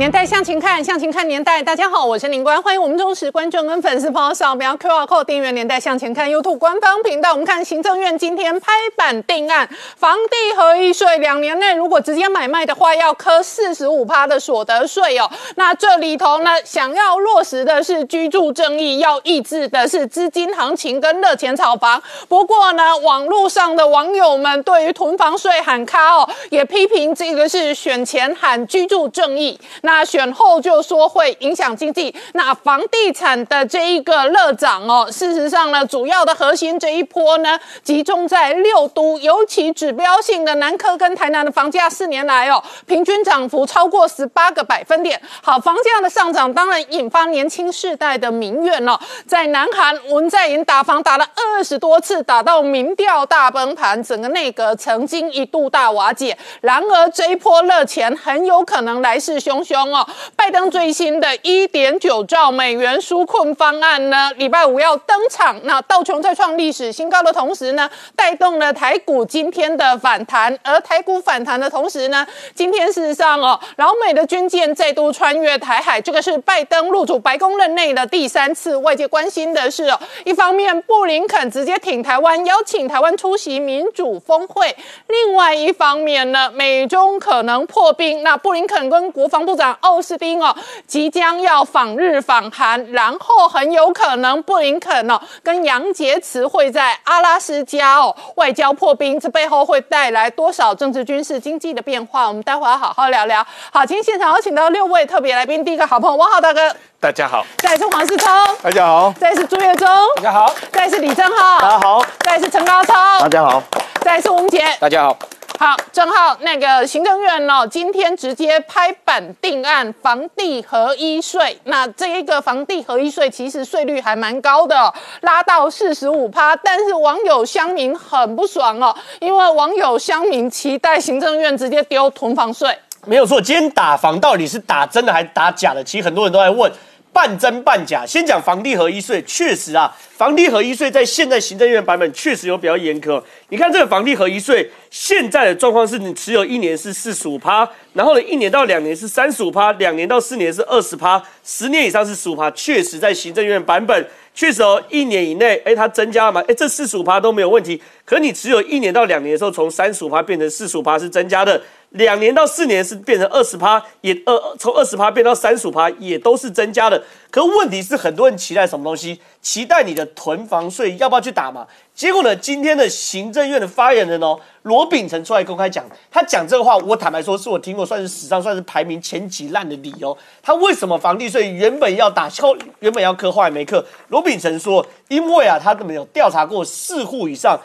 [0.00, 1.62] 年代向前看，向前看年代。
[1.62, 7.32] 大家好，我是林官，欢迎我们忠实观众跟粉丝朋友扫描 QR Code 订阅《年代向前看》YouTube 官方频道。
[7.32, 9.68] 我们看行政院今天拍板定案，
[9.98, 15.30] 房地合一税两年内如果直接买卖的话，要科四十五趴的所得税哦。
[15.56, 22.02] 那这里头呢，想要落实的是居住正义，要抑制的是资金行情跟热钱炒房。
[22.26, 29.60] 不过呢，网络上的网友们对于囤房税喊卡哦，也批评这个是选前喊居住正义。
[29.82, 45.20] 那那选后就说会影响经济，那房地产的这一个热涨哦，事实上呢，主要的核心这一波呢，集中在六都，尤其指标性的南科跟台南的房价，四年来哦，平均涨幅超过十八个百分点。
[45.42, 56.38] 好，房价的上涨当然引发年轻世代的民怨哦，在南韩文在寅打房打了二十多次，打到民调大崩盘，整个内阁曾经一度大瓦解。
[56.60, 59.79] 然而这一波热钱很有可能来势汹汹。
[59.88, 65.56] 哦，拜登最新的一点九兆美元纾困方案呢，礼拜五要登场。
[65.64, 70.58] 那道琼在创历史新高的同时呢，带动了台股今天的反弹。
[70.62, 78.76] 而台股反弹的同时呢，今天事实上哦，老美的军舰再度穿越台海，这个是拜登入主白宫任内的第三次。
[78.78, 84.68] 外界关心的是哦，一方面布林肯直接挺台湾，邀请台湾出席民主峰会；
[85.06, 88.22] 另外一方面呢，美中可能破冰。
[88.22, 89.69] 那布林肯跟国防部长。
[89.80, 90.54] 奥斯汀哦，
[90.86, 102.26] 即将要访日访韩，然后很有可能布林肯哦跟杨洁篪会在阿拉斯加哦外交破冰，这背后会带来多少政治、军事、经济的变化？
[102.28, 103.46] 我们待会儿好好聊聊。
[103.72, 108.28] 好，今天现场有请到六位特别来宾，第一个好朋友汪浩大哥，大家好；再是黄世聪，
[108.62, 113.62] 大家好；再是朱月忠，大家好；再是李正浩，大家好；再是陈高超，大家好；
[114.00, 115.18] 再是吴杰，大家好。
[115.62, 121.60] 好，正好那个行政院哦，今天直接拍板定案房地合一税。
[121.64, 124.90] 那这一个房地合一税其实税率还蛮高的，
[125.20, 126.56] 拉到四十五趴。
[126.56, 132.74] 但是网友乡民很不爽哦，因为网友乡民期待行政院直接丢囤房税。
[133.04, 135.84] 没有错，今天打房到底是打真的还是打假的？
[135.84, 136.72] 其实很多人都在问。
[137.12, 138.04] 半真半假。
[138.06, 143.22] 先讲房地合一税，确实啊，房地合一税在现在行政院版本确实有比较严苛。
[143.48, 152.50] 你看这个房地合一税现在的状况是，你持有一年是四十五趴，然后呢一年到两年是三十五趴，两年到四年是二十趴，十年以上是十五趴。
[152.52, 156.42] 确实在行政院版本，确实哦，一年以内，哎，它增加了嘛？
[156.48, 157.80] 哎，这四十五趴都没有问题。
[158.10, 161.62] 可你持有一年到两年的时候，从三十五趴变成四十五趴是增加的。
[161.90, 167.00] 两年到四年是变成二十趴，也呃从二十趴变到三十五趴，也都是增加的。
[167.30, 169.20] 可问题是很多人期待什么东西？
[169.40, 171.64] 期待你的囤房税要不要去打嘛？
[171.94, 180.16] 结果呢，今天的行政院的发言人哦，罗秉成出来公开讲，他讲这个话，我坦白说，是我听过算是史上算是排名前几烂的理由。
[180.42, 183.84] 他为什么房地税原本要打，后 原本要克，后来没克？
[184.08, 187.56] 罗秉成说，因为啊，他怎么有调查过四户以上。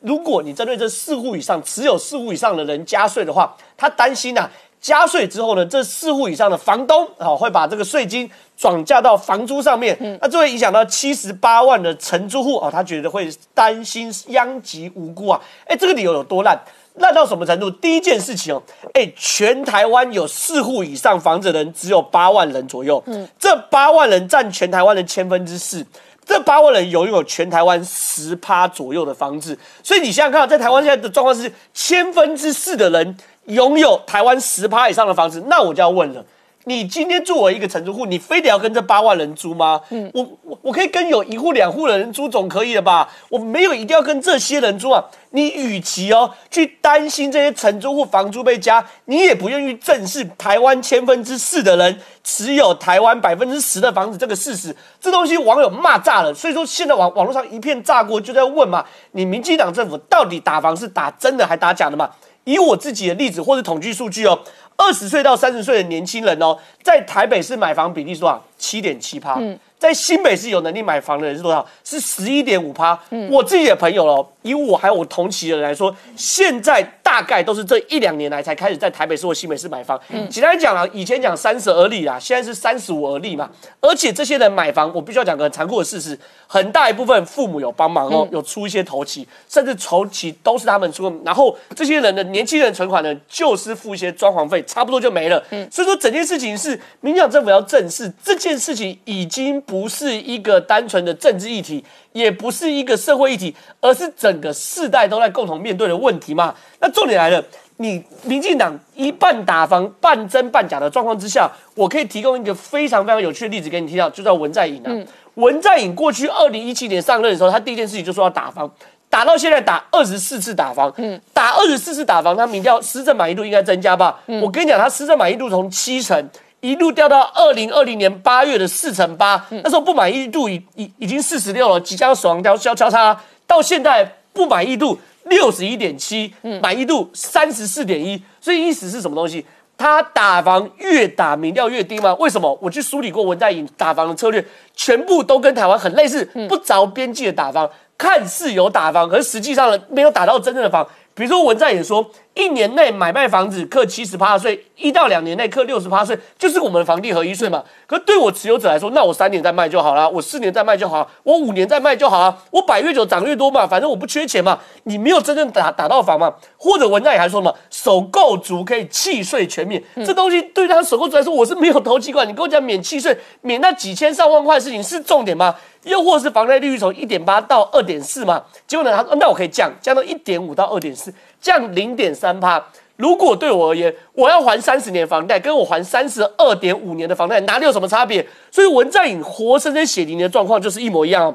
[0.00, 4.48] 如果你针对这四户以上持有四户以上的人加税的话，他担心呐，
[4.80, 15.40] 加税之后呢，这四户以上的房东啊会把这个税金转嫁到房租上面，那这会影响到七十八万的承租户啊，他觉得会担心殃及无辜啊。
[15.66, 16.60] 哎，这个理由有多烂？
[16.94, 17.70] 烂到什么程度？
[17.70, 18.60] 第一件事情哦，
[18.92, 25.84] 哎，全台湾有四户以上房子的人只有八万人左右，嗯，这八万人占全台湾的千分之四。
[26.28, 33.16] 这八万人拥有全台湾十趴左右的房子，所以你想想看，在台湾现在的状况是千分之四的人
[33.46, 36.22] 拥有台湾十趴以上的房子，那我就要问了。
[36.68, 39.80] 你今天作为一个承租户，你非得要跟这八万人租吗？
[39.88, 43.08] 嗯，我我我可以跟有一户两户的人租总可以了吧？
[43.30, 45.02] 我没有一定要跟这些人租啊。
[45.30, 54.74] 你与其哦去担心这些承租户房租被加，你也不愿意正视台湾千分之四的人持有台湾百分之十的房子这个事实。
[55.00, 62.10] 这东西网友骂炸了，所以说现在网网络上一片炸锅，就在问嘛：你民进党政府到底打房是打真的还打假的嘛？
[62.48, 64.38] 以我自己的例子或者统计数据哦。
[64.76, 68.42] 二十岁到三十岁的年轻人哦，在台北市买房比例是多少？
[68.56, 69.34] 七点七趴。
[69.40, 71.66] 嗯，在新北市有能力买房的人是多少？
[71.82, 72.98] 是十一点五趴。
[73.10, 80.00] 嗯，我自己的朋友哦，以我还有我同期的人来说，现在大概都是这一两年来才开始在台北市或新北市买房。
[80.30, 83.50] 简单讲啊，以前讲三十而立啊，现在是三十五而立嘛。
[83.80, 91.08] 而且这些人买房，我必须要讲个很残酷的事实，很大一部分父母有帮忙哦，有出一些头期，甚至筹期都是他们出。
[91.24, 95.42] 然后这些人的年轻人存款呢，就是付一些装潢费，差不多就没了。
[95.50, 96.70] 嗯所以说整件事情是
[97.00, 101.84] 民进党政府要正视，这件事情已经不是一个单纯的政治议题。
[102.12, 106.54] 也不是一个社会议题，而是整个世代都在共同面对的问题嘛。
[106.80, 107.42] 那重点来了，
[107.76, 114.92] 你民进党一半打房半真半假的状况之下，我可以提供一个非常非常有趣的例子给你听到，就叫文在寅啊。
[115.34, 118.68] 文在寅过去二零一七年上任的时候，他第一件事情就说要打房，
[119.08, 124.18] 打到现在打二十四次打房，嗯，打二十四次打房，他民调施政满意度应该增加吧？
[124.42, 126.28] 我跟你讲，他施政满意度从七成。
[126.60, 133.16] 一路掉到二零二零年八月的四成八，那时候不满意度已已已经四十六了，即将死亡交交交叉，
[133.46, 139.46] 到现在不满意度六十一点七，满意度三十四点一，所以意思是什么东西？
[139.76, 142.12] 他打房越打民调越低吗？
[142.18, 142.58] 为什么？
[142.60, 144.44] 我去梳理过文在寅打房的策略，
[144.74, 150.84] 全部都跟台湾很类似，不着边际的打房，看似有打房，可是实际上呢，没有打到真正的房。
[151.14, 152.04] 比如说文在寅说。
[152.38, 157.64] 一年内买卖房子课七十八税，一到两年内课六十八税，就是我们房地合一税嘛。
[157.84, 164.60] 可对我持有者来说，那我三年再卖就好了，我四年再卖就好，我五年再卖就好啊，我摆越久涨越多嘛，反正我不缺钱嘛。
[164.84, 166.32] 你没有真正打打到房嘛？
[166.56, 172.28] 或者文章也还说什么，首购族可以契税全免，这东西对他首购族来说，我是没有投机管。
[172.28, 175.56] 你跟我讲免契税，免那几千上万块的事情是重点吗？
[175.84, 178.42] 又或是房贷利率从一点八到二点四嘛？
[178.66, 181.12] 结果呢，他说那我可以降，降到一点五到二点四。
[181.40, 182.64] 降零点三趴，
[182.96, 188.26] 如果对我而言，我要还三十年房贷，跟我还三十二点五年的房贷，哪里有什么差别？
[188.50, 191.34] 所以文在寅活生生血淋淋的状况就是一模一样。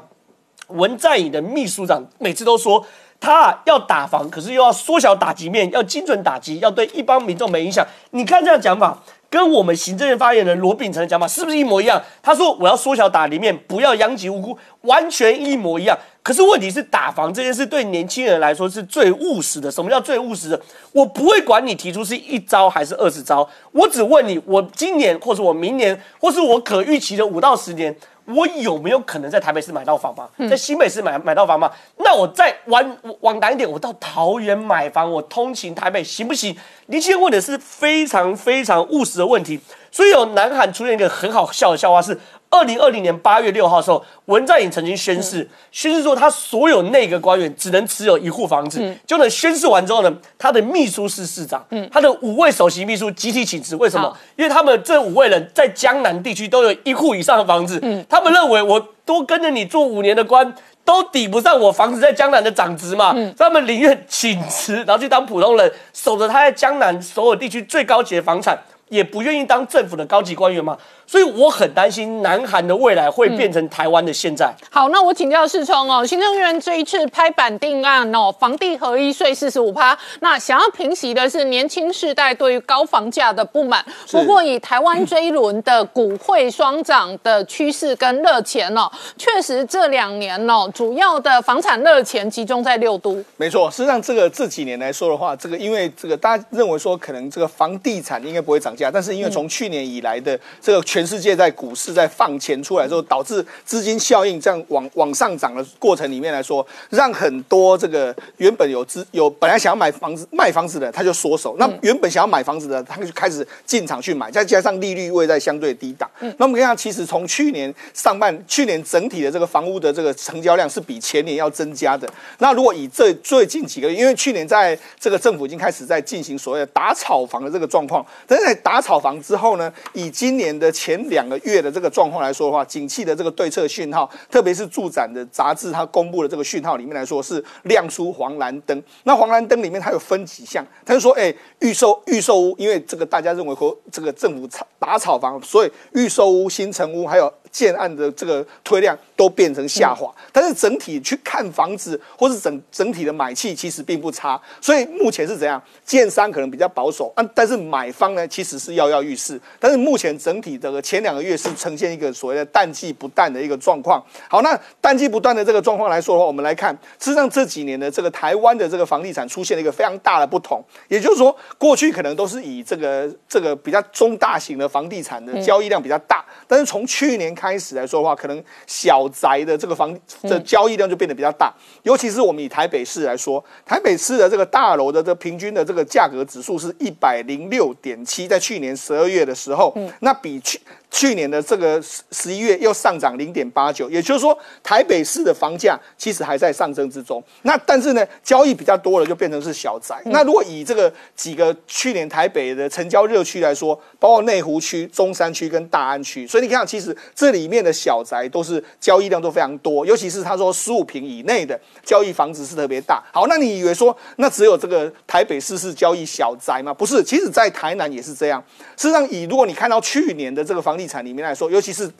[0.68, 2.84] 文在寅的秘书长每次都说
[3.20, 7.86] 他要打房，可是又要缩小打击面，要精准打击，要对一般民众没影响。
[8.10, 9.02] 你看这样讲法，
[9.34, 12.00] 跟我们行政院发言人罗秉成的讲法是不是一模一样？
[12.22, 15.98] 他说我要缩小打里面，不要殃及无辜，完全一模一样。
[16.22, 19.68] 可是问题是，打房这件事对年轻人来说是最务实的。
[19.68, 20.60] 什么叫最务实的？
[20.92, 27.92] 我不会管你提出是一招还是二十招，我只问你：我今年，或是我明年，或是我可预期的五到十年，
[28.26, 30.28] 我有没有可能在台北市买到房吗？
[30.48, 31.70] 在新北市买买到房吗？
[31.98, 36.56] 那我再往往南一点，我到桃园买房，我通勤台北行不行？
[36.86, 39.60] 您现在问的是非常非常务实的问题。
[39.94, 42.18] 所以有南韩出现一个很好笑的笑话是。
[42.50, 48.96] 二零二零年八月六号的时候，文在寅曾经宣誓，宣誓说他所有内阁官员只能持有一户房子。
[49.04, 53.74] 就能宣誓完之后呢，他的秘书室市长，他的五位首席秘书集体请辞。
[53.74, 54.16] 为什么？
[54.36, 57.80] 因为他们这五位人在江南地区都有一户以上的房子。
[58.08, 60.54] 他们认为我多跟着你做五年的官，
[60.84, 63.12] 都抵不上我房子在江南的涨值嘛。
[63.36, 68.56] 他们宁愿请辞，然后去当普通人，守着他在江南所有地区最高级的房产，
[68.94, 70.78] 也不愿意当政府的高级官员吗。
[71.06, 74.52] 所以我很担心南韩的未来会变成台湾的现在。
[74.70, 83.84] 好，那我请教世聪哦，行政院这一次拍板定案哦，房地合一税四十五趴，那想要平息的是年轻世代对于高房价的不满。
[84.10, 93.22] 不过以台湾这一轮的股汇双涨的趋势跟热钱哦，确实这两年哦，主要的房产热钱集中在六都。
[93.36, 100.82] 没错，实际上这个这几年来说的话，这个因为这个大家认为说可能这个房地产应该不会涨价，但是因为从去年以来的这个。
[100.94, 116.08] 全世界在股市在放钱出来之后，导致资金效应这样往往上涨的过程里面来说，让很多这个原本有资有本来想要买房子卖房子的他就缩手，那原本想要买房子的他就开始进场去买，再加上利率位在相对低档。
[116.38, 122.08] 那我们看，其实从去年上半去年整体的这个房屋的这个成交量是比前年要增加的。
[122.38, 138.82] 那如果以这最近几个月，因为去年在这个政府已经开始在进行所谓的打炒房的这个状况，但是在打炒房之后呢，以今年的前两个月的这个状况来说的话，景气的这个对策讯号，特别是住展的杂志它公布的这个讯号里面来说，是亮出黄蓝灯。
[139.04, 147.32] 那黄蓝灯里面它有分几项，它就说，哎，预售预售屋，因为这个大家认为和这个政府炒打炒房，所以预售屋、新城屋还有。
[147.54, 155.62] 建案的这个推量都变成下滑，但是整体去看房子或是整整体的买气其实并不差，所以目前是怎样？
[155.84, 159.40] 建商可能比较保守啊，但是买方呢其实是跃跃欲试。
[159.60, 164.04] 但是目前整体的前两个月是呈现一个所谓的淡季不淡的一个状况。
[164.28, 190.58] 好，那淡季不淡的这个状况来说的话，我们来看，事实上这几年的这个台湾的这个房地产出现了一个非常大的不同，也就是说，过去可能都是以这个这个比较中大型的房地产的交易量比较大，但是从去年开开始来说的话，可能小宅的这个房的交易量就变得比较大，尤其是我们以台北市来说，台北市的这个大楼的这平均的这个价格指数是一百零六点七，在去年十二月的时候，那比去。
[190.94, 197.20] 去年的这个十十一月又上涨零点八九，也就是说台北市的房价其实还在上升之中。
[197.42, 200.00] 那但是呢，交易比较多了，就变成是小宅。
[200.04, 213.02] 那如果以这个几个去年台北的成交热区来说，包括内湖区、中山区跟大安区，所以你看，其实这里面的小宅都是交易量都非常多，尤其是他说十五平以内的交易房子是特别大。
[213.12, 216.72] 好，那你以为说那只有这个台北市是交易小宅吗？
[216.72, 218.40] 不是，其实在台南也是这样。
[218.76, 221.90] 事实上，以如果你看到去年的这个房地地产里面来说，尤其是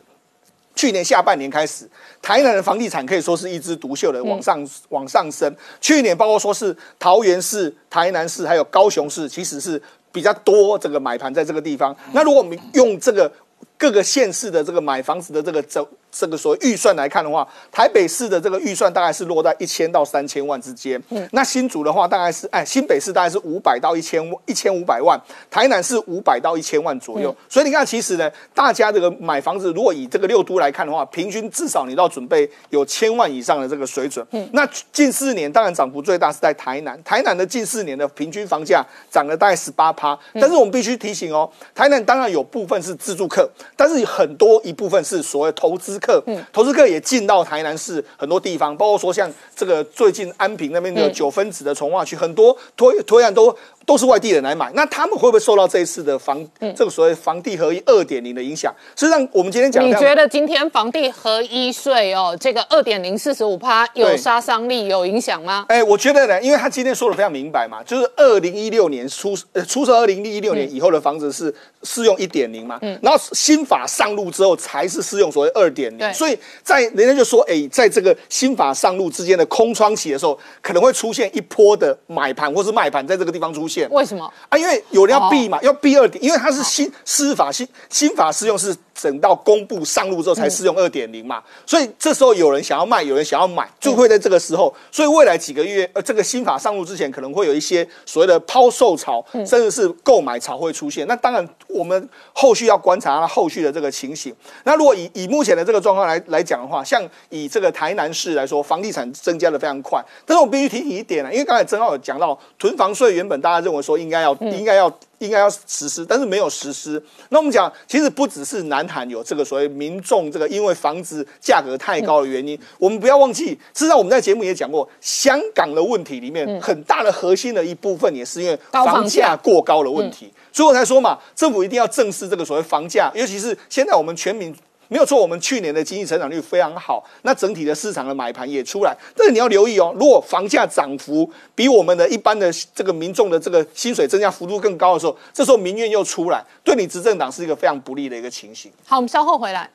[0.75, 1.89] 去年下半年开始，
[2.21, 5.51] 台南的房地产可以说是一枝独秀的往上往上升。
[5.81, 9.81] 去年包括说是桃园市、台南市还有高雄市，其实是
[10.13, 11.97] 比较多这个买盘在这个地方。
[12.13, 13.33] 那如果我们用这个
[13.79, 15.89] 各个县市的这个买房子的这个走。
[16.17, 21.03] 这个所谓预算来看的话，台北市的这个预算大概是落在一千到三千万之间。
[21.11, 27.35] 嗯，那新竹的话大概是，哎，新北市大概是五百到一千一千五百万，台南是五百到一千万左右。
[27.49, 34.25] 所以你看，其实呢，大家这个买房子，如果以这个六都来看的话，平均至少你都要准备有千万以上的这个水准。
[34.31, 40.17] 嗯，那近四年当然涨幅最大是在台南，台南的近四年的平均房价涨了大概十八趴。
[40.35, 45.99] 但是我们必须提醒哦，台南当然有部分是自住客，但是很多一部分是所谓投资。
[46.05, 53.57] 客，投资客也进到台南市很多地方，包括说像这个最近安平那边的九分子的从化区，很多推推案都。
[53.87, 58.75] 都是外地人来买，那他们会不会受到这一次的房这个所谓房地合一二点零的影响？
[58.97, 65.67] 实际上，我们今天讲，你觉得今天房地合一税哦，这个二点零四十五趴有杀伤力、有影响吗？
[65.69, 83.74] 哎，我觉得呢，因为他今天说的非常明白嘛，就是二零一六年出呃出售二零一六年以后的房子是适用一点零嘛，然后新法上路之后才是适用所谓二点零，所以在人家就说，哎，在这个新法上路之间的空窗期的时候，可能会出现一波的买盘或是卖盘在这个地方出现。
[83.91, 84.59] 为什么啊？
[84.59, 88.77] 因为有人要避嘛，要避二点，因为它是新司法新新法适用是。
[89.03, 94.73] 等到公布上路之后才适用二点零嘛，所以这时候有人想要卖，有人想要买，就会在这个时候。
[94.91, 101.07] 所以未来几个月，呃，这个新法上路之前，可能会有一些所谓的抛售潮，甚至是购买潮会出现。
[101.09, 104.35] 那当然，我们后续要观察它后续的这个情形。
[104.63, 110.03] 那如果以以目前的这个状况来来讲的话，像以这个台南市来说，房地产增加的非常快。
[110.25, 114.93] 但是我必须提醒一点啊，因为刚才曾浩有讲到囤房税，原本大家认为说应该要应该要。
[115.21, 117.03] 应该要实施，但是没有实施。
[117.31, 130.31] 那我们讲，其实不只是南韩有这个所谓民众这个因为房子价格太高的原因，我们不要忘记，事实上我们在节目也讲过，香港的问题里面很大的核心的一部分也是因为房价过高的问题。
[130.53, 134.55] 所以我才说嘛，政府一定要正视这个所谓房价，尤其是现在我们全民。
[134.95, 138.97] 没有错，我们去年的经济成长率非常好，那整体的市场的买盘也出来。
[139.17, 148.71] 但是你要留意哦，如果房价涨幅比我们的一般的这个民众的这个薪水增加幅度更高的时候，这时候民怨又出来，对你执政党是一个非常不利的一个情形。
[148.87, 149.69] 好，我们稍后回来。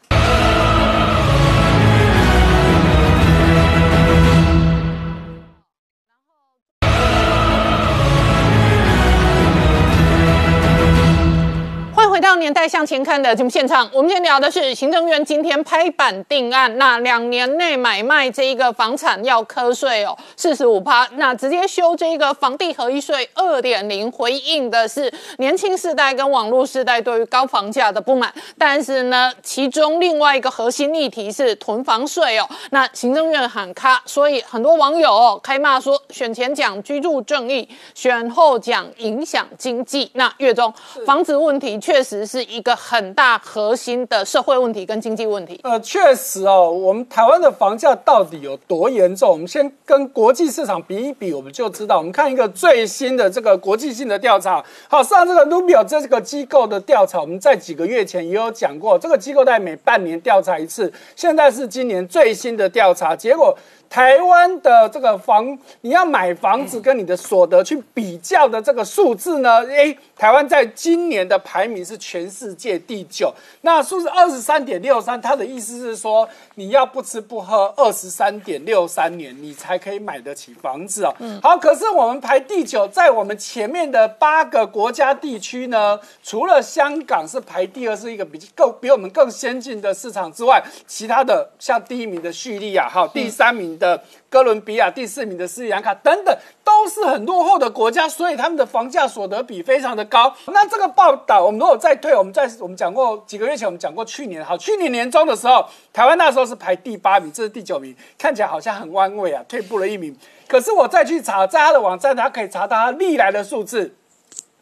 [12.29, 28.31] 到年代向前看的节目现场，我们今天聊的是行政院今天拍板定案，那两年内买卖这一个房产要课税哦，四十五趴，那直接修这个房地合一税二点零，回应的是年轻世代跟网络世代对于高房价的不满。
[28.59, 40.11] 但是呢，其中另外一个核心议题是囤房税哦，那行政院喊卡，所以很多网友开骂说，选前讲居住正义，选后讲影响经济。
[40.13, 40.71] 那月中
[41.07, 42.18] 房子问题确实。
[42.25, 45.59] 是一个很大核心的社会问题跟经济问题。
[45.63, 49.31] 呃，确实哦，我们台湾的房价到底有多严重？
[49.31, 51.97] 我们先跟国际市场比一比，我们就知道。
[51.97, 54.63] 我们看一个最新的这个国际性的调查。
[54.87, 63.57] 好，上这个 Rubio 这个机构的调查，我们在几个月前也有讲过，这个机构在每半年调查一次，现在是今年最新的调查结果。
[63.89, 69.61] 台湾的这个房，你要买房子跟你的所得去比较的这个数字呢？
[69.63, 73.33] 诶，台湾在今年的排名是全世界第九。
[73.61, 81.15] 那数字二十三点六三，它的意思是说，你要不吃不喝二十三点六三年，你才可以买得起房子哦。
[81.17, 93.78] 嗯，好，可是我们排第九，在我们前面的八个国家地区呢，除了香港是排第二，是一个比更比我们更先进的市场之外，其他的像第一名的叙利亚，哈，第三名。
[93.79, 100.35] 的哥伦比亚，第四名的斯里兰卡等等，都是很落后的国家，所以他们的房价所得比非常的高。
[100.47, 110.15] 那这个报道，我们如果再退，我们在我们讲过几个月前，我们讲过去年，好，去年年中的时候，台湾那时候是排第八名，这是第九名，看起来好像很弯位啊，退步了一名。
[110.47, 113.95] 可是我再去查，在他的网站，他可以查到他历来的数字。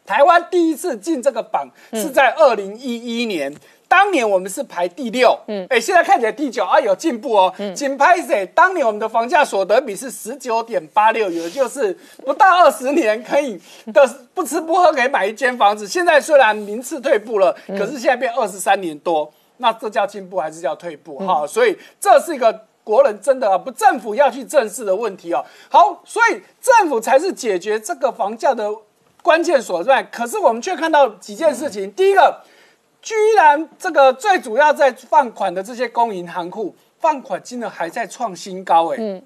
[0.04, 3.54] 台湾第一次进这个榜是在二零一一年，
[3.88, 7.54] 当年我们是排第六，嗯，哎，现在看起来第九啊，有进步哦。
[7.74, 8.44] 仅拍谁？
[8.54, 13.58] 当年我们的房价所得比是十九点八六，也就是不到二十年可以
[13.92, 15.88] 的不吃不喝可以买一间房子。
[15.88, 21.18] 现在虽然名次退步了，可是现在变二十三年多，那这叫进步还是叫退步？
[21.18, 25.42] 哈，所以这是一个国人真的不政府要去正视的问题哦。
[25.70, 28.70] 好，所以政府才是解决这个房价的。
[29.20, 31.90] 关键所在，可是我们却看到几件事情。
[31.92, 32.40] 第一个，
[33.08, 39.22] 居然这个最主要在放款的这些公银行库放款金额还在创新高，哎，嗯，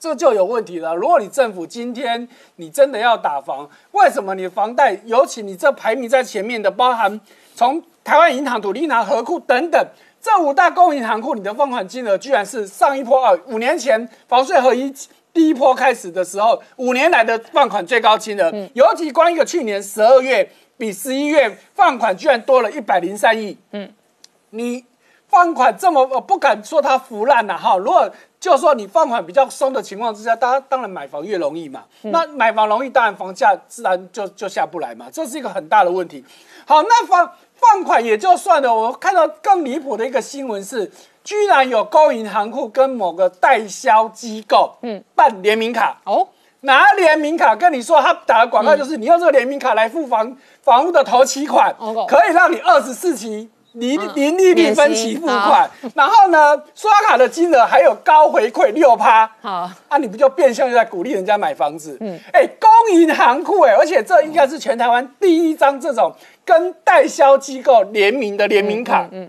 [0.00, 0.96] 这就有问题了。
[0.96, 7.20] 如果你政府今天你真的要打房，为什么你房贷，尤其你这排名在前面的，包含
[7.54, 9.80] 从台湾银行、土地银行、和库等等
[10.20, 14.92] 这五大公营行库，你的放款金额居然是上一波啊，五年前房税合一。
[15.32, 23.56] 第一波开始的时候，五年来的放款最高金额，尤其光一个去年十二月比十一月放款居然多了一百零三亿。
[23.72, 23.92] 嗯，
[24.50, 24.84] 你
[25.28, 27.76] 放款这么，我不敢说它腐烂了哈。
[27.76, 31.84] 如果就说你放款比较松的情况之下，大家当然买房越容易嘛。
[32.02, 35.06] 那买房容易，当然房价自然就就下不来嘛。
[35.12, 36.24] 这是一个很大的问题。
[36.66, 38.74] 好，那放放款也就算了。
[38.74, 40.90] 我看到更离谱的一个新闻是。
[41.24, 46.28] 居然有高银行库跟某个代销机构，嗯，办联名卡哦，
[46.64, 51.74] 拿联名卡跟你说，他打的广告就是你用这个联名卡来付房房屋的头期款，
[52.08, 61.96] 可以让你二十四期零零利率分期付款，然后呢，刷卡的金额还有高回馈六趴，好，啊，你不就变相就在鼓励人家买房子？
[62.00, 66.12] 嗯，哎，公银行库哎，而且这应该是全台湾第一张这种
[66.44, 69.28] 跟代销机构联名的联名卡，嗯。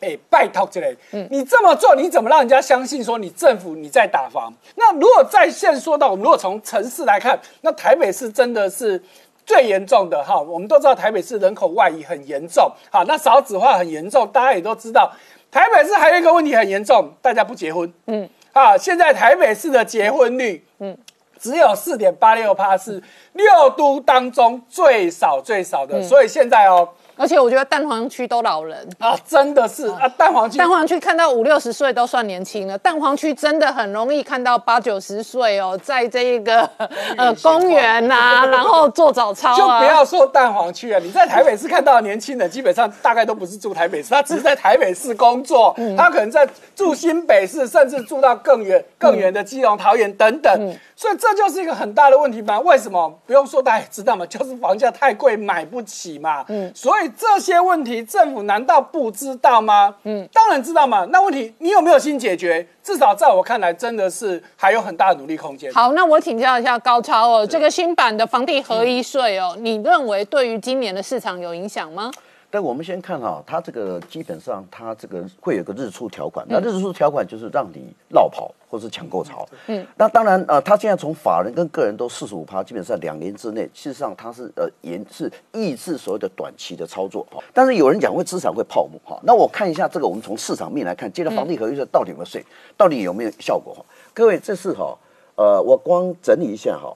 [0.00, 4.50] 哎，拜托之类，嗯你这么做，你怎么让人家相信说你政府你在打房？
[4.76, 9.02] 那如果在线说到，我们如果从城市来看，那台北市真的是
[9.44, 10.40] 最严重的哈。
[10.40, 15.12] 我们都知道台北市人口外移很严重，好，那少子化很严重，大家也都知道。
[15.50, 20.96] 台北市还有一个问题很严重，大家不结婚，嗯，啊，现在台北市的结婚率，嗯，
[21.38, 23.02] 只有四点八六趴，是
[23.34, 26.88] 六都当中最少最少的，所以现在哦。
[27.20, 28.88] 而且我觉得蛋黄区都老人。
[28.98, 30.56] 啊，真的是啊，蛋黄区。
[30.56, 36.62] 蛋黄区看到五六十岁都算年轻了，蛋黄区真的很容易看到八九十岁哦，在这一个
[37.18, 50.74] 呃公园呐， 然后做早操啊，就不要说蛋黄区啊，你在 台北市看到年轻人，基本上大概都不是住台北市，他只是在台北市工作，他可能在住新北市，甚至住到更远更远的基隆、桃园等等。
[50.96, 52.60] 所以这就是一个很大的问题嘛？
[52.60, 53.10] 为什么？
[53.26, 54.26] 不用说大家也知道嘛？
[54.26, 56.44] 就是房价太贵，买不起嘛。
[56.48, 59.94] 嗯，所以这些问题政府难道不知道吗？
[60.04, 61.04] 嗯，当然知道嘛。
[61.10, 62.66] 那问题你有没有心解决？
[62.82, 65.72] 至少在我看来，真的是还有很大的努力空间。
[65.72, 72.10] 好，那我请教一下高超哦，这个新版的房地合一税哦，你认为对于今年的市场有影响吗？
[72.52, 79.48] 但我们先看哈，它这个基本上它这个会有个日出条款，那日出条款就是让你绕跑或是抢购潮。
[79.68, 87.40] 嗯，那当然呃，它现在从法人跟个人都四十五趴，基本上两年之内，事实上它是呃严是抑制所谓的短期的操作哈。
[87.54, 92.44] 但是有人讲会资产会泡沫哈，那我看一下这个，我们从市场面来看，接着房地合一税到底有没有税，
[92.76, 93.84] 到底有没有效果哈？
[94.12, 94.98] 各位，这是哈
[95.36, 96.92] 呃，我光整理一下哈，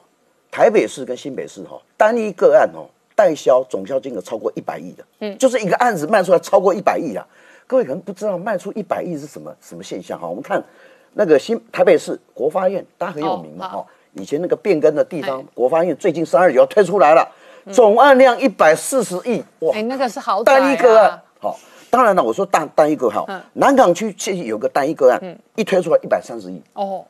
[0.50, 2.90] 台北市跟新北市哈单一个案哦。
[3.14, 7.26] 代销总销金额超过一百亿的，嗯，就是一个案子卖出来超过一百亿啊！
[7.66, 10.28] 各位可能不知道卖出一百亿是什么什么现象哈？
[10.28, 10.62] 我们看
[11.14, 13.86] 那个新台北市国发院，大家很有名嘛哈。
[14.14, 17.28] 以前那个变更的地方，国发院最近三二九要推出来了，
[17.72, 19.74] 总案量一百四十亿哇！
[19.74, 21.58] 哎，那个是好单一个案好。
[21.90, 27.04] 当然了，我说单单一个哈，南港区其实有个单一个案，一推出来一百三十亿哦。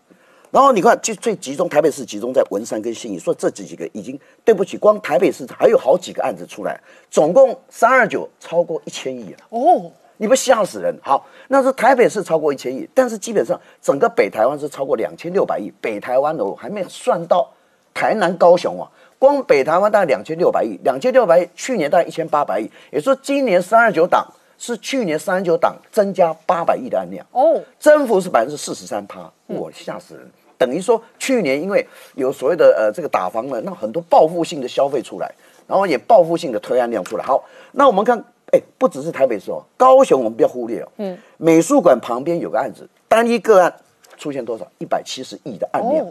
[0.55, 9.39] 然后你看，就最集中台北市集中在文山跟信义，说这几几个已经对不起，光台北市还有好几个案子出来，总共三二九超过一千亿了。
[9.49, 10.97] 哦，你不吓死人？
[11.03, 15.73] 好，那是台北市超过一千亿，但是基本上整个北台湾是超过两千六百亿。
[15.81, 17.51] 北台湾的还没算到
[17.93, 18.87] 台南、高雄啊，
[19.19, 24.25] 光北台湾大概两千六百亿，两千六百亿，去年大概一千八百亿，也说今年三二九档
[24.57, 27.27] 是去年三二九档增加八百亿的案量。
[27.33, 30.31] 哦，增幅是百分之四十三趴，我，吓死人！
[30.57, 35.31] 等于说，去年因为有所谓的呃这个打房了，那很多报复性的消费出来，
[35.67, 37.25] 然后也报复性的推案量出来。
[37.25, 38.19] 好，那我们看，
[38.53, 40.89] 哎，不只是台北市哦，高雄我们不要忽略哦。
[40.99, 41.19] 嗯。
[41.37, 43.75] 美术馆旁边有个案子，单一个案
[44.17, 44.67] 出现多少？
[44.79, 46.07] 一百七十亿的案量。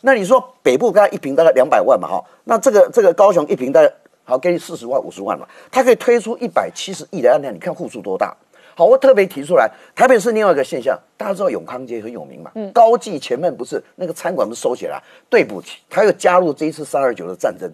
[0.00, 3.90] 那你说北部刚才一平大概两百万嘛，哈，那这个这个高雄一平大概
[4.24, 8.36] 好给你四十万五十万嘛，它可以推出一百七十亿的案量，你看户数多大？
[8.74, 15.02] 好，我特别提出来，台北市另外一个现象，大家知道永康街很有名嘛，嗯高记前面不是那个餐馆不是收起来？
[15.28, 17.70] 对不起，他又加入这一次三二九的战争，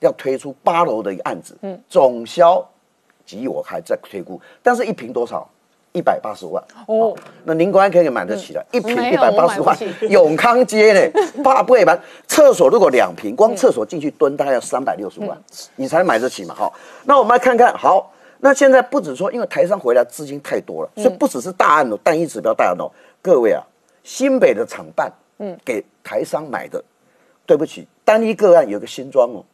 [0.00, 2.66] 要推出八楼的一个案子，嗯总销
[3.24, 5.48] 及我还在推估，但是一平多少？
[5.96, 9.78] 一百八十万哦，那您官可以买得起的，一平一百八十万，
[10.10, 11.96] 永康街呢，八不会买。
[12.26, 15.40] 厕所如果两平，光厕所进去蹲大概要三百六十万，
[15.76, 16.52] 你才买得起嘛？
[16.52, 22.90] 好，那我们来看看，好，那现在不止说，因为台商回来资金太多了，所以不只是大案哦，单一指标大案哦，
[23.22, 23.62] 各位啊，
[24.02, 26.82] 新北的厂办，嗯，给台商买的，
[27.46, 29.44] 对不起，单一个案有个新庄哦，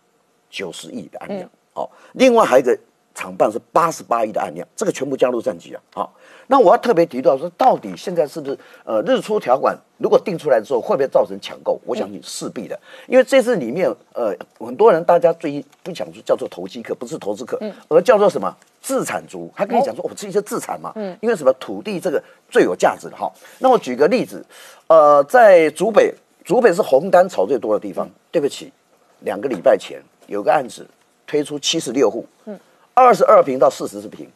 [0.49, 2.79] 九十亿的案量，好，另外还有一个。
[3.12, 5.83] 厂办是八十八亿的案量，这个全部加入战绩啊。
[5.93, 6.14] 好，
[6.51, 11.81] 那我要特别提到说，到底现在是不是呃日出条款如果定出来之后，会不会造成抢购？
[11.87, 19.49] 我相信势必的，因为这次里面呃很多人大家最近不讲说叫做投机客，不是投资客，而叫做什么自产族。
[19.55, 23.31] 他跟你讲说，我这些自产嘛，嗯，因为什么土地这个最有价值的哈。
[23.61, 24.45] 那我举个例子，
[24.89, 26.13] 呃，在竹北，
[26.45, 28.11] 竹北是红单炒最多的地方。
[28.33, 28.73] 对不起，
[29.21, 30.85] 两个礼拜前有个案子
[31.29, 32.59] 推出七十六户，嗯。
[32.93, 34.29] 二十二平到四十平，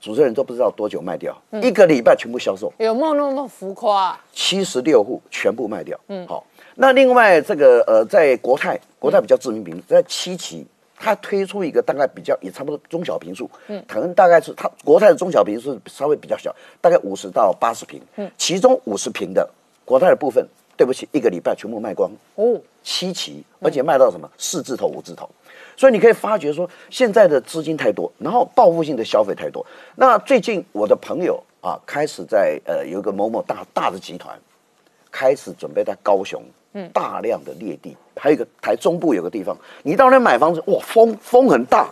[0.00, 4.18] 主持人都不知道多久卖掉，一个礼拜全部销售，有没有那么浮夸？
[4.32, 5.98] 七十六户全部卖掉。
[6.08, 6.44] 嗯，好。
[6.76, 19.46] 那另外这个呃，在国泰，国泰比较知名平，在七期，它推出一个大概比较也差不多中小平数，嗯，可能大概是它国泰的中小平数稍微比较小，大概五十到八十平，嗯，其中五十平的
[19.84, 20.46] 国泰的部分，
[20.80, 25.28] 对不起，一个礼拜全部卖光哦，七期，而且卖到什么四字头、五字头。
[25.76, 29.64] 所以你可以发觉说，现在的资金太多，然后报复性的消费太多。
[29.96, 34.34] 那最近我的朋友啊，开始在呃有一个某某大大的集团，
[35.10, 41.90] 开始准备在高雄，嗯，大量的裂地，还有一个台中部有个地方，你到那买房子，哇，风风很大，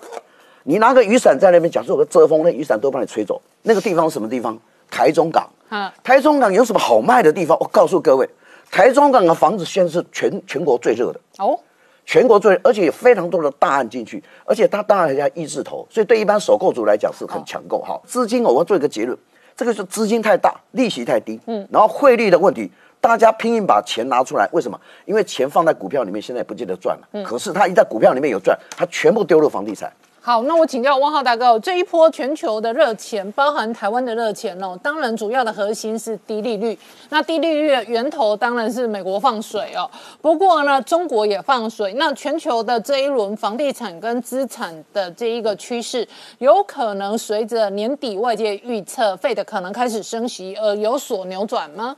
[0.62, 3.38] 你拿个雨伞在那边，假设有个遮风，那雨伞都把你吹走。
[3.64, 4.58] 那个地方什么地方？
[4.90, 5.46] 台中港。
[5.68, 7.54] 啊，台中港有什么好卖的地方？
[7.60, 8.26] 我告诉各位，
[8.70, 11.58] 台中港的房子现在是全全国最热的哦。
[12.04, 18.00] 全国最，而且有非常多的大案进去，而且它当然要一字头，所以对一般首购族来讲是很抢购哈。
[18.06, 19.14] 资金我要做一个结论，
[19.54, 24.80] 这个是资金太大，利息太低，嗯，然后汇率的问题，大家拼命把钱拿出来，为什么？
[25.04, 29.92] 因为钱放在股票里面，现在不见得赚了，嗯，可是他一在股票里面有赚，他全部丢入房地产。
[30.20, 36.78] 好，那我请教汪浩大哥，这一波全球的热钱，包含台湾的热钱哦，当然主要的核心是低利率。
[37.08, 41.94] 那低利率的源头当然是美国放水哦，不过呢，中国也放水。
[41.94, 46.06] 那全球的这一轮房地产跟资产的这一个趋势，
[46.38, 51.96] 有可能随着年底外界预测费的可能开始升息而有所扭转吗？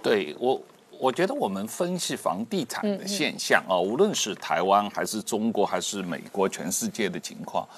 [0.00, 0.60] 对我。
[1.02, 7.68] 我觉得我们分析房地产的现象啊，无论是台湾还是中国还是美国，全世界的情况，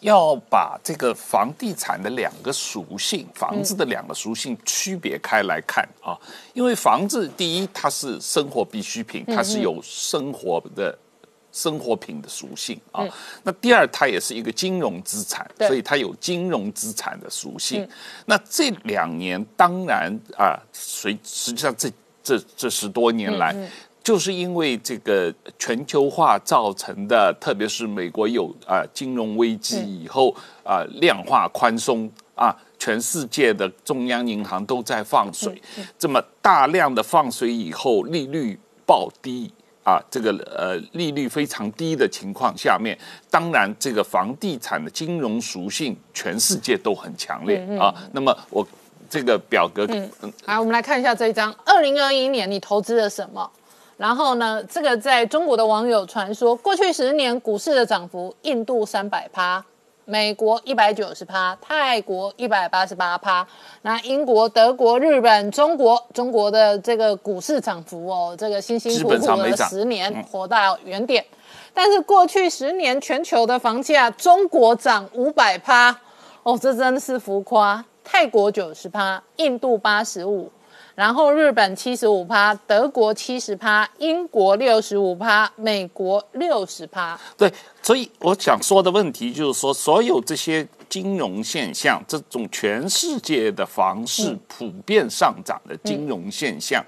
[0.00, 6.16] 要把这个房地产的两个属性，房子的两个属性区别开来看啊。
[6.54, 10.98] 因为房子第一，它是生活必需品，它是有生活的
[11.52, 13.04] 生活品的属性啊。
[13.42, 17.86] 那第二，它也是一个金融资产，所以它有金融资产的属性。
[18.24, 21.92] 那这两年当然啊，随实际上这。
[22.30, 23.52] 这这十多年来，
[24.04, 35.60] 就是因为这个全球化造成的，特别是美国有啊金融危机以后啊量化宽松啊，全世界的中央银行都在放水，
[35.98, 42.96] 这么大量的放水以后，利率暴低啊，这个呃利率非常低的情况下面，
[43.28, 47.92] 当然这个房地产的金融属性全世界都很强烈啊。
[48.12, 48.64] 那么我。
[49.10, 50.08] 这个表格，嗯，
[50.46, 51.52] 好，我们来看一下这一张。
[51.66, 53.50] 二零二一年你投资了什么？
[53.96, 59.62] 然后呢，这个在中国的网友传说，过去十年股市的涨幅，印度三百趴，
[60.04, 63.46] 美国一百九十趴，泰国一百八十八趴，
[63.82, 71.22] 那英国、德国、日本、中国，中国的这个股市涨幅哦，这个辛辛苦苦的十年活到原点。
[71.74, 75.94] 但是过去十年全球的房价，中国涨五百趴，
[76.42, 77.84] 哦，这真的是浮夸。
[78.12, 80.50] 泰国九十趴，印度八十五，
[80.96, 87.18] 然后日本七十五趴，德国七十趴，英国六十五趴，美国六十趴。
[87.38, 96.84] 对，所以我想说的问题就是说，所有这些金融现象，这种全世界的房市普遍上涨的金融现象，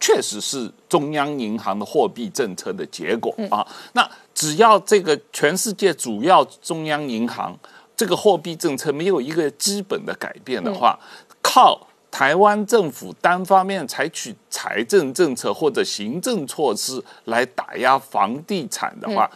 [0.00, 3.64] 确实是中央银行的货币政策的结果啊。
[3.92, 7.56] 那只要这个全世界主要中央银行。
[7.96, 10.98] 这个货币政策没有一个基本的改变的话，
[11.42, 19.30] 靠台湾政府单方面采取财政政策或者行政措施来打压房地产的话，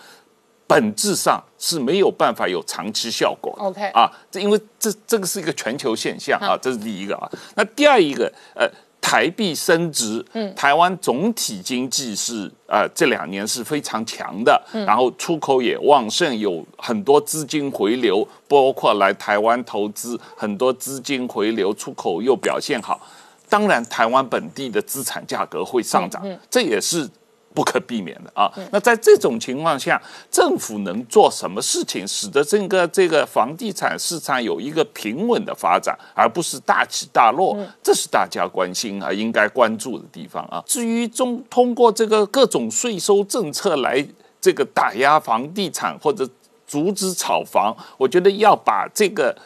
[0.67, 3.65] 本质上是没有办法有长期效果的。
[3.65, 7.31] OK 啊，这因为这这个是一个全球现象啊，这是第一个啊。
[7.55, 8.71] 那第二一个，呃。
[9.01, 23.01] 台币升值，嗯，台湾总体经济是呃这两年是非常强的，然后出口也旺盛，有很多资金回流，包括来台湾投资，很多资金回流，出口又表现好，
[23.49, 27.09] 当然台湾本地的资产价格会上涨，这也是。
[27.53, 37.59] 不可避免的啊，那在这种情况下，政府能做什么事情，使得整个这个房地产市场有一个平稳的发展，而不是大起大落？
[37.83, 40.63] 这是大家关心啊，应该关注的地方啊。
[40.65, 44.07] 至于中通过这个各种税收政策来
[44.41, 46.29] 这个打压房地产或者
[46.69, 49.37] 阻止炒房，我觉得要把这个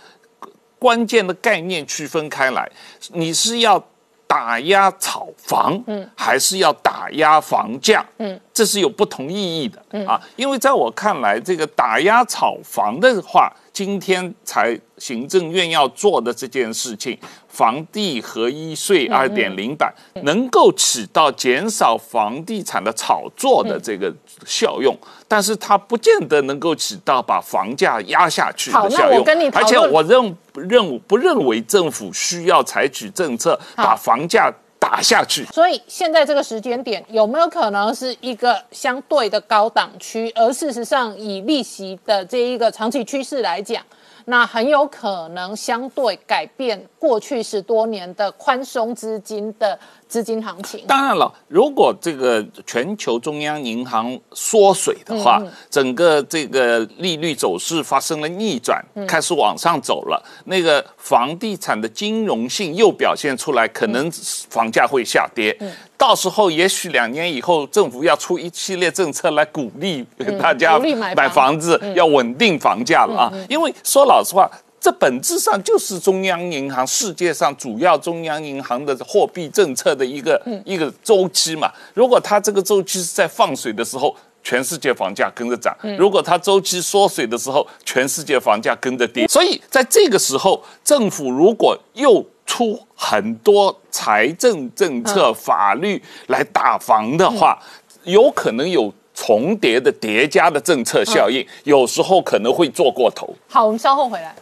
[0.79, 2.71] 关键的概念区分开来，
[3.13, 3.83] 你是要。
[4.27, 10.07] 打压炒房，嗯，还是要打压房价，嗯，这是有不同意义的，嗯。
[10.07, 17.19] 啊，因为在我看来，这个打压炒房的话，今天才行政院要做的这件事情。
[17.49, 24.13] 房地合一税二点零版能够起到减少房地产的炒作的这个
[24.45, 24.97] 效用，
[25.29, 29.25] 但是它不见得能够起到把房价压下去的效用。
[29.53, 34.53] 而且我认认不认为政府需要采取政策把房价
[34.85, 35.47] 打下去。
[35.47, 40.31] 所以现在这个时间点有没有可能是一个相对的高档区？
[40.35, 43.83] 而事实上，以利息的这一个长期趋势来讲。
[44.27, 49.79] 那很有可能相对改变过去十多年的宽松资金的。
[50.15, 64.09] 资金行情，当然了，如果这个全球中央银行缩水的话，整个这个利率走势发生了逆转，开始往上走了，那个房地产的金融性又表现出来，可能
[64.49, 65.59] 房价会下跌。
[65.97, 70.07] 到时候也许两年以后，政府要出一系列政策来鼓励
[70.41, 70.79] 大家
[71.17, 73.33] 买房子，要稳定房价了啊！
[73.49, 74.49] 因为说老实话。
[74.85, 81.73] 这本质上就是中央银行世界上主要中央银行的货币政策的一个一个周期嘛。
[81.95, 89.27] 如果它这个周期是在放水的时候，全世界房价跟着涨；如果它周期缩水的时候，全世界房价跟着跌。
[89.27, 97.59] 所以在这个时候，政府如果又出很多财政政策、法律来打房的话，
[98.03, 103.35] 有可能有重叠的叠加的政策效应，有时候可能会做过头。
[103.49, 104.37] 好，我们稍后回来。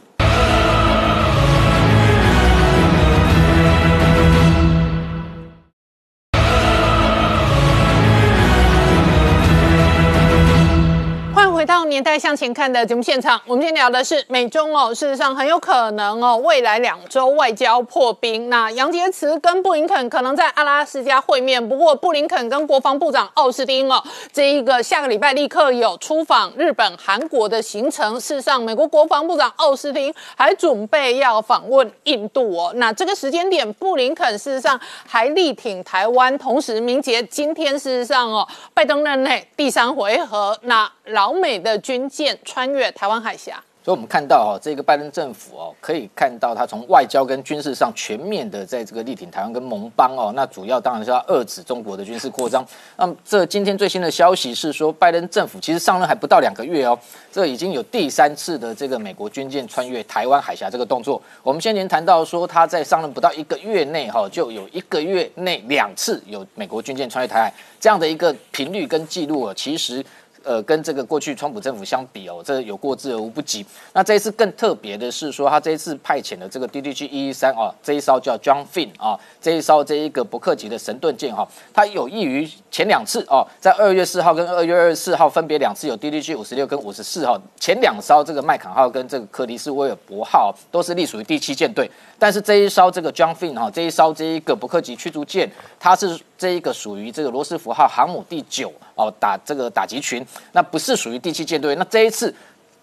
[12.03, 18.51] 带向前看的节目现场，我们今天聊的是美中哦，事实上很有可能哦，未来两周外交破冰。
[18.51, 28.19] 那杨洁篪跟布林肯可能在阿拉斯加会面，不过布林肯跟国防部长奥斯汀哦，这一个下个礼拜立刻有出访日本、韩国的行程。
[28.21, 32.73] 事实上，美国国防部长奥斯汀还准备要访问印度哦。
[32.75, 41.53] 那这个时间点，布林肯事实上还力挺台湾，同时明杰今天事实上哦，拜登任内第三回合，那老美。
[41.63, 52.67] 的军军舰穿越台湾海峡，所以我们看到哦，这个拜登政府哦，可以看到他从外交跟军事上全面的在这个力挺台湾跟盟邦哦，那主要当然是要遏制中国的军事扩张。
[52.97, 56.99] 那么这今天最新的消息是说，拜登政府其实上任还不到两个月哦，
[57.31, 61.21] 这已经有第三次的这个美国军舰穿越台湾海峡这个动作。
[61.43, 70.03] 我们先前谈到说，他在上任不到一个月内哈，就有一个月内两次有美国军舰穿越台海这样的一个频率跟记录哦，其实。
[70.45, 73.65] 呃，跟这个过去川普政府相比哦，这有过之而无不及。
[73.93, 91.91] 那这一次更特别的是说，他这一次派遣的这个 DDG 一一三哦，这一艘叫 John Finn 啊，这一艘这一个伯克级的神盾舰哈，它有益于前两次哦，在二月四号跟二月二十四号分别两次有 DDG 五十六跟五十四号，前两艘这个麦坎号跟这个克里斯威尔伯号都是隶属于第七舰队。
[92.19, 95.51] 但是这一艘这个 John Finn 哈，这一艘这一个伯克级驱逐舰，
[95.81, 101.75] 它是这一个属于这个罗斯福号航母第九哦打这个打击群，那不是属于第七舰队。
[101.77, 102.35] 那这一次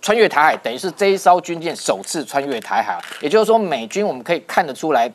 [0.02, 5.12] 穿越台海，等于是这一艘军舰首次穿越台海，也就是说美军我们可以看得出来。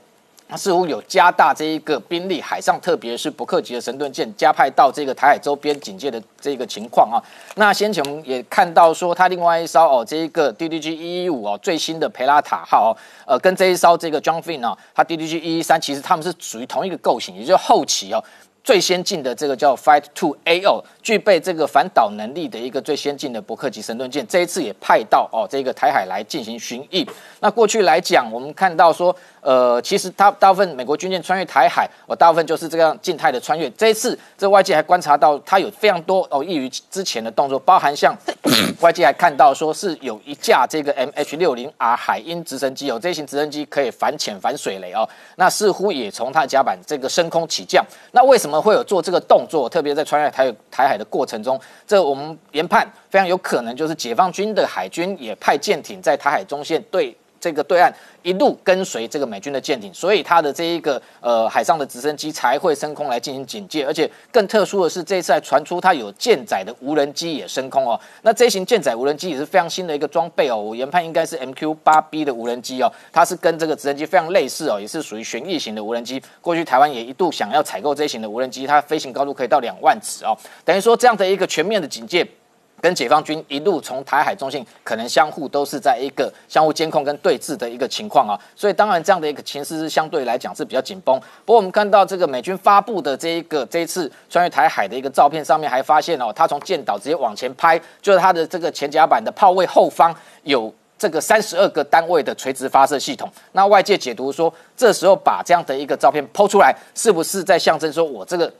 [0.59, 7.17] 似乎有加大这一个兵力，海上特别是伯克级的神盾舰加派到这个台海周边警戒的这个情况啊。
[7.57, 12.93] 那先前我们也看到说，它另外一艘哦，这一个 DDG 一一五哦，最新的培拉塔号哦，
[13.27, 18.23] 呃，跟这一艘这个 John Finn 啊，它 DDG 一一三其实他们是属于同一个构型，也就是后期哦。
[18.65, 27.07] 最先进的这个叫 Fight Two AO，具备这个反导能力的一个最先进的伯克级神盾舰，这一次也派到哦这个台海来进行巡弋。
[27.41, 33.69] 那过去来讲，我们看到说，呃，其实它大部分美国军舰穿越台海，哦，大部分就是这样静态的穿越。
[33.73, 38.17] 这一次，这外界还观察到它有非常多哦异于之前的动作，包含像
[38.81, 47.85] 外界还看到说是有一架这个 MH 六零 R 海鹰直升机哦，这型直升机可以反潜反水雷哦，那似乎也从它的甲板这个升空起降。
[48.13, 49.69] 那为什么会有做这个动作？
[49.69, 57.17] 特别在穿越台台海的过程中，这我们研判非常有可能就是解放军的海军也派舰艇在台海中线对。
[57.45, 68.01] 这个对岸一路跟随这个美军的舰艇，所以它的这一个呃海上的直升机才会升空来进行警戒，而且更特殊的是，这一次还传出它有舰载的无人机也升空哦。
[68.23, 76.23] 那这型舰载无人机也是非常新的一个装备哦，我研判应该是 MQ 八 B 的无人机哦，它是跟这个直升机非常类似哦，也是属于旋翼型的无人机。
[76.41, 82.27] 过去台湾也一度想要采购这型的无人机，它飞行高度可以到两万尺哦，等于说这样的一个全面的警戒。
[82.81, 91.19] 跟解放军一路从台海中心，可能相互都是在一个相互监控跟对峙的一个情况啊，所以当然这样的一个情势是相对来讲是比较紧绷。
[91.47, 103.31] 不过我们看到这个美军发布的这一个这一次穿越台海的一个照片上面，还发现哦，他从舰岛直接往前拍，就是他的这个前甲板的炮位后方有这个三十二个单位的垂直发射系统。
[103.53, 108.53] 那外界解读说，这时候把这样的一个照片抛出来，是不是在象征说我这个？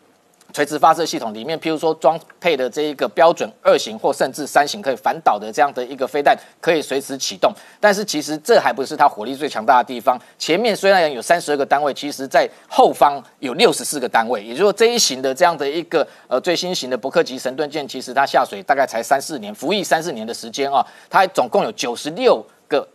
[0.55, 7.53] 垂直发射系统里面，譬如说装配的这一个标准二型或甚至三型可以反导的这样的一个飞弹，可以随时启动。
[7.81, 10.17] 但是其实这还不是它火力最强大的地方。
[10.39, 14.45] 前面虽然有三十二个单位，其实在后方有六十四个单位。
[14.45, 22.41] 也就是说，这一型的这样的一个呃最新型的伯克级神盾舰，其实它下水大概才三四年，服役三四年的时间啊，它总共有九十六。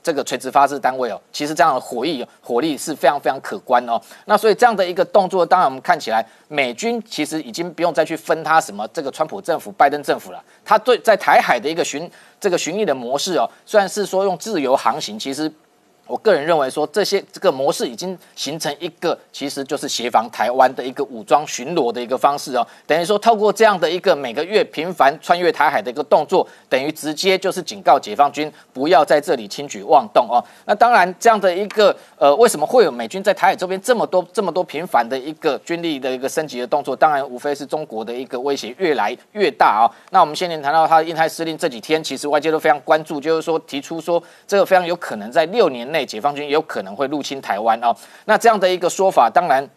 [0.01, 4.01] 这个垂直发射单位哦，其实这样的火力火力是非常非常可观哦。
[4.25, 10.43] 那所以这样的一个动作，当然我们看起来，美军其实已经不用再去分他什么这个川普政府、拜登政府了。
[10.65, 15.51] 他对在台海的一个巡这个巡弋的模式哦，虽然是说用自由航行，其实。
[16.09, 22.65] 我个人认为说，这些这个模式已经形成一个，其实就是协防台湾的一个武装巡逻的一个方式哦。
[22.87, 30.43] 等于说，透过这样的一个每个月频繁穿越台海的一个动作，等于直接就是警告解放军不要在这里轻举妄动哦。
[30.65, 36.95] 那当然，这样的一个呃，为什么会有美军在台海周边这么多这么多频繁的一个军力的一个升级的动作？
[36.95, 39.85] 当然，无非是中国的一个威胁越来越大啊。
[40.09, 45.98] 那我们先前谈到他的印太司令这几天，其实外界都非常关注，就是说提出说这个非常有可能在六年内。
[46.05, 49.67] 解放军也有可能会入侵台湾哦，那这样的一个说法，当然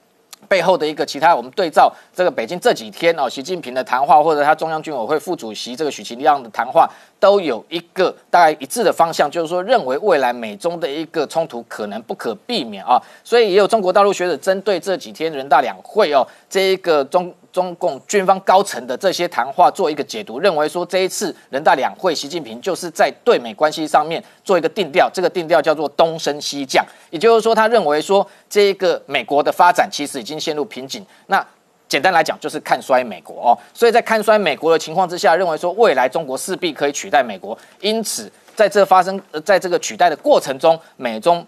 [0.48, 6.88] 背后的一个其他，我们对照这个北京这几天哦，习近平的谈话或者他中央军委会副主席这个许其亮的谈话，
[7.20, 17.32] 都有一个大概一致的方向，就是说认为未来美中的一个冲突可能不可避免啊，所以也有中国大陆学者针对这几天人大两会哦，这一个中。
[17.52, 31.46] 中共军方高层的这些谈话做一个解读，认为说这一次人大两会，习近平就是在对美关系上面做一个定调，这个定调叫做东升西降，也就是说他认为说这个美国的发展其实已经陷入瓶颈，那
[31.86, 41.46] 简单来讲就是看衰美国哦，所以在看衰美国的情况之下，认为说未来中国势必可以取代美国，因此在这发生在这个取代的过程中，美中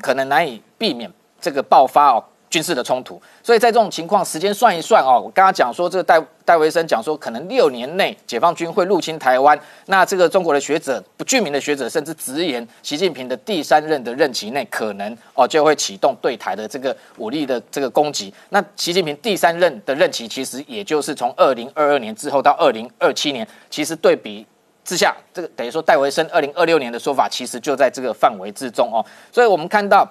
[0.00, 1.08] 可能难以避免
[1.40, 2.24] 这个爆发哦。
[2.54, 9.58] 军事的冲突，所以在这种情况，时间算一算哦，我刚刚讲说这个戴戴维森讲说，可能六年内解放军会入侵台湾。
[9.86, 18.32] 那这个中国的学者不具名的学者甚至直言，习近平的第三任的任期内可能哦就会启动对台的这个武力的这个攻击。
[18.50, 24.46] 那习近平第三任的任期其实也就是从二零二二年之后到二零二七年，其实对比
[24.84, 29.04] 之下，这个等于说戴维森二零二六年的说法其实就在这个范围之中哦。
[29.32, 30.08] 所以我们看到。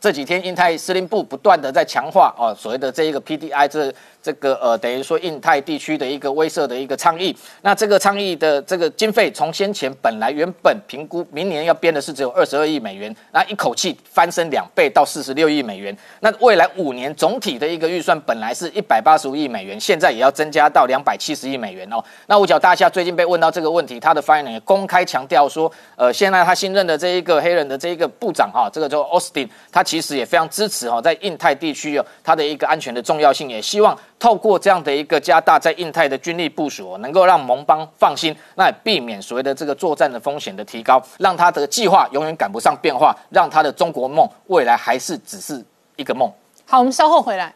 [0.00, 3.92] 这几天，印太司令部不断的在强化哦，所谓的这一个 PDI 这。
[4.22, 15.96] 这个呃，等于说印太地区的一个威慑的一个倡议，那这个倡议的这个经费，从先前本来原本评估明年要编的是只有二十二亿美元，那一口气翻身两倍到四十六亿美元。
[16.20, 22.02] 那未来五年总体的一个预算本来是一百八十五亿美元，现在也要增加到两百七十亿美元哦。
[22.26, 33.98] 那五角大厦最近被问到这个问题，他的发言人也公开强调说，呃，现在他新任的这一个黑人的这一个部长哈，这个叫 Austin，他其实也非常支持哈，在印太地区哦，他的一个安全的重要性，也希望。
[34.20, 45.64] 透过这样的一个加大在印太的军力部署，能够让盟邦放心，那也避免所谓的这个作战的风险的提高，让他的计划永远赶不上变化，让他的中国梦未来还是只是
[45.96, 46.30] 一个梦。
[46.66, 47.54] 好，我们稍后回来。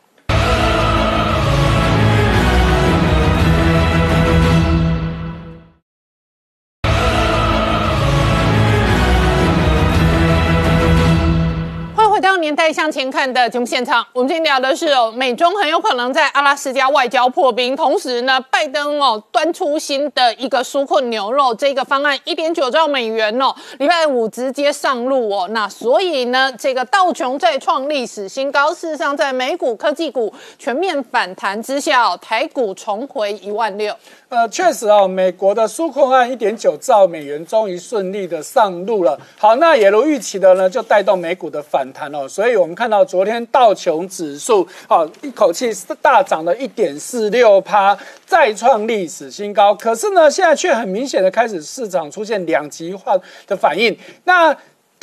[12.44, 25.48] 年代向前看的节目现场，我们今天聊的是哦，美中很有可能在阿拉斯加外交破冰，同时呢，拜登哦端出新的一个纾困牛肉这个方案，一点九兆美元哦，礼拜五直接上路哦。
[25.52, 28.74] 那所以呢，这个道琼再创历史新高。
[28.74, 33.96] 事实上，在美股科技股全面反弹之下，哦台股重回一万六。
[34.28, 39.18] 呃，确实哦，美国的纾困案一点九兆美元终于顺利的上路了。
[39.38, 42.28] 好，那也如预期的呢，就带动美股的反弹哦。
[42.34, 49.72] 所以我们看到昨天道琼指数啊，一口气是大涨了一点四六趴，再创历史新高。
[49.72, 53.16] 可是呢，现在却很明显的开始市场出现两极化
[53.46, 53.96] 的反应。
[54.24, 54.52] 那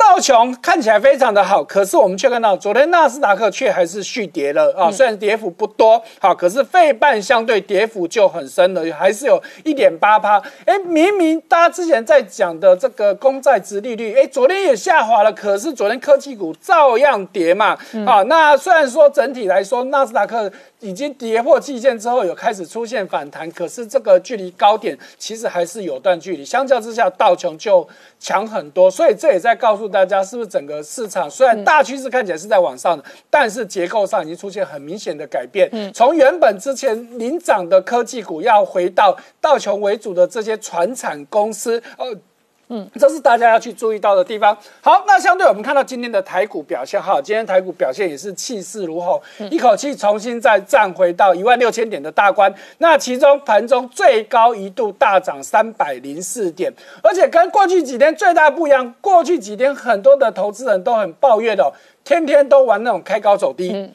[0.02, 10.42] 道琼看起来非常的好，可是我们却看到昨天纳斯达克却还是续跌了啊，虽然跌幅不多，好，可是费半相对跌幅就很深了，还是有一点八趴。
[10.66, 20.52] 哎，明明大家之前在讲的这个公债值利率，哎，昨天也下滑了，可是昨天科技股照样跌嘛，啊，那虽然说整体来说纳斯达克。
[20.82, 26.44] 已经跌破季线之后，有开始出现反弹，可是这个距离高点其实还是有段距离。
[26.44, 35.70] 相较之下，道琼就强很多，所以这也在告诉大家，是不是整个市场虽然大趋势看起来是在往上的，但是结构上已经出现很明显的改变。
[35.94, 42.14] 从原本之前领涨的科技股，要回到道琼为主的这些传产公司，呃。
[42.74, 44.56] 嗯，这是大家要去注意到的地方。
[44.80, 49.20] 好，那相对我们看到今天的台股表现，哈，今天台股表现也是气势如虹，
[49.50, 52.52] 一口气重新再站回到一万六千点的大关。
[52.78, 61.70] 那其中盘中最高一度大涨三百零四点，而且跟过去几天最大不一样，过去几天很多的投资人都很抱怨的，
[62.02, 63.92] 天天都玩那种开高走低，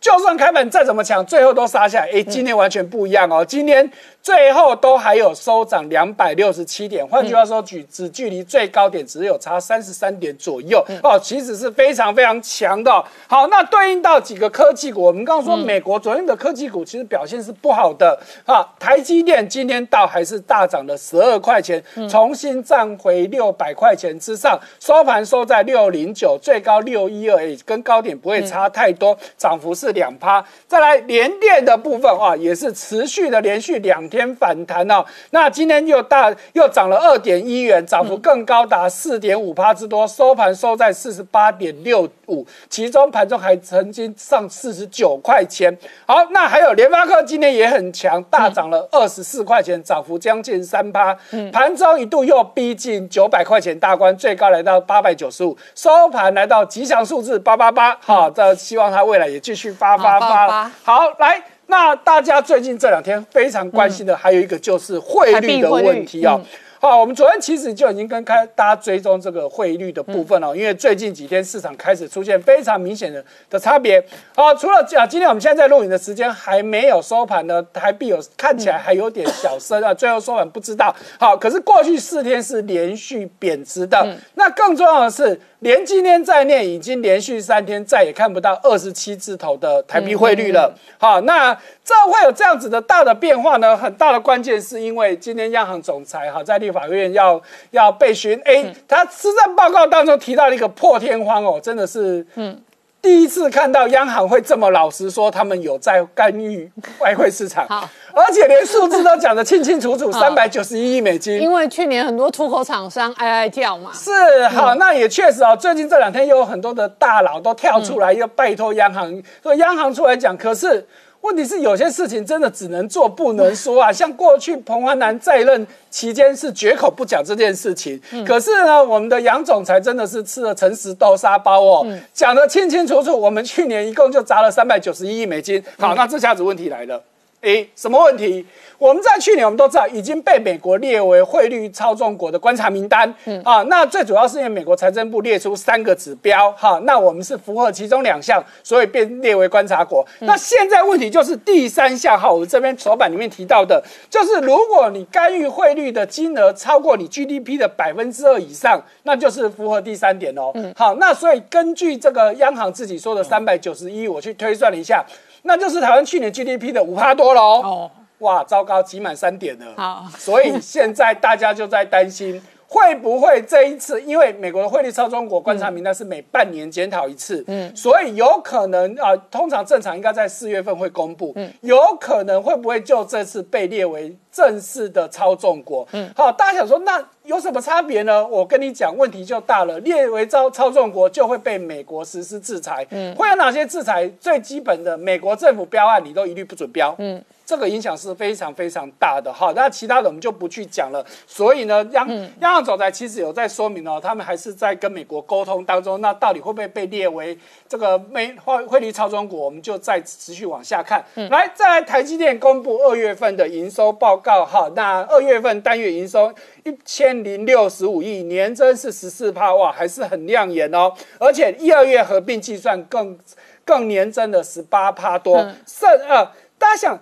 [0.00, 2.10] 就算开盘再怎么强，最后都杀下来。
[2.10, 3.90] 哎，今天完全不一样哦，今天。
[4.22, 13.02] 最后都还有收涨两百六十七点，换句话说，距只距离最高点只有差三十三点左右哦，其实是非常非常强的。
[13.26, 18.62] 好，那对应到几个科技股，我们刚刚说美国昨天的科技股其实表现是不好的啊。
[18.78, 30.44] 台积电今天到还是大涨了十二块钱，重新站回六百块钱之上，收盘收在六零九，最高六一二，跟高点不会差太多，涨幅是两趴。
[30.68, 34.00] 再来联电的部分啊，也是持续的连续两。
[34.10, 45.72] 天反弹哦，那今天又大又涨了二点一元，涨幅更高达四点五趴之多，收盘收在四十八点六五，其中盘中还曾经上四十九块钱。
[46.06, 51.16] 好，那还有联发科今天也很强，大涨了二十四块钱，涨幅将近三趴，
[51.52, 57.96] 盘中一度又逼近九百块钱大关，最高来到八百九十五，收盘来到吉祥数字八八八。
[58.00, 60.70] 好，这希望它未来也继续发发发。
[60.82, 61.42] 好，来。
[61.66, 66.40] 那大家最近这两天非常关心的还有一个就是汇率的问题啊。
[66.82, 74.02] 好，我们昨天其实就已经跟开大家追踪这个汇率的部分了，因为最近几天市场开始出现非常明显的的差别。
[74.34, 80.96] 好，除了讲今天我们现在在录影的时间还没有收盘呢，台币有看起来还有点小升啊，最后收盘不知道。
[81.18, 84.16] 好，可是过去四天是连续贬值的。
[84.36, 85.38] 那更重要的是。
[85.60, 90.74] 连今天在内已经连续三天再也看不到二十七字头的台币汇率了。
[90.96, 91.54] 好，那
[91.90, 93.76] 这会有这样子的大的变化呢？
[93.76, 102.62] 很大的关键是因为今天央行总裁哈在立法院要要被询，哎，他施政报告当中提到了一个破天荒哦，真的是嗯。
[103.02, 107.66] 第一次看到央行会这么老实说，他们有在干预外汇市场，
[108.12, 111.40] 而且连数字都讲得清清楚楚，三百九十一亿美金。
[111.40, 113.90] 因为去年很多出口厂商哀哀叫嘛。
[113.94, 120.86] 是好，那也确实哦，最近这两天又有很多的大佬都跳出来又拜托央行，说央行出来讲，可是。
[121.22, 133.18] 问题是有些事情真的只能做不能说啊，像过去彭淮南在任期间是绝口不讲这件事情，可是呢，我们的杨总裁真的是吃了诚实豆沙包哦，讲得清清楚楚。
[133.18, 135.62] 我们去年一共就砸了三百九十一亿美金。
[135.78, 137.02] 好，那这下子问题来了，
[137.42, 138.46] 诶，什么问题？
[138.80, 143.14] 我们在去年我们都知道已经被美国列为汇率操纵国的观察名单，
[143.44, 150.02] 啊，那最主要是因为美国财政部列出三个指标，哈，那我们是符合其中两项，所以被列为观察国。
[150.20, 160.50] 那现在问题就是第三项，哈，我们这边手板里面提到的，就是如果你干预汇率的金额超过你 GDP 的百分之二以上，那就是符合第三点哦。
[160.74, 165.04] 好，那所以根据这个央行自己说的三百九十一，我去推算了一下，
[165.42, 167.90] 那就是台湾去年 GDP 的五趴多喽。
[168.20, 169.66] 哇，糟糕，挤满三点了。
[169.76, 185.88] 好，所以现在大家就在担心会不会这一次，因为美国的汇率操纵国观察名单是每半年检讨一次，嗯，所以有可能啊，通常正常应该在四月份会公布，嗯，有可能会不会就这次被列为正式的操纵国？
[185.92, 188.24] 嗯，好，大家想说那有什么差别呢？
[188.24, 194.08] 我跟你讲，问题就大了，列为操操纵国就会被美国实施制裁，嗯，会有哪些制裁？
[194.20, 197.20] 最基本的，美国政府标案你都一律不准标，嗯。
[197.50, 201.04] 这个影响是非常非常大的哈，那其他的我们就不去讲了。
[201.26, 202.08] 所以呢，央
[202.40, 206.00] 央行总裁其实有在说明哦，他们还是在跟美国沟通当中。
[206.00, 207.36] 那到底会不会被列为
[207.68, 209.40] 这个美汇汇率操纵国？
[209.40, 211.04] 我们就再持续往下看。
[211.28, 216.32] 来，再来，台积电公布二月份的营收报告哈，那二月份单月营收
[216.62, 220.92] 一千零六十五亿，年增是十四帕哇，还是很亮眼哦。
[221.18, 223.18] 而且一二月合并计算更
[223.64, 225.36] 更年增的十八帕多，
[225.66, 226.24] 剩呃，
[226.56, 226.96] 大家想。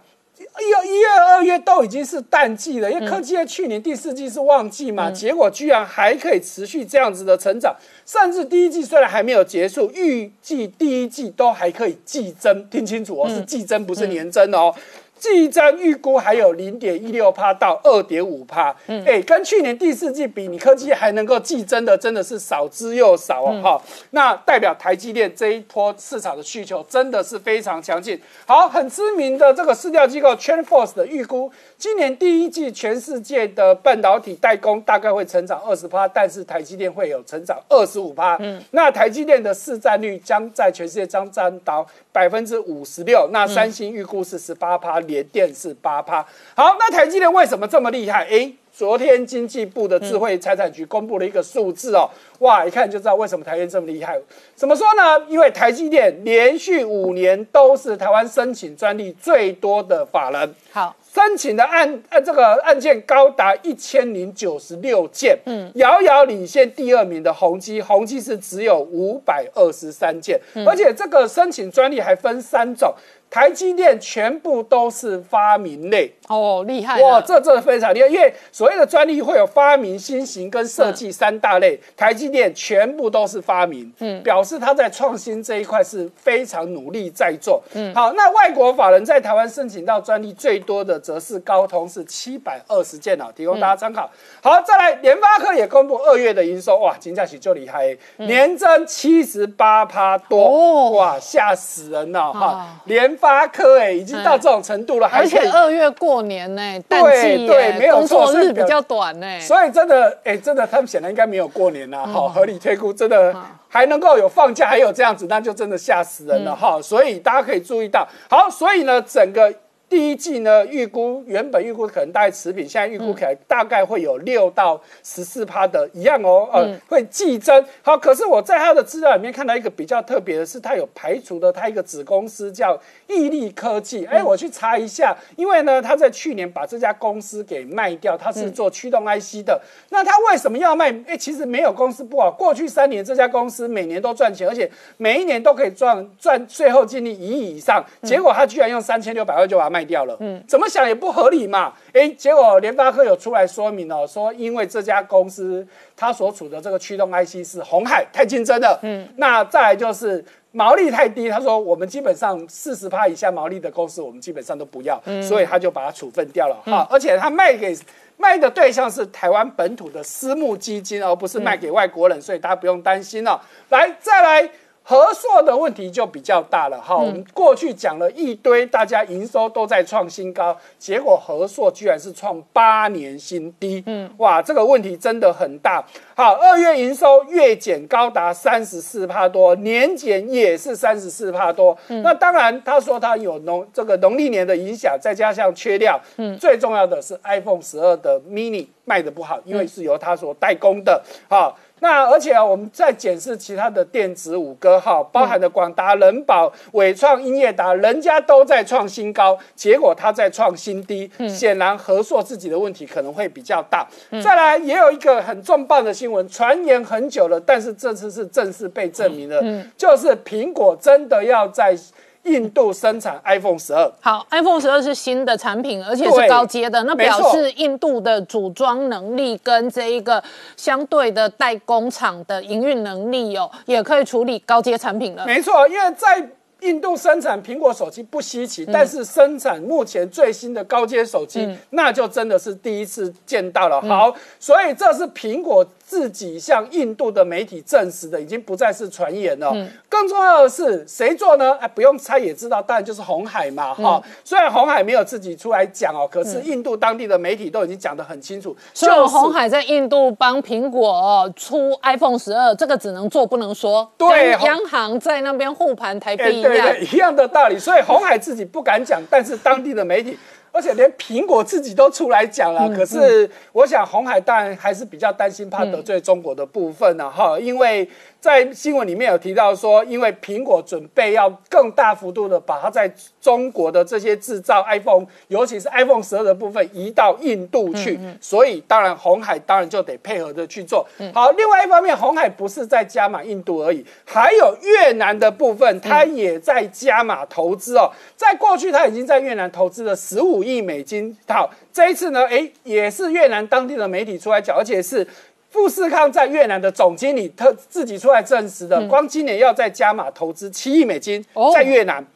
[0.60, 14.74] 一、一月、二月都已经是淡季了，因为科技业去年第四季是旺季嘛，结果居然还可以持续这样子的成长，甚至第一季虽然还没有结束，预计第一季都还可以季增，听清楚哦，是季增不是年增哦。
[15.18, 23.82] 季增预估还有零点一六帕到二点五帕，嗯，哎，跟去年第四季比，你科技还能够季增的，真的是少之又少哦，哈。
[24.10, 28.20] 那代表台积电这一波市场的需求真的是非常强劲。
[28.46, 38.36] 好，很知名的这个市调机构 TrendForce 的预估，今年第一季全世界的半导体代工大概会成长二十帕，但是台积电会有成长二十五帕。
[38.40, 46.22] 嗯，那台积电的市占率将在全世界将占到百分之五十六，那三星预估是十八趴，联电是八趴，
[46.54, 48.26] 好，那台积电为什么这么厉害？
[48.30, 52.08] 哎，昨天经济部的智慧财产局公布了一个数字哦，
[52.40, 54.18] 哇，一看就知道为什么台积电这么厉害。
[54.54, 55.26] 怎么说呢？
[55.28, 60.54] 因为台积电连续五年都是台湾申请专利最多的法人。
[60.72, 60.94] 好。
[61.18, 72.94] 申请的案呃这个案件高达一千零九十六件，嗯，遥遥领先第二名的宏基，宏基是只有五百二十三件，而且这个申请专利还分三种。
[73.30, 76.14] 台积电全部都是发明类。
[76.28, 77.20] 哦，厉害哇！
[77.20, 87.62] 这这非常厉害，因为所谓的专利会有发明、新型跟设计三大类，台积电全部都是发明，嗯，表示它在创新这一块是非常努力在做。
[87.74, 94.10] 嗯，好，那外国法人在台湾申请到专利最多的则是高通，是七百二十件哦，提供大家参考。
[94.42, 103.17] 好，再来，联发科也公布二月的营收，哇，金价起就厉害，年增七十八趴多，哇，吓死人了哈，联。
[103.20, 113.34] 发科哎，已经到这种程度了，而且二月过年呢，对对，没有工作日比较短呢，所以真的哎，真的他们显然应该没有过年啊，好，合理推估，真的
[113.68, 119.52] 还能够有放假，还有这样子，那就真的吓死人了哈，所以大家可以注意到，好，所以呢，整个。
[119.88, 127.64] 第一季呢，预估原本预估可能大概持平，现在预估可能大概会有六到十四趴的一样哦，呃，会季增。
[127.80, 134.04] 好，可是我在他的资料里面看到一个比较特别的是，他有排除的他一个子公司叫毅力科技。
[134.04, 139.58] 哎，我去查一下，因为呢，他在去年把这家公司给卖掉，他是做驱动 IC 的。
[139.88, 140.94] 那他为什么要卖？
[141.06, 147.82] 哎，其实没有公司不好，过去三年这家公司每年都赚钱，而且每一年都可以赚赚最后净利一亿以上。
[148.02, 149.77] 结果他居然用三千六百万就把它卖。
[149.78, 155.64] 卖掉了，嗯，怎么想也不合理嘛，哎，结果联发科有出来说明哦，说因为这家公司
[155.96, 167.78] 它所处的这个驱动 IC 是红海太竞争了，嗯，那再来就是毛利太低，他说我们基本上四十趴以下毛利的公司我们基本上都不要，所以他就把它处分掉了，哈，而且他卖给
[168.16, 173.40] 卖的对象是台湾本土的私募基金，而不是卖给外国人，所以大家不用担心了。
[173.68, 174.50] 来，再来。
[174.88, 176.80] 合硕的问题就比较大了。
[176.80, 185.84] 哈，我们过去讲了一堆，大家营收都在创新高，结果合硕居然是创八年新低，嗯，哇，这个问题真的很大。
[186.16, 191.76] 好，二月营收月减高达三十四帕多，年减也是三十四帕多。
[191.88, 201.54] 那当然，他说他有农这个农历年的影响，再加上缺料，嗯，最重要的是 iPhone 十二的 mini 卖的不好，因为是由他所代工的，好。
[201.80, 213.86] 那而且啊，我们再检视其他的电子五哥哈，包含的广达、人保、伟创、英业达，人家都在创新高，结果它在创新低，显然合硕自己的问题可能会比较大。
[214.22, 219.42] 再来，也有一个很重磅的新闻，传言很久了，但是这次是正式被证明了，
[219.76, 221.76] 就是苹果真的要在。
[222.24, 230.22] 印度生产 iPhone 十二，好，iPhone 十二是新的产品，而且是高阶的，那表示印度的组装能力跟这一个
[230.56, 235.24] 相对的代工厂的营运能力哦，也可以处理高阶产品了。
[235.26, 236.28] 没错，因为在
[236.60, 243.80] 印度生产苹果手机不稀奇，但是生产目前最新的高阶手机，那就真的是第一次见到了。
[243.82, 249.50] 好，所以这是苹果自己向印度的媒体证实的，已经不再是传言了。
[249.88, 251.56] 更重要的是，谁做呢？
[251.58, 253.72] 哎，不用猜也知道，当然就是红海嘛。
[253.72, 258.54] 哈，虽然红海没有自己出来讲哦，可是印度当地的媒体都已经讲得很清楚。
[258.74, 263.90] 所以红海在印度帮苹果出 iPhone 十二，这个只能做不能说。
[263.96, 266.42] 对，央行在那边护盘台币。
[266.42, 267.58] 对对，一样的道理。
[267.58, 270.18] 所以红海自己不敢讲，但是当地的媒体，
[270.58, 272.68] 而且连苹果自己都出来讲了。
[272.74, 277.88] 可是我想红海当然还是比较担心，怕得罪中国的部分呢，哈，因为。
[278.20, 291.30] 在新闻里面有提到说，因为苹果准备要更大幅度的把它在中国的这些制造 iPhone，尤其是 iPhone 十二的部分移到印度去，所以当然红海当然就得配合的去做好。
[291.30, 297.88] 另外一方面，红海不是在加码印度而已，还有越南的部分，它也在加码投资哦。
[298.16, 301.16] 在过去，它已经在越南投资了十五亿美金。
[301.28, 305.06] 好，这一次呢，哎，也是越南当地的媒体出来讲，而且是。
[305.50, 311.24] 富士康在越南的总经理他自己出来证实的，光今年要在加码投资七亿美金
[311.54, 312.02] 在越南。
[312.02, 312.06] 哦，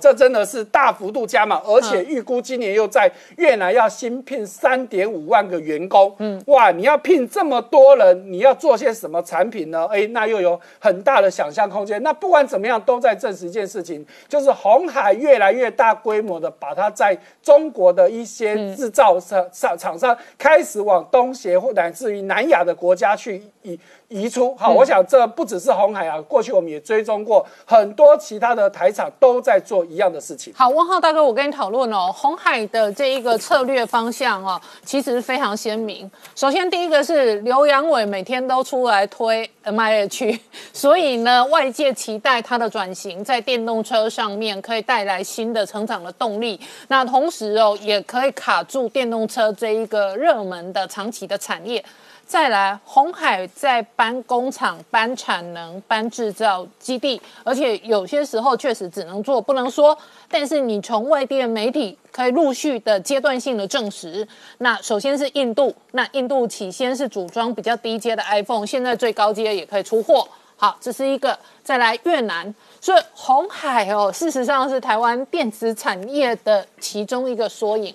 [0.00, 6.12] 这真的是大幅度加码，而且预估今年又在越南要新聘三点五万个员工。
[6.18, 9.86] 嗯，哇，你要聘这么多人，你要做些什么产品呢？
[9.92, 12.02] 哎，那又有很大的想象空间。
[12.02, 23.78] 那不管怎么样，都在证实一件事情，就是红海越来越大规模的把它在中国的一些制造商厂厂商开始往东协或乃至于南亚的国家去移。
[24.10, 30.52] 移出好，我想这不只是红海啊，过去我们也追踪过很多其他的台厂都在做一样的事情。
[30.56, 36.10] 好，汪浩大哥，我跟你讨论哦，红海的这一个策略方向哦，其实非常鲜明。
[36.34, 40.40] 首先第一个是刘阳伟每天都出来推 M I H，
[40.72, 46.58] 所以呢，外界期待它的转型在电动车上面可以带来新的成长的动力。
[46.88, 51.84] 那同时哦，也可以卡住电动车这一个热门的长期的产业。
[52.30, 59.98] 再来，红海在搬工厂、搬产能、搬制造基地，而且有些时候确实只能做不能说。
[60.28, 64.24] 但是你从外地的媒体可以陆续的阶段性的证实，
[64.58, 70.28] 那首先是印度，那印度起先是组装比较低阶的 iPhone，现在最高阶也可以出货。
[70.54, 71.36] 好，这是一个。
[71.64, 77.92] 再来越南，所以红海哦，事实上是台湾电子产业的其中一个缩影。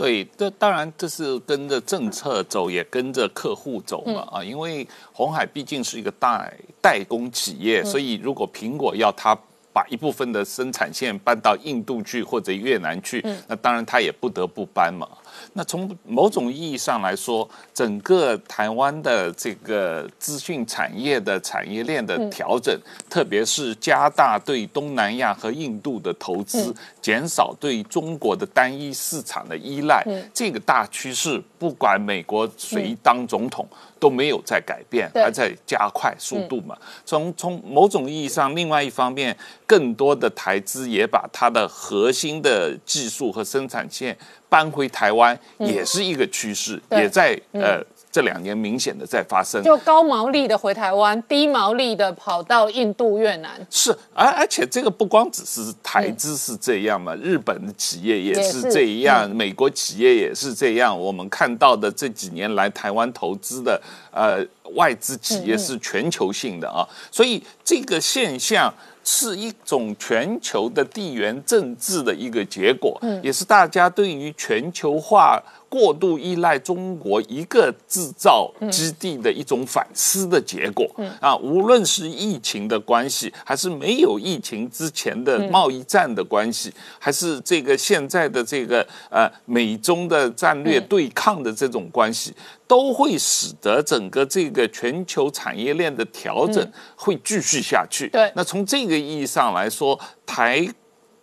[0.00, 4.42] 对，这当然这是跟着政策走，也跟着客户走嘛啊！
[4.42, 9.36] 因为红海毕竟是一个代代工企业，所以如果苹果要它
[9.74, 15.06] 把一部分的生产线搬到印度去或者越南去，那当然它也不得不搬嘛。
[15.52, 22.78] 那从某种意义上来说，整个台湾的这个资讯产业的产业链的调整，
[23.08, 33.66] 特别是加大对东南亚和印度的投资，减少对中国的单一市场的依赖，这个大趋势，不管美国谁当总统。
[34.00, 36.74] 都没有在改变，还在加快速度嘛。
[37.04, 39.36] 从从某种意义上，另外一方面，
[39.66, 44.16] 更多的台资也把它的核心的技术和生产线
[44.50, 47.82] 搬回台湾，也是一个趋势，也在呃。
[48.12, 53.64] 这两年明显的在发生，就高毛利的回台湾，低毛利的跑到印度、越南。
[53.70, 61.00] 是，而而且这个不光只是台资是这样嘛，日本的企业也是这样，美国企业也是这样。
[61.00, 63.80] 我们看到的这几年来台湾投资的
[64.10, 64.44] 呃
[64.74, 66.82] 外资企业是全球性的啊，
[67.12, 68.74] 所以这个现象
[69.12, 75.42] 是一种全球的地缘政治的一个结果，也是大家对于全球化。
[75.70, 80.84] 过度依赖中国一个制造基地的一种反思的结果。
[81.20, 92.34] 啊，无论是疫情的关系，还是没有疫情之前的贸易战的关系，还是这个现在的这个呃美中的战略对抗的这种关系，
[92.66, 98.08] 都会使得整个这个全球产业链的调整会继续下去。
[98.08, 99.96] 对，那从这个意义上来说，
[100.26, 100.68] 台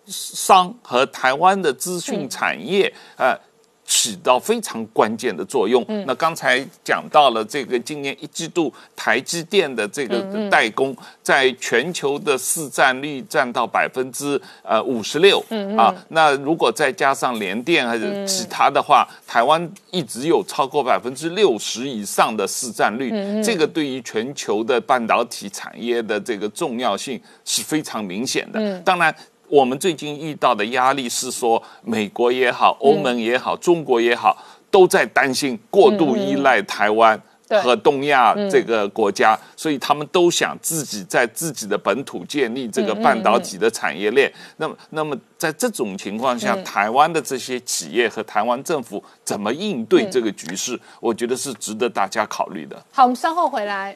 [0.06, 3.38] 商和台湾的资讯产业呃。
[3.90, 5.84] 起到非常关键的作用。
[6.06, 15.42] 那刚才讲到了这个今年一季度台积电的这个代工，在全球的市占率占到百分之呃五十六
[15.78, 15.96] 啊。
[16.10, 23.10] 那如果再加上联电还是其他的话，台湾一直有超过百分之六十以上的市占率。
[23.42, 28.80] 这个对于全球的半导体产业的这个重要性是非常明显的。
[28.82, 29.16] 当然。
[29.50, 34.38] 我们最近遇到的压力是说，美国也好，欧盟也好，中国也好，
[34.70, 37.22] 都在担心过度依赖台湾。
[37.64, 44.30] 和东亚这个国家，所以他们都想自己在自己的本土建立这个半导体的产业链。
[44.58, 50.78] 那么，那么在这种情况下，台湾的这些企业和台湾政府怎么应对这个局势？
[51.00, 52.76] 我觉得是值得大家考虑的。
[52.92, 53.96] 好，我们稍后回来。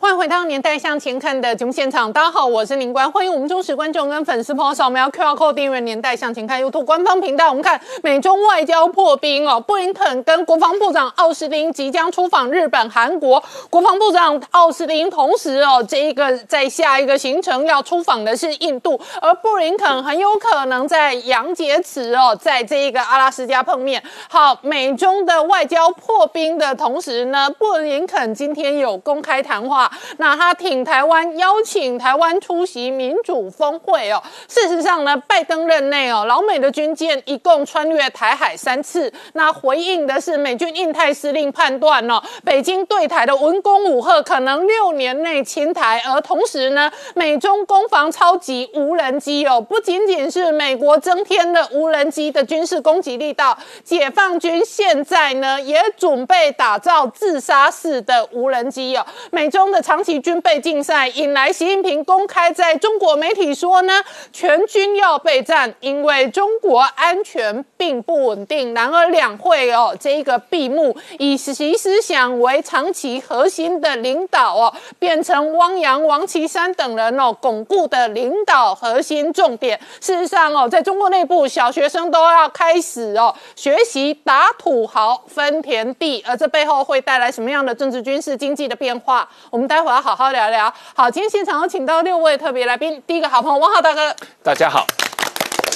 [0.00, 7.48] 欢迎回到《年代向前看》的节目现场，大家好，我是林官，欢迎我们忠实观众跟粉丝朋友扫描 QR Code 订阅《年代向前看》YouTube 官方频道。
[7.48, 13.42] 我们看美中外交破冰哦，布林肯跟国防部长奥斯汀即将出访日本、韩国。
[13.70, 24.00] 国防部长奥斯汀同时哦，这一个在下一个行程要出访的是印度，而布林肯很有可能在杨洁篪哦，在这一个阿拉斯加碰面。
[24.28, 29.87] 好，美中的外交破冰的同时呢，布林肯今天有公开谈话。
[30.18, 34.22] 那他挺台湾，邀请台湾出席民主峰会哦。
[34.46, 39.12] 事实上呢，拜登任内哦，老美的军舰一共穿越台海三次。
[39.32, 46.02] 那回应的是美军印太司令判断哦，北京对台的文攻武赫可能六年内侵台。
[46.06, 59.04] 而同时呢，美中攻防超级无人机哦，不仅仅是美国增添了无人机的军事攻击力道，解放军现在呢也准备打造自杀式的无人机哦。
[59.30, 59.77] 美中的。
[59.80, 64.02] 长期军备竞赛引来习近平公开在中国媒体说呢，
[64.32, 68.74] 全军要备战，因为中国安全并不稳定。
[68.74, 79.78] 然而两会哦，这一个闭幕，以习思想为长期核心的领导哦，变成汪洋、王岐山等人哦巩固的领导核心重点。
[80.00, 89.28] 事实上哦，在中国内部，小学生都要开始哦学习打土豪分田地，而这背后会带来什么样的政治、军事、经济的变化？
[89.50, 89.67] 我们。
[89.68, 90.72] 待会儿要好好聊聊。
[90.96, 93.00] 好，今天现场有请到六位特别来宾。
[93.06, 94.86] 第一个好朋友汪浩大哥，大家好。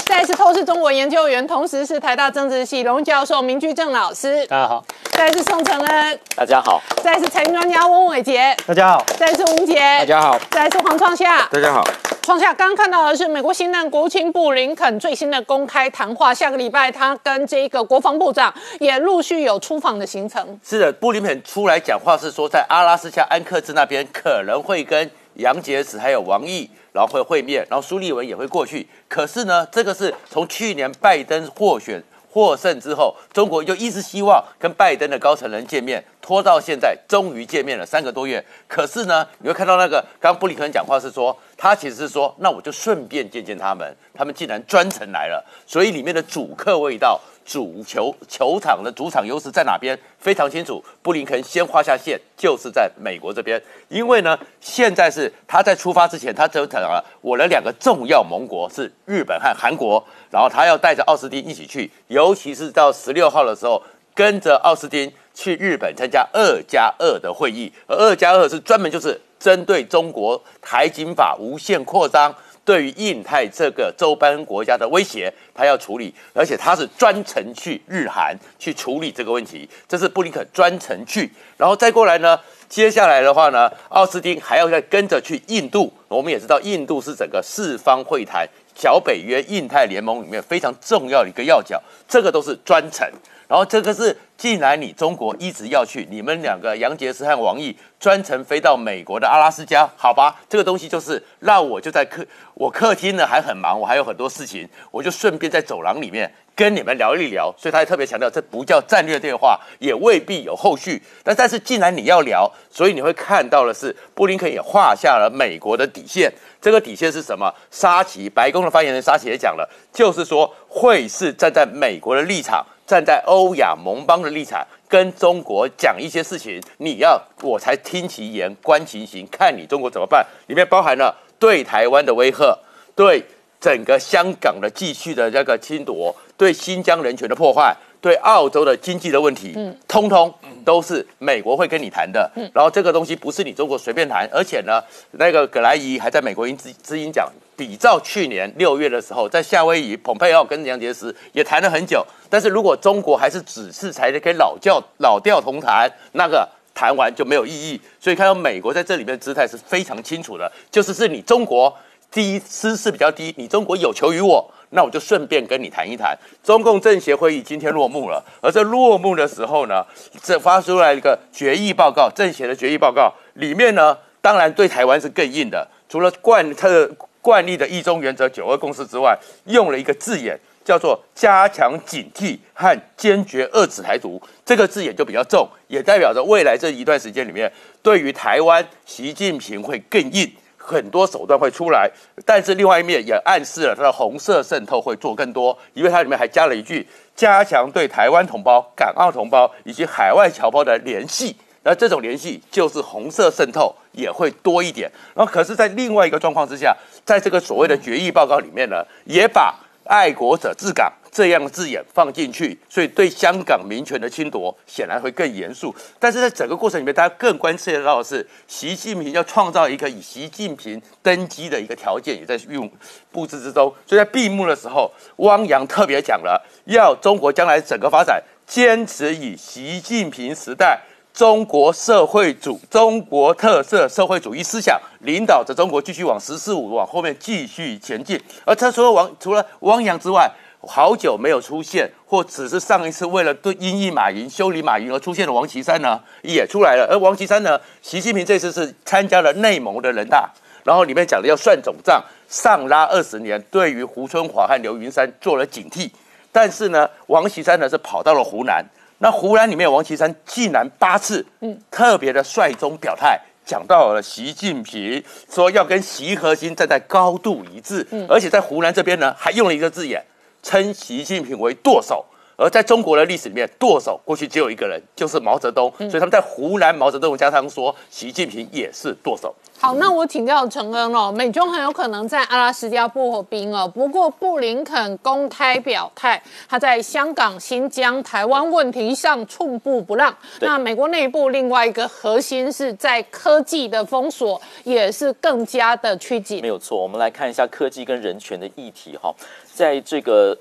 [0.06, 4.84] 再次透视中国研究员，同时是台大政治系荣教授明居正老师，大家好。
[5.12, 6.80] 再次宋承恩，大家好。
[7.02, 9.04] 再次财经专家翁伟杰，大家好。
[9.18, 10.38] 再次吴杰，大家好。
[10.50, 11.84] 再次黄创夏，大家好。
[12.22, 20.56] 创下刚看到的是美国新任国务卿布林肯最新的公开谈话，下个礼拜他跟这个国防部长也陆续有出访的行程。
[20.64, 28.86] 是的，布林肯出来讲话是说，在阿拉斯加安克兹那边可能会跟杨洁篪还有王毅，然后会会面，然后苏立文也会过去。
[29.08, 32.00] 可是呢，这个是从去年拜登获选。
[32.32, 38.42] 获胜之后，中国就一直希望跟拜登的高层人见面，拖到现在终于见面了三个多月。
[38.66, 47.20] 可是呢，你会看到那个刚布里克讲话是说，他其实是说，那我就顺便见见他们，他们竟然专程来了，所以里面的主客味道。
[47.44, 49.98] 主球球场的主场优势在哪边？
[50.18, 50.82] 非常清楚。
[51.02, 53.60] 布林肯先画下线，就是在美国这边。
[53.88, 63.82] 因为呢，现在是他在出发之前，他就讲了，我的两个重要盟国是日本和韩国，然后他要带着奥斯汀一起去，尤其是到十六号的时候，
[64.14, 67.72] 跟着奥斯汀去日本参加二加二的会议。
[67.86, 72.34] 而二加二是专门就是针对中国台警法无限扩张。
[72.64, 82.38] 对于印太这个周边国家的威胁，他要处理，而且他是专程去日韩去处理这个问题，这是布林肯专程去，然后再过来呢，
[82.68, 85.92] 接下来的话呢，奥斯汀还要再跟着去印度。
[86.08, 93.08] 我们也知道，印度是整个四方会谈小北约印太联盟里面非常重要的一个要角，这个都是专程。
[93.52, 100.40] 然后这个是，既然你中国一直要去，你们两个杨洁篪和王毅专程飞到美国的阿拉斯加，好吧？
[100.48, 102.24] 这个东西就是让我就在客
[102.54, 107.54] 我客厅呢还很忙，我还有很多事情，我就顺便在走廊里面跟你们聊一聊。
[107.58, 111.02] 所以他还特别强调，这不叫战略对话，也未必有后续。
[111.22, 116.32] 但但是既然你要聊，所以你会看到的是，布林肯也画下了美国的底线。
[116.62, 117.52] 这个底线是什么？
[117.70, 122.64] 沙奇白宫的发言人沙奇也讲了，就是说会是站在美国的立场。
[122.92, 130.22] 站在欧亚盟邦的立场，跟中国讲一些事情，你要我才听其言，观其行，看你中国怎么办。
[130.46, 132.54] 里面包含了对台湾的威吓，
[132.94, 133.24] 对
[133.58, 137.74] 整个香港的继续的这个侵夺，对新疆人权的破坏。
[138.02, 140.34] 对澳洲的经济的问题，嗯，通通
[140.64, 142.28] 都是美国会跟你谈的。
[142.34, 144.82] 嗯，然后这个东西不是你中国随便谈，而且呢，
[145.12, 152.04] 那个葛莱伊还在美国音之之音讲，比照去年六月的时候，在夏威夷，蓬佩奥跟杨洁篪也谈了很久。
[152.28, 157.80] 但是如果中国还是只是才跟老教老调同谈，那个谈完就没有意义。
[158.00, 161.74] 所以看到美国在这里面的姿态是非常清楚的，就是是你中国
[162.10, 164.50] 第一姿势比较低，你中国有求于我。
[164.74, 166.16] 那我就顺便跟你谈一谈。
[166.42, 169.84] 中共政协会议今天落幕了，而这落幕的时候呢，
[170.22, 176.90] 这发出来一个决议报告，政协的决议报告里面呢，当然对台湾是更硬的，除了贯彻
[177.22, 180.38] 惯例的一中原则、九二共识之外，用了一个字眼。
[180.64, 187.52] 叫做加强警惕和坚决遏制台独，这个字眼就比较重，也代表着未来这一段时间里面，
[187.82, 191.90] 对于台湾，习近平会更硬，很多手段会出来。
[192.24, 201.36] 但是另外一面也暗示了他的红色渗透会做更多，因为它里面还加了一句：加强对台湾同胞、港澳同胞以及海外侨胞的联系。
[201.64, 204.90] 那这种联系就是红色渗透也会多一点。
[205.14, 209.54] 然后可是，在另外一个状况之下，在这个所谓的决议报告里面呢，也把。
[209.84, 215.74] 爱国者治港这样的字眼放进去，所以对香港民权的侵夺显然会更严肃。
[215.98, 222.70] 但是在整个过程里面，大家更关切到的是，习近平要创造一个以习近平登基的一个条件，也在用
[223.10, 223.74] 布置之中。
[223.84, 230.80] 所以在闭幕的时候，汪洋特别讲了，要中国将来整个发展坚持以习近平时代。
[231.14, 238.18] 中国社会主中国特色社会主义思想领导着中国继续往“十四五”往后面继续前进。
[238.46, 240.30] 而他除了王除了汪洋之外，
[240.66, 246.88] 好久没有出现，或只是上一次为了对因应马云修理马云而出现的王岐山呢，也出来了。
[246.90, 250.30] 而王岐山呢，习近平这次是参加了内蒙的人大，
[250.64, 255.90] 然后里面讲的要算总账，上拉二十年，对于胡春华和刘云山做了警惕。
[256.30, 258.64] 但是呢，王岐山呢是跑到了湖南。
[259.02, 270.04] 那湖南里面，王岐山竟然八次，嗯，特别的率中表态，讲到了习近平，说要跟习核心站在高度一致，嗯，而且在湖南这边呢，还用了一个字眼，
[270.40, 272.06] 称习近平为舵手。
[272.42, 279.32] 而在中国的历史里面，剁手过去只有一个人，就是毛泽东，所以他们在湖南毛泽东加上说，习近平也是剁手。
[279.60, 283.70] 好，那我请教陈恩哦，美中很有可能在阿拉斯加破冰哦。
[283.72, 290.12] 不过布林肯公开表态，他在香港、新疆、台湾问题上寸步不让。
[290.40, 296.40] 那美国内部另外一个核心是在科技的封锁，也是更加的趋紧。
[296.42, 299.14] 没有错，我们来看一下科技跟人权的议题哈，
[299.54, 300.36] 在这个。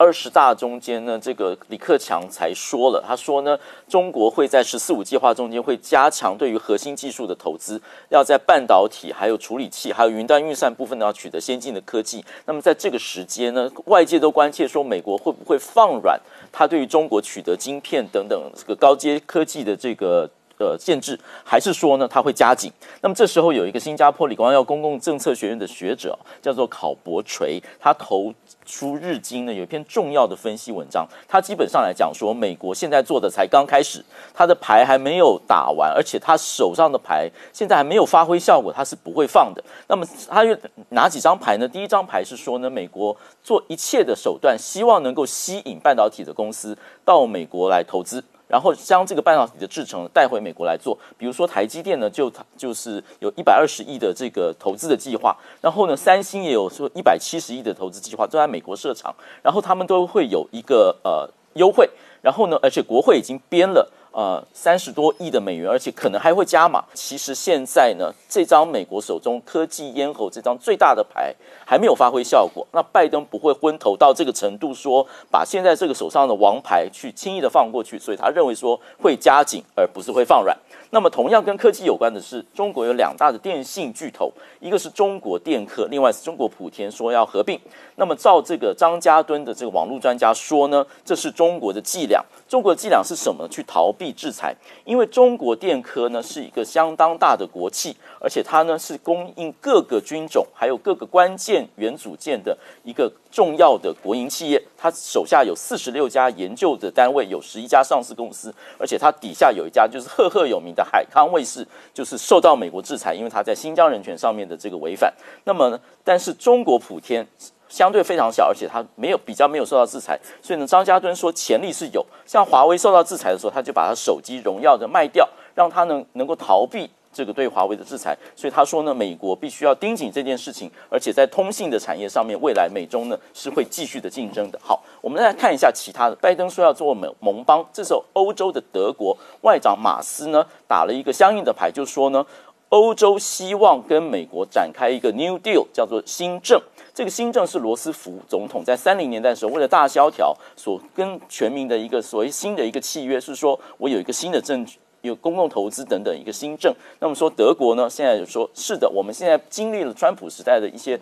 [0.00, 7.78] 二十大中间呢，这个李克强才说了，他说呢，中国会在“十四五”计划中间会加强对于核心技术的投资，
[8.08, 12.24] 要在半导体、还有处理器、还有云端运算部分呢，要取得先进的科技。
[12.46, 16.18] 那么在这个时间呢，外界都关切说，美国会不会放软
[16.50, 20.26] 他对于中国取得晶片等等这个高阶科技的这个
[20.60, 22.70] 呃限制，还是说呢，它会加紧？
[23.00, 28.32] 那么这时候有一个新加坡理光耀公共政策学院的学者叫做考伯锤，他投。
[28.66, 39.64] 出日经呢有一篇重要的分析文章，他基本上来讲说，美国现在做的才刚开始，他的牌还没有打完，而且他手上的牌现在还没有发挥效果，他是不会放的。
[39.88, 40.56] 那么他有
[40.90, 41.66] 哪几张牌呢？
[41.66, 48.22] 第一张牌是说呢，美国做一切的手段，希望能够吸引半导体的公司到美国来投资。
[48.50, 61.88] 然后将这个半导体的制成带回美国来做，比如说台积电呢，就就是有一百二十亿的这个投资的计划，然后呢，三星也有说一百七十亿的投资计划，都在美国设厂，然后他们都会有一个呃优惠，
[62.20, 63.88] 然后呢，而且国会已经编了。
[64.12, 66.84] 呃，三十多亿的美元，而且可能还会加码。
[66.94, 71.34] 其实现在呢，这张美国手中科技咽喉这张最大的牌
[71.64, 72.66] 还没有发挥效果。
[72.72, 77.98] 那拜登不会昏头到这个程度，说把现在这个手上的王牌去轻易的放过去。
[77.98, 80.56] 所以他认为说会加紧，而不是会放软。
[80.92, 87.58] 那么同样跟科技有关的是，中国有两大的电信巨头，一个是中国电科，另外是中国莆田说要合并。
[87.94, 92.20] 那么照这个张家敦的这个网络专家说呢，这是中国的伎俩。
[92.48, 93.46] 中国的伎俩是什么？
[93.48, 94.52] 去逃避制裁。
[94.84, 104.60] 因为中国电科呢是一个相当大的国企，而且它呢是供应各个军种还有各个关键元组件的一个重要的国营企业。
[104.80, 115.12] 他手下有四十六家研究的单位，有十一家上市公司，而且他底下有一家就是赫赫有名的海康卫视，就是受到美国制裁，因为他在新疆人权上面的这个违反。
[115.44, 117.26] 那么，但是中国普天。
[117.70, 122.04] 相对非常小，而且它没有比较没有受到制裁，所以呢，张家敦说潜力是有。
[122.26, 128.16] 像华为受到制裁的时候，他就把他手机荣耀的卖掉，让他能能够逃避这个对华为的制裁。
[128.36, 134.58] 所以他说呢，美国必须要盯紧这件事情，而且在通信的产业上面，未来美中呢是会继续的竞争的。
[134.62, 136.16] 好，我们再来看一下其他的。
[136.16, 142.24] 拜登说要做盟盟邦，这时候欧洲的德国外长马斯呢打了一个相应的牌，就说呢，
[142.68, 146.60] 欧洲希望跟美国展开一个 New Deal，叫做新政。
[146.92, 154.66] 这个新政是罗斯福总统在三零年代的时候，为了大萧条所跟全民的一个所谓新的一个契约，是说我有一个新的政，
[155.02, 156.74] 有公共投资等等一个新政。
[156.98, 160.98] 那么说德国呢，现在就说是的，我们现在经历了川普时代的一些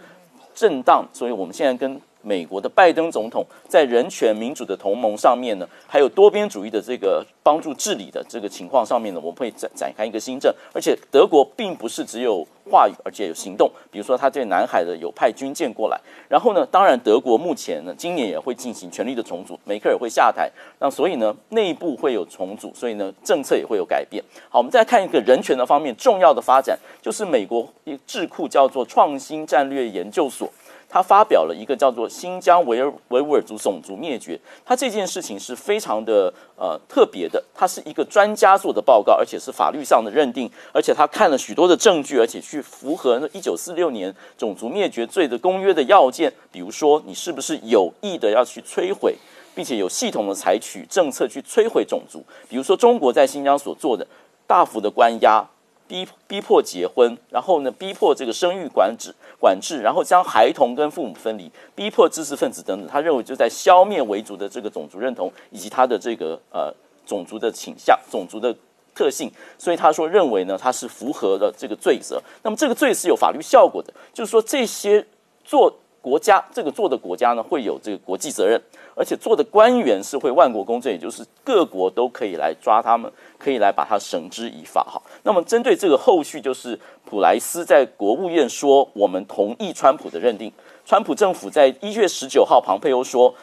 [0.55, 10.55] 震荡，所以我们现在跟美国的拜登总统在人权民主的同盟上面呢，还有多边主义的这个帮助治理的这个情况上面呢，我们会展展开一个新政。
[10.73, 13.71] 而且德国并不是只有话语，而且有行动。
[13.91, 15.99] 比如说，他对南海的有派军舰过来。
[16.29, 24.23] 然后呢，当然德国目前呢，今年也会进行权力的重组，梅克尔会下台，那所以呢，内部会有重组，所以呢，政策也会有改变。
[24.51, 30.51] 好，我们再看一个人权的方面，重要的发展就是美国一智库叫做创新战略研究所。
[30.89, 49.14] 他发表了一个叫做“新疆维尔维吾尔族种族灭绝”，他这件事情是非常的呃特别的，他是一个专家做的报告，而且是法律上的认定，而且他看了许多的证据，而且去符合那一九四六年种族灭绝罪的公约的要件，比如说你是不是有意的要去摧毁，
[49.55, 54.07] 并且有系统的采取政策去摧毁种族，比如说中国在新疆所做的
[54.47, 55.47] 大幅的关押。
[55.89, 62.86] 逼逼迫结婚，然后呢，逼迫这个生育管制管制，然后将孩童跟父母分离，逼迫知识分子等等。
[62.86, 66.72] 他认为就在消灭维族的这个种族认同以及他的这个呃
[67.07, 68.55] 种族的倾向、种族的
[68.95, 72.22] 特性，所以他说认为呢，他是符合了这个罪责。
[72.43, 75.05] 那么这个罪是有法律效果的，就是说这些
[75.45, 78.61] 做国家这个做的国家呢，会有这个国际责任。
[78.95, 83.09] 而且做的官员是会万国公正，也就是各国都可以来抓他们，
[83.39, 84.82] 可以来把它绳之以法。
[84.82, 90.53] 哈，那么针对这个后续，就是普莱斯在国务院说，我们同意川普的认定。
[90.84, 93.34] 川普政府在一月十九号，庞佩欧说，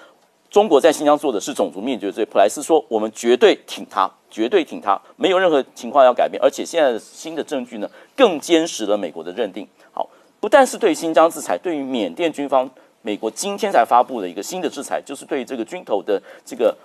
[0.50, 2.26] 中国在新疆做的是种族灭绝罪。
[2.26, 6.42] 普莱斯说，我们绝对挺他，绝对挺他，没有任何情况要改变。
[6.42, 9.68] 而且现在的新的证据呢，更坚实了美国的认定。
[9.92, 12.70] 好，不但是对新疆制裁，对于缅甸军方。
[13.02, 16.76] 美国今天才发布的一个新的制裁，就是对这个军头的这个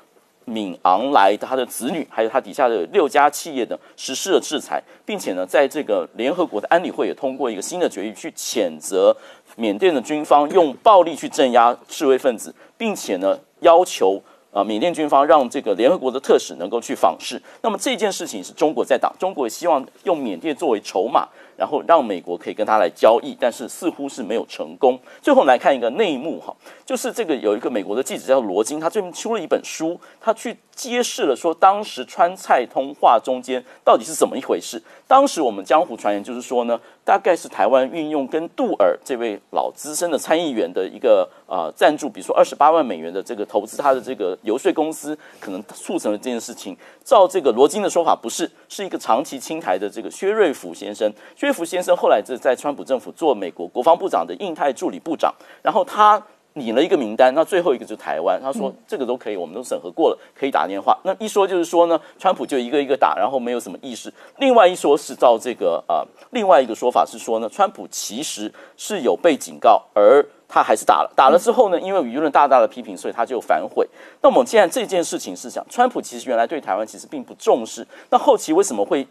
[0.44, 9.16] 敏昂莱他的子女，还有他底下的六家企业的实施了制裁，并且呢，在这个联合国的安理会也通过一个新的决议，去谴责
[9.56, 14.20] 缅甸的军方用暴力去镇压示威分子，并且呢，要求
[14.52, 17.40] 啊缅甸军方让这个联合国的特使能够去访视。
[17.62, 21.28] 那么这件事情是中国在挡，中国也希望用缅甸作为筹码。
[21.60, 24.98] 然后让美国可以跟他来交易，但是似乎是没有成功。
[25.20, 26.56] 最后来看一个内幕哈，
[26.86, 30.56] 就是这个有一个美国的记者叫罗金，他最近出了一本书，他去。
[30.72, 34.82] 揭示了说，当时川菜通话中间到底是怎么一回事？
[35.06, 36.80] 当时我们江湖传言就是说呢，
[37.10, 46.76] 大概是台湾运用跟杜尔这位老资深的参议员的一个呃赞助，比如说二十八万美元的这个投资，他的这个游说公司可能促成了这件事情。
[47.02, 51.12] 照这个罗金的说法，不是，是一个长期青台的这个薛瑞福先生。
[51.34, 56.22] 薛瑞福先生后来在在川普政府做美国国防部长的印太助理部长，然后他。
[56.54, 58.40] 拟了一个名单，那最后一个就是台湾。
[58.42, 60.98] 他说这个都可以，我们都审核过了，可以打电话。
[61.04, 64.12] 那一说就是说呢，川普就一个一个打，然后没有什么意识。
[64.38, 71.12] 另外一说是照这个啊，另外一个说法是说呢，川普其实是有被警告，而他还是打了。
[71.14, 73.88] 打了之后呢，因为舆论大大的批评，所以他就反悔。
[74.20, 79.06] 那我们现在这件事情是讲，川普其实原来对台湾其实并不重视，那后期为什么会？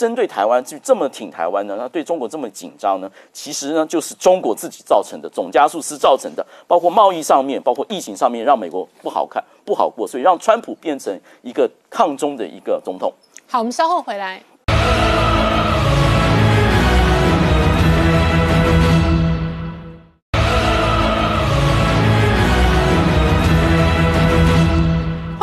[0.00, 1.76] 针对台湾就这么挺台湾呢？
[1.78, 3.10] 那对中国这么紧张呢？
[3.34, 13.12] 其实呢，就是中国自己造成的，总加速师造成的，包括贸易上面，包括疫情上面，让美国不好看、不好过，所以让川普变成一个抗中的一个总统。
[13.46, 14.42] 好，我们稍后回来。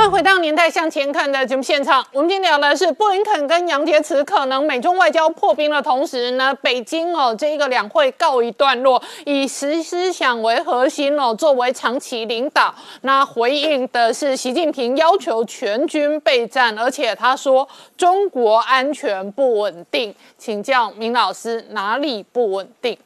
[0.09, 22.97] 回到年代向前看的节目现场，我们今天聊的是布林肯跟杨洁篪可能美中外交破冰的同时呢，北京哦这一个两会告一段落，以实思想为核心哦作为长期领导，那回应的是习近平要求全军备战，而且他说中国安全不稳定，请教明老师哪里不稳定？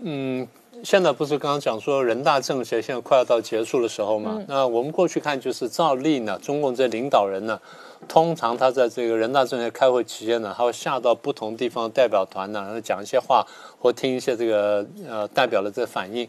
[0.00, 0.48] 嗯。
[0.82, 4.42] 现在不是刚刚讲说人大政协现在快要到结束的时候嘛？
[4.48, 7.60] 那我们过去看就是照例呢，中共这领导人呢，
[8.08, 13.46] 通常他在这个人大政协开会期间呢，他会下到不同地方代表团呢，然后讲一些话
[13.78, 16.26] 或听一些这个呃代表的这反应。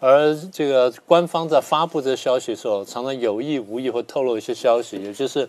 [0.00, 5.48] 而这个官方在发布这消息的时候，常常有意无意会透露一些消息，也就是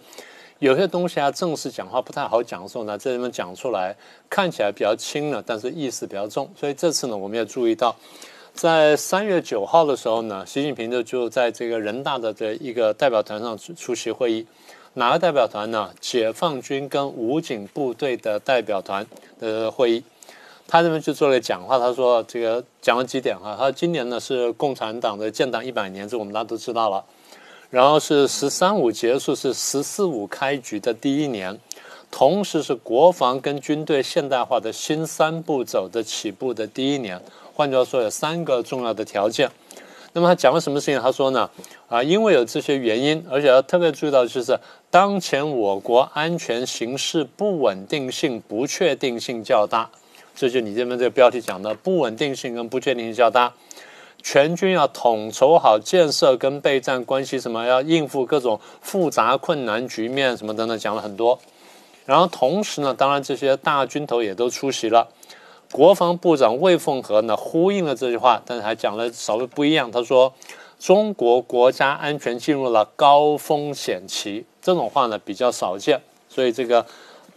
[0.59, 3.93] 有些东西啊正式讲话不太好讲的时候呢，这里面讲出来
[4.29, 6.49] 看起来比较轻了，但是意思比较重。
[6.57, 7.93] 所以这次呢，我们也注意到。
[8.55, 14.47] 在三月九号的时候呢，习近平就就在这个人大的这一个代表团上出出席会议。
[14.93, 15.91] 哪个代表团呢？
[15.99, 19.05] 解放军跟武警部队的代表团
[19.41, 20.01] 的会议。
[20.69, 23.57] 他这边就做了讲话，他说这个讲了几点哈。
[23.57, 27.03] 他说今年呢是共产党的建党一百年，这我们大家都知道了。
[27.69, 31.59] 然后是“十三五”结束，是“十四五”开局的第一年，
[32.09, 37.21] 同时是国防跟军队现代化的新三步走的起步的第一年。
[37.55, 39.49] 换句话说，有三个重要的条件。
[40.11, 41.01] 那么他讲了什么事情？
[41.01, 41.49] 他说呢，
[41.87, 44.59] 啊，因为有这些原因，而且要特别注意到，就是
[44.91, 49.89] 当前我国安全形势不稳定性、不确定性较大。
[50.35, 53.53] 这就你这边这个标题讲的不稳定性跟不确定性较大。
[54.21, 61.39] 全军要统筹好建设跟备战关系，什么要应付各种复杂困难局面，什么等等，讲了很多。
[62.05, 65.07] 然后同时呢，当然这些大军头也都出席了。
[65.71, 69.91] 国防部长魏凤和呢呼应了这句话，但是还讲了稍微不一样。
[69.91, 70.33] 他说
[70.79, 76.85] ：“中国国家安全进入了高风险期。”这种话呢比较少见，所以这个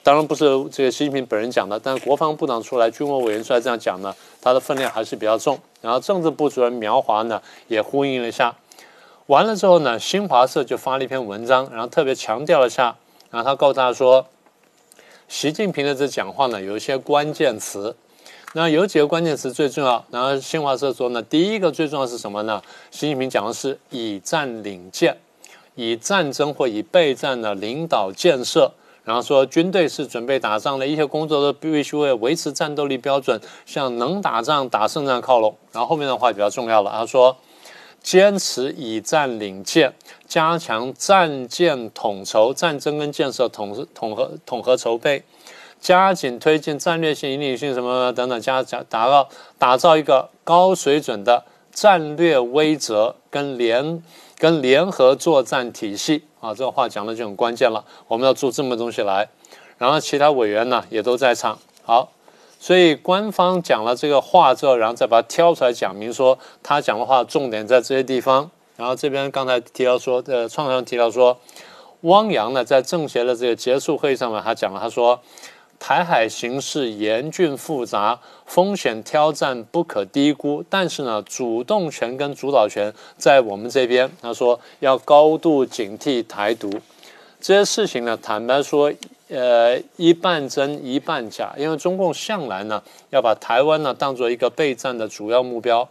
[0.02, 5.58] 当然不是这个习近平本人讲的，但是国防部长出来，军委委员出来这样讲呢，他的分量还是比较重。
[5.80, 8.56] 然后政治部主任苗华呢也呼应了一下，
[9.26, 12.96] 完了之后呢，新华社就发了一篇文章，然后特别强调了一下，
[13.30, 14.26] 然后他告诉大家说，
[15.28, 17.94] 习近平的这讲话呢有一些关键词，
[18.58, 20.04] 那有几个关键词最重要。
[20.10, 22.60] 然后新华社说呢，第一个最重要是什么呢？
[22.90, 25.16] 习近平讲的是以战领建，
[25.76, 28.72] 以战争或以备战的领导建设。
[29.04, 35.54] 然后说，军队是准备打仗的，一些工作都必须为维持战斗力标准，向能打仗、打胜仗靠拢。
[35.70, 37.36] 然后后面的话比较重要了，他说，
[38.02, 39.94] 坚持以战领建，
[40.26, 45.22] 加强战建统筹、战争跟建设统统合统合筹备，
[45.80, 54.02] 加紧推进战略性、引领性什么等等，加加达到打造一个高水准的战略威慑跟联。
[54.40, 57.84] 跟联合作战体系啊，这个话讲的就很关键了。
[58.06, 59.28] 我们要做这么东西来，
[59.78, 61.58] 然后其他委员呢也都在场。
[61.82, 62.12] 好，
[62.60, 68.48] 所以官方讲了这个话之后，然后再把它挑出来讲明，说他讲的话重点在这些地方。
[68.76, 71.36] 然后这边刚才提到说，呃，创上提到说，
[72.02, 75.20] 汪洋呢在政协的这个结束会议上面，他讲了，他说。
[75.78, 80.64] 台海形势严峻复杂，风险挑战不可低估。
[80.68, 84.10] 但是呢，主动权跟主导权在我们这边。
[84.20, 86.68] 他说要高度警惕台独
[87.40, 88.18] 这些事情呢。
[88.20, 88.92] 坦白说，
[89.28, 91.54] 呃，一半真一半假。
[91.56, 95.88] 因为中共向来呢要把台湾呢当做一个备战的主要目标。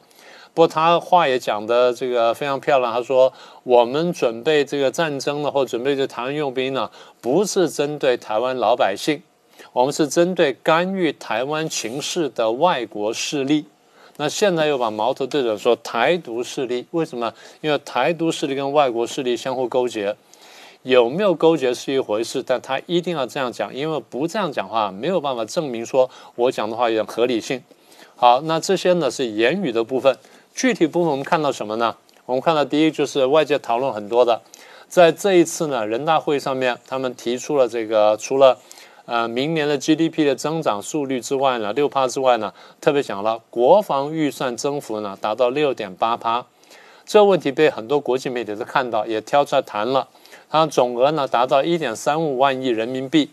[0.54, 2.92] 不过他话也讲的这个非常漂亮。
[2.92, 3.32] 他说
[3.64, 6.90] 我们准备这个战争呢，或准备这台湾用兵呢，
[7.22, 9.22] 不是针对台湾老百姓。
[9.78, 13.64] 我们是针对干预台湾情势的外国势力，
[14.16, 17.32] 那现在又把矛头对准说台独势力，为什么？
[17.62, 20.16] 因为台独势力跟外国势力相互勾结，
[20.82, 27.62] 有没有勾结是一回事，但他一定要这样讲，因为不这样讲话没有办法证明说我讲的话有合理性。
[28.16, 30.18] 好，那这些呢是言语的部分，
[30.56, 31.96] 具体部分我们看到什么呢？
[32.26, 34.42] 我们看到第一就是外界讨论很多的，
[34.88, 38.58] 在这一次呢人大会上面，他们提出了这个除了。
[39.08, 46.46] 呃，明年的 GDP 的增长速率之外呢，六趴之外呢，特别讲了国防预算增幅呢达到六点八趴，
[47.06, 50.10] 这问题被很多国际媒体都看到，也挑出来谈了。
[50.50, 53.30] 它总额呢达到一点三五万亿人民币，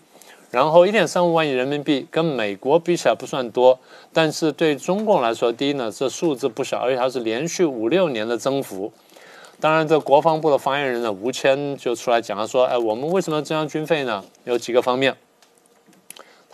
[0.53, 3.77] 然后一点三五万亿人民币跟美国比起来不算多，
[4.13, 8.93] 但是对中共来说，第一呢这数字不小，而且它是连续五六年的增幅。
[9.59, 14.23] 当然，这国防部的发言人呢吴谦就出来讲了说，哎，我们为什么要增加军费呢？
[14.45, 15.17] 有几个方面。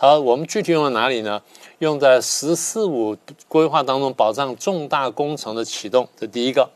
[0.01, 1.39] 好，我们具体用在哪里呢？
[1.77, 3.15] 用在“十四五”
[3.47, 6.67] 规划当中，保障重大工程的启动，这第一个。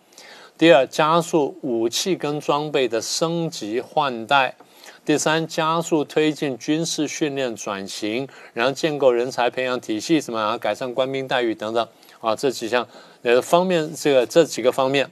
[0.59, 4.53] 第二，加速武器跟装备的升级换代。
[5.03, 11.87] 第三，加速推进军事训练转型，然后建构人才培养体系，什么啊，改善官兵待遇等等
[12.21, 12.87] 啊，这几项
[13.23, 15.09] 呃方面，这个这几个方面。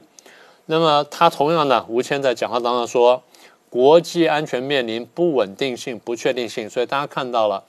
[0.66, 3.20] 那么他同样呢，吴谦在讲话当中说，
[3.68, 7.64] 国际安全面临不稳定性、不确定性，所以大家看到了。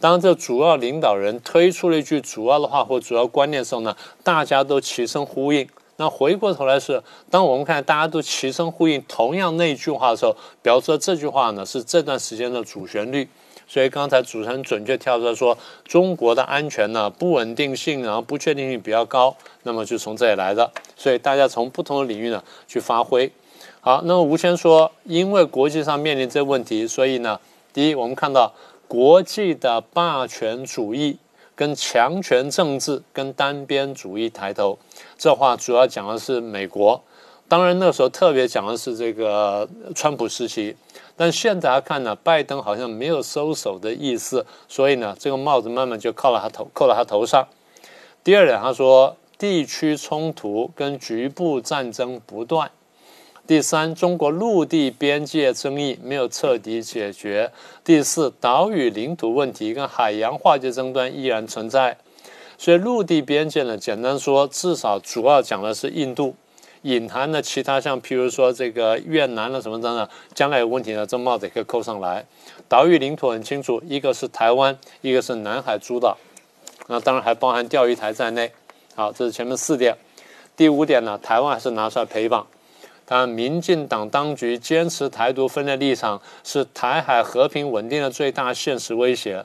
[0.00, 5.66] 当这主要领导人推出了一句主要的话或主要观念的时候呢，大家都齐声呼应。
[5.96, 13.28] 那回过头来是，当我们看大家都齐声呼应同样那一句话的时候，表示这句话呢是这段时间的主旋律。
[13.66, 20.70] 所以刚才主持人准确跳出来说，中国的安全呢不稳定性，然后不确定性比较高，那么就从这里来的。
[20.96, 23.30] 所以大家从不同的领域呢去发挥。
[23.80, 27.40] 好，那么吴谦说，因为国际上面临这问题，所以呢，
[27.72, 28.52] 第一我们看到。
[28.94, 31.18] 国际的霸权主义、
[31.56, 34.78] 跟强权政治、跟单边主义抬头，
[35.18, 37.02] 这话主要讲的是美国。
[37.48, 40.76] 当然那时候特别讲的是这个川普时期，
[41.16, 47.48] 但现在来看呢，拜登好像没有收手的意思，所以呢，这个帽子慢慢就靠了他头，扣到他头上。
[48.22, 52.70] 第二点，他说地区冲突跟局部战争不断。
[53.46, 57.52] 第三，中国陆地边界争议没有彻底解决。
[57.84, 61.98] 第四，岛屿领土问题跟海洋划界争端依然存在。
[62.56, 66.34] 所以，陆地边界呢，简单说，至少主要讲的是印度，
[66.82, 72.24] 隐含的其他像譬如说这个越南了什么等等，将来有问题呢，这帽子也可以扣上来。
[72.66, 76.16] 岛屿领土很清楚，一个是台湾，一个是南海诸岛，
[76.86, 78.50] 那当然还包含钓鱼台在内。
[78.94, 79.94] 好，这是前面四点。
[80.56, 82.46] 第五点呢，台湾还是拿出来陪绑。
[83.06, 89.44] 但民进党当局坚持台独分裂立场，是台海和平稳定的最大现实威胁。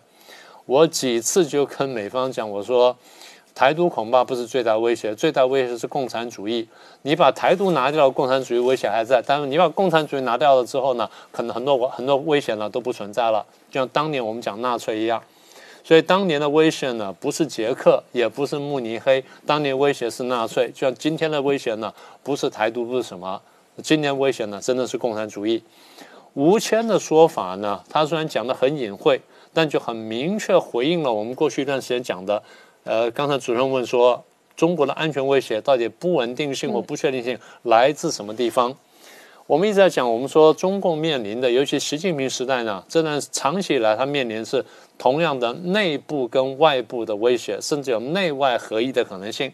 [0.66, 2.96] 我几次就跟美方讲，我说
[3.56, 6.68] 台独恐怕不是最大威胁，最大威胁是共产主义。
[7.02, 15.22] 你把台独拿掉，共产主义威胁还在；但是你把共产主义拿掉了之后呢，可能很多很多危险呢都不存在了，就像当年我们讲纳粹一样。
[15.90, 20.70] 所以当年的威胁呢，不是捷克，也不是慕尼黑，当年威胁是纳粹。
[20.70, 21.92] 就像今天的威胁呢，
[22.22, 23.42] 不是台独，不是什么。
[23.82, 25.64] 今年威胁呢，真的是共产主义。
[26.36, 29.20] 吴谦的说法呢，他虽然讲的很隐晦，
[29.52, 32.44] 但就很明确回应了我们过去一段时间讲的。
[32.84, 34.24] 呃，刚才主任问说，
[34.56, 38.78] 中国的安全威胁到底不稳定性或不确定性来自什么地方？
[39.50, 44.64] 我们一直在讲，我们说中共面临的，尤其习近平时代呢，这段长期以来他面临是
[44.96, 49.52] 同样的内部跟外部的威胁，甚至有内外合一的可能性。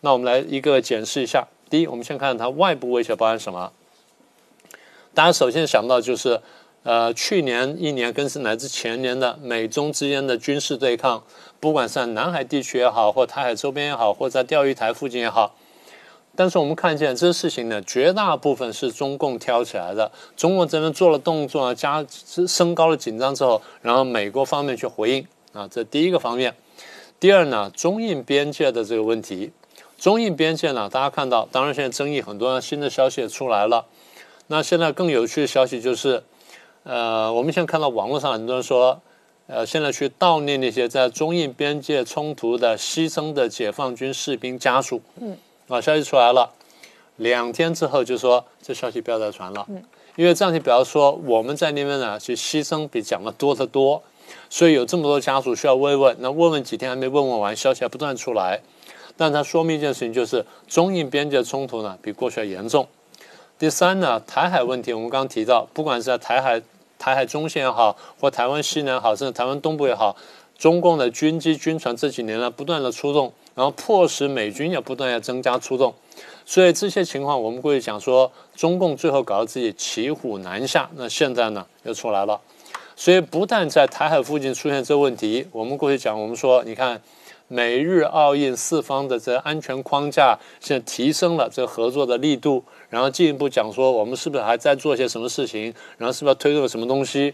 [0.00, 1.46] 那我们来一个检视一下。
[1.68, 3.70] 第一，我们先看它外部威胁包含什么？
[5.12, 6.40] 大家首先想到就是，
[6.84, 11.22] 呃，去年一年跟是乃至前年的美中之间的军事对抗，
[11.60, 15.54] 不管是在南海地区也好，或台海周边也好，或在钓鱼台附近也好。
[16.36, 20.12] 但是我们看见这事情呢，绝大部分是中共挑起来的。
[20.36, 22.04] 中共这边做了动作，加
[22.46, 26.54] 升高了紧张之后，然后美国方面去回应啊，这第一个方面。
[27.18, 29.50] 第二呢，中印边界的这个问题。
[29.98, 33.86] 中印边界呢，大家看到，当然现在争议很多，新的消息也出来了。
[34.48, 36.22] 那现在更有趣的消息就是，
[36.82, 39.00] 呃，我们现在看到网络上很多人说，
[39.46, 45.00] 呃，现在去悼念那些在中印边界冲突的牺牲的解放军士兵家属。
[45.18, 45.38] 嗯。
[45.68, 46.50] 啊，消息出来了，
[47.16, 49.64] 两天之后就说这消息不要再传了。
[49.68, 49.82] 嗯。
[50.16, 54.02] 因为这样就比方说我们在那边呢，其实牺牲比讲的多得多，
[54.48, 56.16] 所以有这么多家属需要慰问。
[56.20, 58.62] 那慰问几天还没慰问完，消息还不断出来。
[59.18, 62.86] 但它说明一件事情，就是中印边界冲突呢比过去要严重。
[63.58, 66.62] 第三呢，台海问题，我们刚刚提到，不管是在台海、
[66.98, 70.16] 台海中线也好，或台湾西南也好，甚至台湾东部也好，
[70.56, 75.92] 中共的军机、军船这几年呢不断的出动，然后迫使美军也不断要增加出动。
[76.44, 82.40] 所以这些情况，我们过去讲说，中共最后搞得自己骑虎难下，那现在呢又出来了。
[82.94, 87.02] 所以不但在台海附近出现这问题，我们过去讲，我们说，你看。
[87.48, 95.72] 美日澳印四方的这安全框架，现在提升了这合作的力度，然后进一步讲说，我们是不是还在做些什么事情？
[95.96, 97.32] 然后是不是要推动什么东西？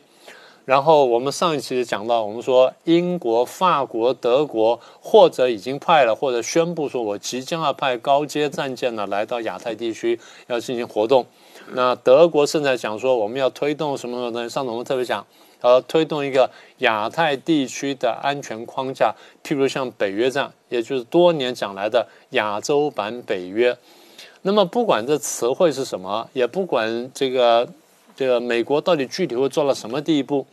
[0.64, 11.26] 然后我们上一期讲到，我们说英国、法国、德国或者已经派了，或者宣布说我即将要派高阶战舰呢来到亚太地区要进行活动。
[11.74, 14.48] 那德国正在讲说，我们要推动什么什么东西？
[14.48, 15.26] 上次我们特别讲。
[15.62, 19.14] 呃，推动一个亚太地区的安全框架，
[19.44, 23.78] 譬如像北约这样，也就是多年讲来的亚洲版北约。
[24.40, 27.68] 那么，不管这词汇是什么，也不管这个
[28.22, 30.46] 这个美国到底具体会做到什么地步，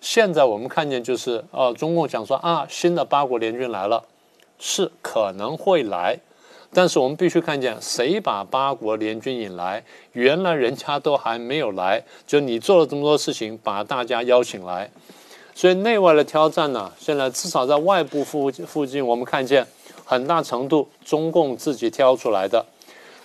[0.00, 4.04] 现在我们看见就是，呃，中共讲说啊，新的八国联军来了，
[4.60, 6.20] 是可能会来。
[6.72, 9.82] 但是我们必须看见，谁把八国联军引来？
[10.12, 14.88] 原来人家都还没有来，就你做了这么多事情，把大家邀请来。
[15.52, 19.66] 所以内外的挑战呢，现在至少在外部附附近，我们看见
[20.04, 22.64] 很大程度中共自己挑出来的。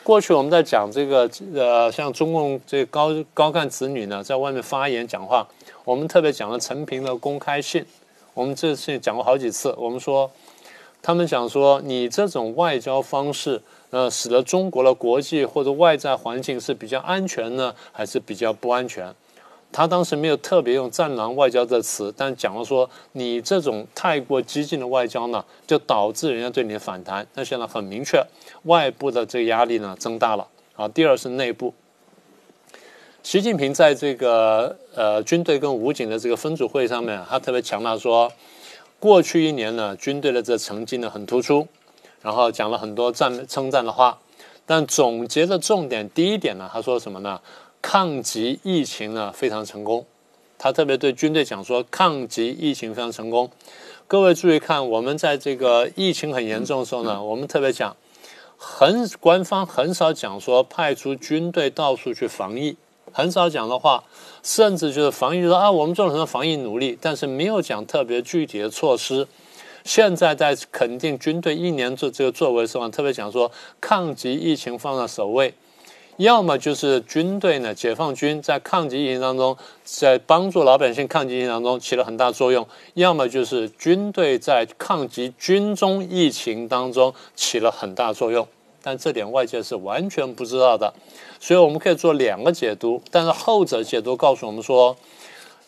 [0.04, 5.48] 过去我们在讲这个，呃，像中共这高高干子女呢，在外面发言讲话，
[5.84, 7.86] 我们特别讲了陈平的公开信，
[8.34, 10.30] 我们这次讲过好几次，我们说。
[11.04, 13.60] 他们讲说，你这种外交方式，
[13.90, 19.12] 呃，使得中国的国际或者外在环境是比较安全呢，还是比较不安全？
[19.72, 27.26] 他当时没有特别用“战狼外交”这词，但讲了说，你这种太过激进的外交呢，就导致人家对你的反弹。
[27.34, 28.22] 那现在很明确，
[28.64, 30.48] 外部的这个压力呢增大了。
[30.76, 31.74] 啊，第二是内部，
[33.24, 38.32] 习近平在这个呃军队跟武警的这个分组会上面，他特别强调说。
[39.00, 41.68] 过去一年呢，军队的这成绩呢很突出，
[42.22, 44.20] 然后讲了很多赞称赞的话，
[44.64, 47.42] 但总结的重点第一点呢，他说什么呢？
[47.82, 50.06] 抗击疫情呢非常成功，
[50.58, 53.50] 他特别对军队讲说，抗击疫情非常成功。
[54.08, 57.96] 各位注意看，我们在这个疫情很严重的时候呢，我们特别讲，
[58.58, 62.78] 很官方很少讲说派出军队到处去防疫。
[63.14, 64.04] 很少讲的话，
[64.42, 69.28] 甚至就是防疫说啊，我们做了很多防疫努力，但是没有讲特别具体的措施。
[69.84, 73.52] 现在在肯定军队一年做这个作为的时候，特别讲说
[73.82, 75.54] 抗击疫情放在首位。
[76.22, 88.48] 要么就是军队呢，解放军在抗击疫情当中，在帮助老百姓抗击疫情当中起了很大作用；要么就是军队在抗击军中疫情当中起了很大作用。
[88.84, 90.94] 但这点外界是完全不知道的，
[91.40, 93.02] 所以我们可以做两个解读。
[93.10, 94.96] 但是后者解读告诉我们说，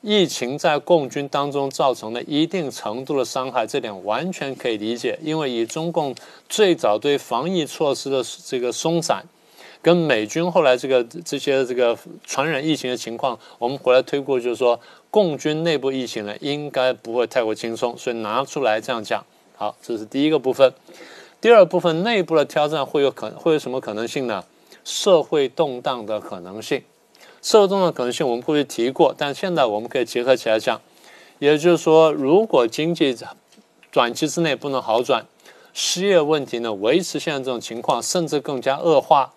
[0.01, 5.17] 疫情在共军当中造成了一定程度的伤害，这点完全可以理解。
[5.23, 6.13] 因为以中共
[6.47, 9.25] 最早对防疫措施的这个松散。
[9.84, 11.95] 跟美军后来这个这些这个
[12.26, 14.80] 传染疫情的情况，我们回来推过，就是说
[15.11, 19.22] 共军内部疫情呢，应该不会太过轻松，所以拿出来这样讲。
[19.57, 20.73] 好，这是第一个部分。
[21.41, 24.45] 第二部分内部的挑战会有可会有什么可能性呢？
[24.85, 26.81] 社会动荡的可能性，
[27.41, 30.80] 社会动荡可能性我们过去提过，但现在我们可以结合起来讲，
[31.39, 33.14] 也就是说，如果经济
[33.91, 35.26] 短期之内不能好转，
[35.73, 39.34] 失业问题呢维持现在这种情况，甚至更加恶化。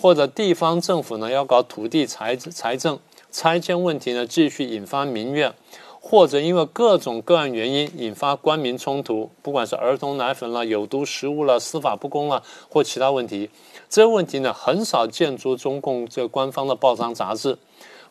[0.00, 2.98] 或者地方政府呢要搞土地财财政
[3.32, 5.52] 拆迁问题呢继续引发民怨，
[6.00, 13.50] 或者因为各种各样原因引发官民冲突，不管是儿童奶粉了、有毒食物了、司法不公了或其他问题，
[13.90, 17.58] 这些问题呢很少见诸中共这个官方的报章杂志。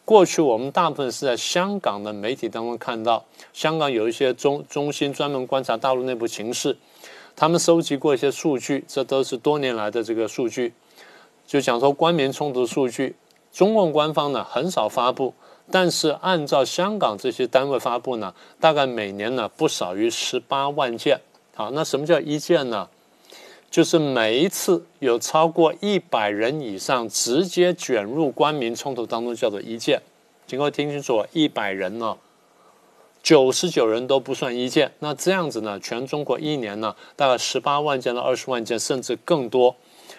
[0.04, 3.24] 过去我们大部分是在香港的媒体当中看到，
[3.54, 6.78] 香港有一些中中心专门观察大陆内部情势，
[7.36, 10.74] 他们收集过一些数据，这都是多年来的这个数据。
[11.48, 13.16] 就讲说官民冲突数据，
[13.52, 15.34] 中共官方呢很少发布，
[15.72, 21.22] 但是按照香港这些单位发布呢，大概每年呢不少于十八万件。
[21.56, 22.90] 好，那什么叫一件呢？
[23.72, 30.02] 就是每一次有超过一百人以上直接卷入官民冲突当中，叫做一件。
[30.46, 32.18] 请各位听清楚，一百人呢，
[33.24, 34.92] 九十九人都不算一件。
[35.00, 39.76] 那这样子呢，全中国一年呢，大概十八万件到二十万件，甚至更多。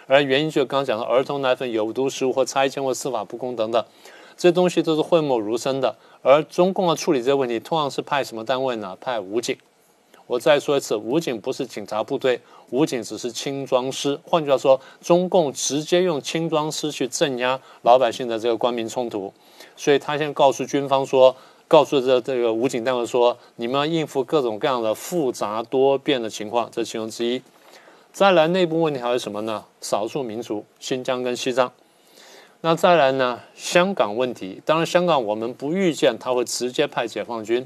[0.09, 3.85] 而原因就刚刚讲的儿童奶粉有毒食物或拆迁或司法不公等等，
[4.37, 5.95] 这东西都是讳莫如深的。
[6.23, 8.97] 而中共要处理这个问题，通常是派什么单位呢？
[9.01, 9.57] 派武警。
[10.27, 12.41] 我再说一次，武警不是警察部队，
[12.71, 14.19] 武警只是轻装师。
[14.25, 19.33] 换句话说，中共直接用轻装师去镇压老百姓的这个官民冲突。
[19.77, 21.35] 所以他先告诉军方说，
[21.67, 27.41] 告诉这这个武警单位说，你们要应付各种各样的复杂多变的情况，这其中之一。
[28.19, 29.65] 再来内部问题还有什么呢？
[29.81, 31.70] 少数民族，新疆跟西藏。
[32.62, 33.39] 那再来呢？
[33.55, 34.61] 香港问题。
[34.65, 37.65] 当然，香港我们不预见他会直接派解放军，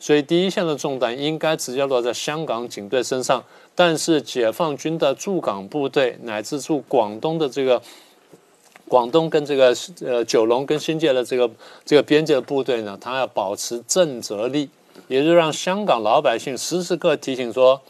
[0.00, 3.44] 所以第一线的重担应该直接落在香港警队身上。
[3.76, 7.80] 但是，解放军的驻港部队乃至驻广东的这个
[8.88, 9.72] 广东跟这个
[10.04, 11.48] 呃九龙跟新界的这个
[11.84, 14.68] 这个边界的部队呢，他要保持震慑力，
[15.06, 17.80] 也就是让香港老百姓时时刻提醒说。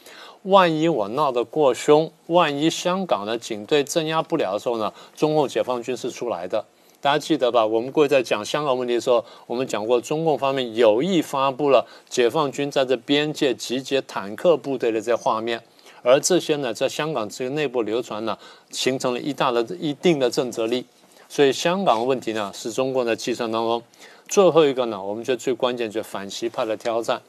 [0.43, 4.91] 万一我闹得过凶，万一香港的警队镇压不了的时候呢？
[5.15, 6.65] 中共解放军是出来的，
[6.99, 7.65] 大家记得吧？
[7.65, 15.61] 我们过去在讲香港问题的时候，我们讲过，中共方面有意发布了解放军在这边界集结坦克部队的这画面，
[16.01, 18.37] 而这些呢，在香港这个内部流传呢，
[18.69, 20.85] 形成了一大的一定的震慑力。
[21.29, 23.81] 所以香港问题呢，是中共的计算当中
[24.27, 27.21] 最后一个呢，我们觉得最关键就是反习派的挑战。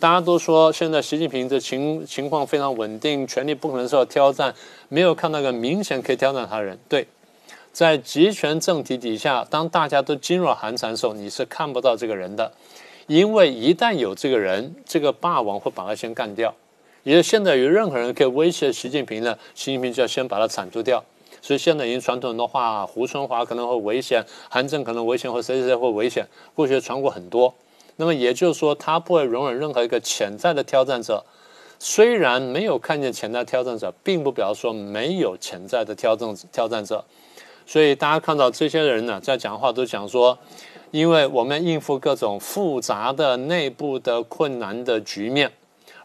[0.00, 4.54] 大家都说现在习近平的情情况非常稳定，权力不可能受到挑战，
[4.88, 6.78] 没有看到个明显可以挑战他的人。
[6.88, 7.04] 对，
[7.72, 12.52] 在集权政体底下，当大家都噤若寒蝉的时候，你是看不到这个人的，
[13.08, 16.54] 因为一旦有这个人，这个霸王会把他先干掉。
[17.02, 21.02] 也就现在有任何人可以威胁习近平呢，习近平就要先把他铲除掉。
[21.42, 27.52] 所以现在已经传统的话，胡春华可能会危险，韩正可能危险，或谁谁谁会危险，过去传过很多。
[28.00, 31.24] 那么也就是说，他不会容忍任何一个潜在的挑战者。
[31.80, 37.04] 虽然没有看见潜在挑战者，并不表示说没有潜在的挑战挑战者。
[37.66, 40.38] 所以大家看到这些人呢，在讲话都讲说，
[40.92, 45.52] 因为我们应付各种复杂的内部的困难的局面，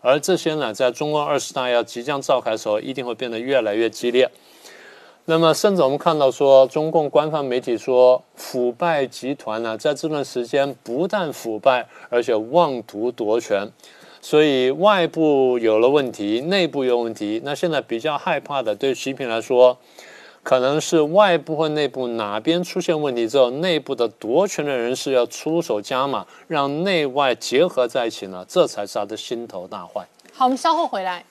[0.01, 4.29] 而这些呢，在中共二十大要即将召开的时候，一定会变得越来越激烈。
[5.25, 13.71] 那么，甚至我们看到说，中共官方媒体说，腐败集团呢，在这段时间不但腐败，而且妄图夺权，
[14.19, 17.41] 所以外部有了问题，内部有问题。
[17.45, 19.77] 那现在比较害怕的，对习近平来说，
[20.43, 30.05] 可能是外部或内部哪边出现问题之后，内部的夺权的人士要出手加码，让内外结合在一起呢，这才是他的心头大患。
[30.33, 31.23] 好，我们稍后回来。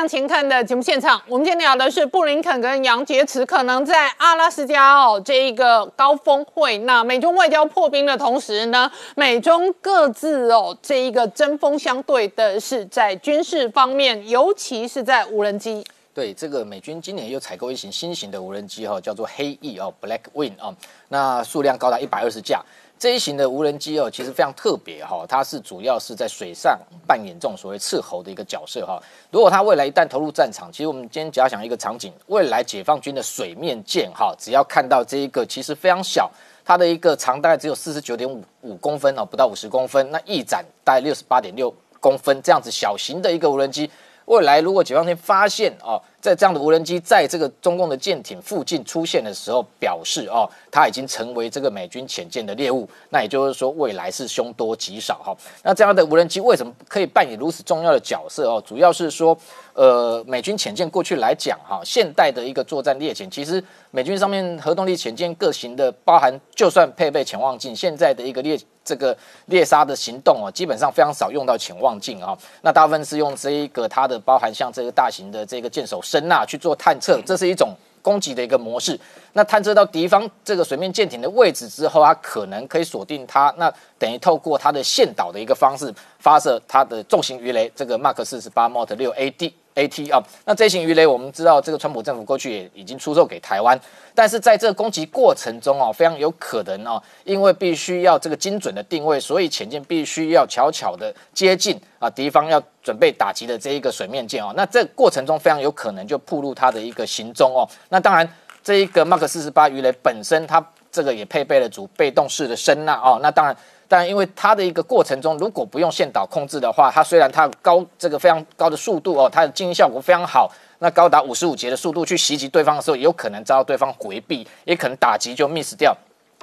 [0.00, 15.84] 向前看的节目现场，我们今天聊的是布林肯跟杨洁篪可能在阿拉斯加哦这一个高峰会，那美中外交破冰的同时呢，美中各自哦这一个针锋相对的是在军事方面，尤其是在无人机。
[16.14, 20.74] 对，这个美军今年又采购一型新型的无人机哈，叫做黑翼哦，Black Wing 哦，
[21.08, 22.62] 那数量高达一百二十架。
[23.00, 29.02] 这一型的无人机哦，其实非常特别哈，它是主要是在水上扮演这种所谓斥候的一个角色哈。
[29.30, 36.30] 如果它未来一旦投入战场，其实我们今天假想一个场景，未来解放军的水面舰哈，只要看到这一个其实非常小，
[36.62, 43.90] 它的一个长大概只有四十九点五五公分哦，不到五十公分，那翼展大概六十八点六公分，这样子小型的一个无人机。
[44.26, 55.36] 未来如果解放军发现哦，在这样的无人机在这个中共的舰艇附近出现的时候，表示哦，它已经成为这个美军潜舰的猎物，那也就是说未来是凶多吉少哈。
[55.62, 58.62] 那这样的无人机为什么可以扮演如此重要的角色哦？
[58.66, 59.36] 主要是说，
[59.74, 69.16] 呃，美军潜舰过去来讲哈，现代的一个作战猎潜，其实美军上面核动力潜舰各型的，包含就算配备潜望镜，现在的一个猎这个
[69.46, 72.36] 猎杀的行动哦，基本上非常少用到潜望镜啊。
[72.62, 77.72] 那大部分是用这一个它的包含像这个大型的这个舰手声呐去做探测，这是一种
[78.02, 78.98] 攻击的一个模式。
[79.34, 89.52] 那探测到敌方这个水面舰艇的位置之后，它可能可以锁定它，那等于透过它的线导的一个方式发射它的重型鱼雷，这个 Mark 四十八 Mot 六 AD。
[89.80, 93.78] AT 啊，那这型鱼雷我们知道，这个川普政府过去也已经出售给台湾，
[94.14, 107.68] 但是在这个攻击过程中哦，非常有可能哦，因为必须要这个精准的定位，所以潜舰必须要巧巧的接近啊敌方要准备打击的这一个水面舰哦，那这过程中非常有可能就暴露它的一个行踪哦。
[107.88, 108.28] 那当然，
[108.62, 113.56] 这一个 Mark 四十八鱼雷本身它这个也配备了主被动式的声呐哦，那当然。
[113.90, 120.48] 但因为它的一个过程中，如果不用线导控制的话，它虽然它高这个非常高的速度哦，它的静音效果非常好，
[120.78, 125.92] 那高达五十五节的速度去袭击对方的时候，有可能遭到对方回避，也可能打击就 miss 掉。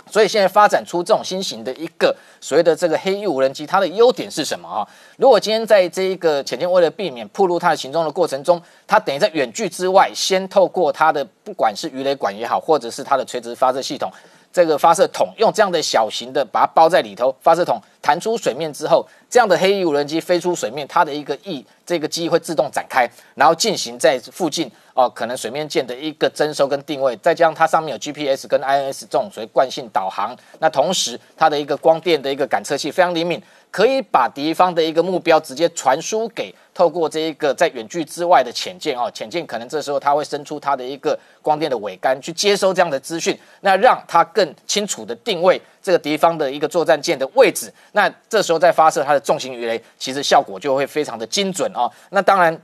[0.10, 4.88] 所以现在发展出这种新型的一个所谓的这个黑翼无人机，它的优点是什么啊？
[5.16, 14.12] 如果今天在这一个潜艇为了避免暴露它的行踪的过程中，它等于在远距之外，先透过它的不管是鱼雷管也好，或者是它的垂直发射系统。
[14.58, 33.40] 这个发射筒用这样的小型的把它包在里头，发射筒弹出水面之后，这样的黑翼无人机飞出水面，它的一个翼这个机会自动展开，然后进行在附近哦，可能水面舰的一个征收跟定位，再加上它上面有 GPS 跟 INS 这种所谓惯性导航，那同时它的一个光电的一个感测器非常灵敏。
[33.70, 51.92] 可以把敌方的一个目标直接传输给透过这一个在远距之外的潜舰哦，潜舰可能这时候它会伸出它的一个光电的尾杆去接收这样的资讯，那让它更清楚的定位这个敌方的一个作战舰的位置，那这时候再发射它的重型鱼雷，其实效果就会非常的精准哦。
[52.12, 52.56] 那当然。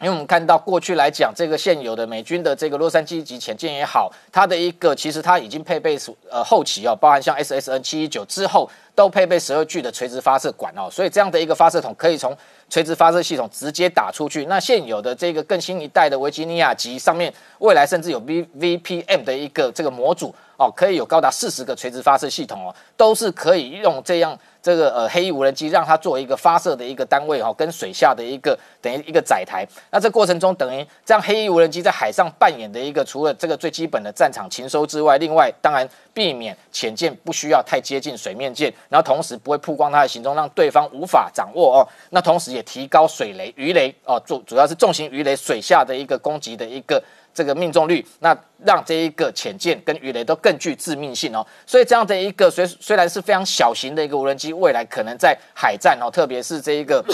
[0.00, 5.98] 因为我们看到过去来讲，这个现有的美军的这个洛杉矶级潜舰也好，它的一个其实它已经配备
[6.30, 12.34] 呃后期哦，包含像 SSN 七一九之后都配备十二具的垂直发射管哦，所以这样的一个发射筒可以从
[12.70, 14.46] 垂直发射系统直接打出去。
[14.46, 24.38] 那现有的这个更新一代的维吉尼亚级上面，未来甚至有 V VPM 的一个这个模组哦，可以有高达四十个垂直发射系统哦，都是可以用这样。
[24.62, 29.66] 这个呃黑翼无人机让它作为一个发射的一个单位哈，跟水下的一个等于一个载台。
[29.90, 41.88] 那这过程中等于这样黑翼无人机在海上扮演的一个除了这个最基本的战场勤收之外，另外当然避免潜舰不需要太接近水面舰，然后同时不会曝光它的行踪，让对方无法掌握哦。
[42.10, 47.02] 那同时也提高水雷鱼雷哦，主主要是重型鱼雷水下的一个攻击的一个。
[47.32, 51.46] 这个命中率，那让这一个潜舰跟鱼雷都更具致命性哦。
[51.66, 57.04] 所以这样的一个虽虽然是非常小型的一个无人机，未来可能在海战哦，特别是这一个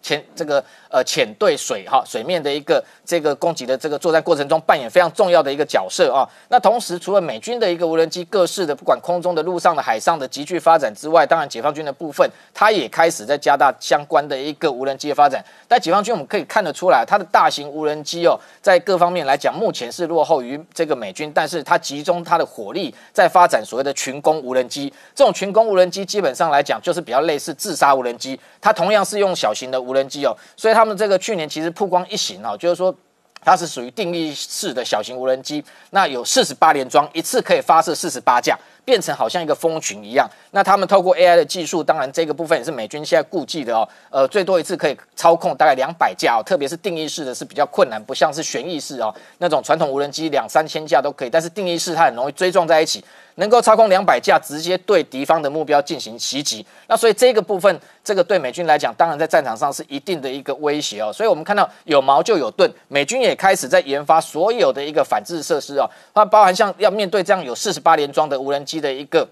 [0.00, 0.64] 前这个。
[0.90, 6.28] 呃，潜对水哈，水面的一个这个攻击的这个作战过程中扮演非常重要的一个角色啊。
[6.48, 15.44] 那同时，除了美军的一个无人机各式的，不管空中的、陆上的、海上的急剧发展之外，当然解放军的部分，它也开始在加大相关的一个无人机的发展。
[15.68, 24.92] 但解放军我们可以看得出来，它的大型无人机哦，在各方面来讲，目前是落后于这个美军，但是它集中它的火力在发展所谓的群攻无人机。
[25.14, 32.94] 这种群攻无人机基本上来讲，就是比较类似自杀无人机，它同样是用小型的无人机哦，所以他们这个去年其实曝光一型啊，就是说
[33.40, 40.26] 它是属于定义式的小型无人机，那有四十八连装，一次可以发射四十八架，变成好像一个蜂群一样。
[40.52, 43.86] 那他们透过 AI 的技术，当然这个部分也是美军现在顾忌的哦。
[44.10, 53.04] 呃，最多一次可以操控大概两百架哦，特别是定义式的是比较困难，不像是旋翼式哦那种传统无人机两三千架都可以，但是定义式它很容易追撞在一起。
[53.38, 56.64] 能够操控两百架，直接对敌方的目标进行袭击。
[56.86, 61.12] 那所以这个部分，这个对美军来讲，当然在战场上是一定的一个威胁哦。
[61.12, 69.28] 所以我们看到有矛就有盾，美军也开始在研发所有的一个反制设施哦，它包含像要面对这样有四十八连装的无人机的一个。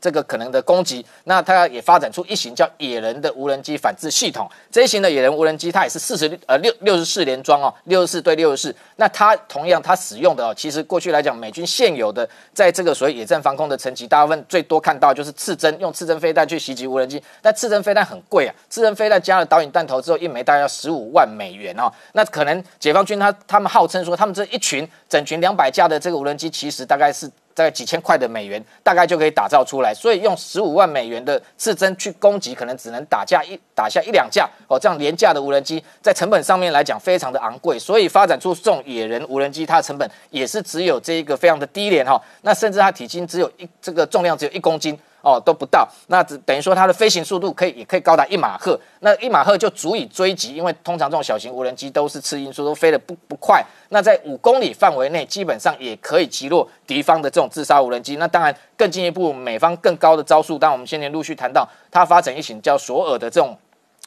[0.00, 4.48] 这个可能的攻击，那它也发展出一型叫野人的无人机反制系统。
[4.70, 8.76] 这一型的野人无人机，它也是四十呃六六十四连装哦，六十四对六十四。
[8.94, 17.20] 那它同样它使用的哦，其实过去来讲，美军现有的在这个所谓野战防空的层级，大部分最多看到就是刺针，用刺针飞弹去袭击无人机。
[17.42, 21.90] 但刺针飞弹很贵啊，刺针飞弹加了导引弹头之后，一枚大概要十五万美元哦。
[22.12, 27.28] 那可能解放军他他们号称说，他们这一群整群两百架的这个无人机，其实大概是。
[27.58, 29.92] 大概几千块的美元，大概就可以打造出来。
[29.92, 34.78] 所以用十五万美元的刺针去攻击，可能只能打架一打下一两架哦。
[34.78, 37.76] 这样廉价的无人机，在成本上面来讲，非常的昂贵。
[37.76, 42.22] 所以发展出这种野人无人机，它的成本也是只有这一个非常的低廉哈。
[42.42, 44.96] 那甚至它体积只有一这个重量只有一公斤。
[45.20, 53.64] 哦，都不到，那只等于说它的飞行速度可以也可以高达一马赫，那一马赫就足以追击，因为通常这种小型无人机都是次音速，都飞得不不快。
[53.88, 58.16] 那在五公里范围内，基本上也可以击落敌方的这种自杀无人机。
[58.16, 63.58] 那当然更进一步，美方更高的招数，当我们先前陆续谈到，它发展一型叫索尔的这种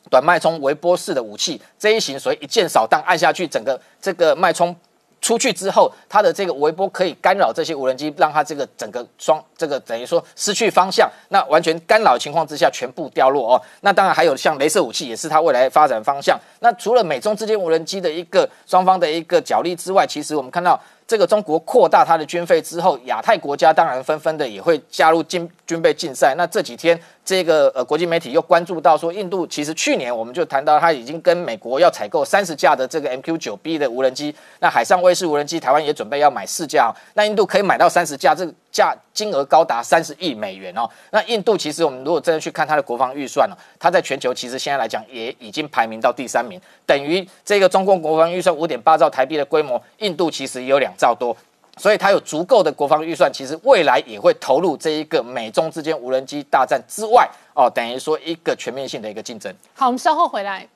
[0.10, 4.76] 短脉冲微波式的武器，这一型所以一箭扫荡，按下去，整个这个脉冲。
[5.22, 13.62] 出去之后，它的这个微波可以干扰这些无人机，让它这个整个双这个等于说失去方向，那完全干扰情况之下全部掉落哦。
[13.82, 16.40] 那当然还有像镭射武器，也是它未来发展方向。
[16.60, 20.80] 那除了美中之间无人机的一个双方的一个角力之外，其实我们看到。
[21.12, 26.34] 这个中国扩大它的军费之后，亚太国家当然纷纷的也会加入军军备竞赛。
[26.38, 34.34] 那这几天，这个呃国际媒体又关注到说，印度其实去年我们就谈到，它已经跟美国要采购三十架的这个 MQ 九 B 的无人机。
[34.60, 36.90] 那海上卫士无人机，台湾也准备要买四架。
[37.16, 40.90] 那印度可以买到三十架，这价金额高达三十亿美元哦。
[41.10, 50.94] 那印度其实我们如果真的去看它的国防预算哦，它在全球其实现在来讲也已经排名到第三名，等于这个中共国防预算五点八兆台币的规模，印度其实也有两。
[51.02, 51.36] 兆多，
[51.78, 59.52] 所以它有足够的国防预算，其实未来也会投入这一个美中之间无人机大战之外哦，等于说一个全面性的一个竞争。
[59.74, 60.68] 好，我们稍后回来。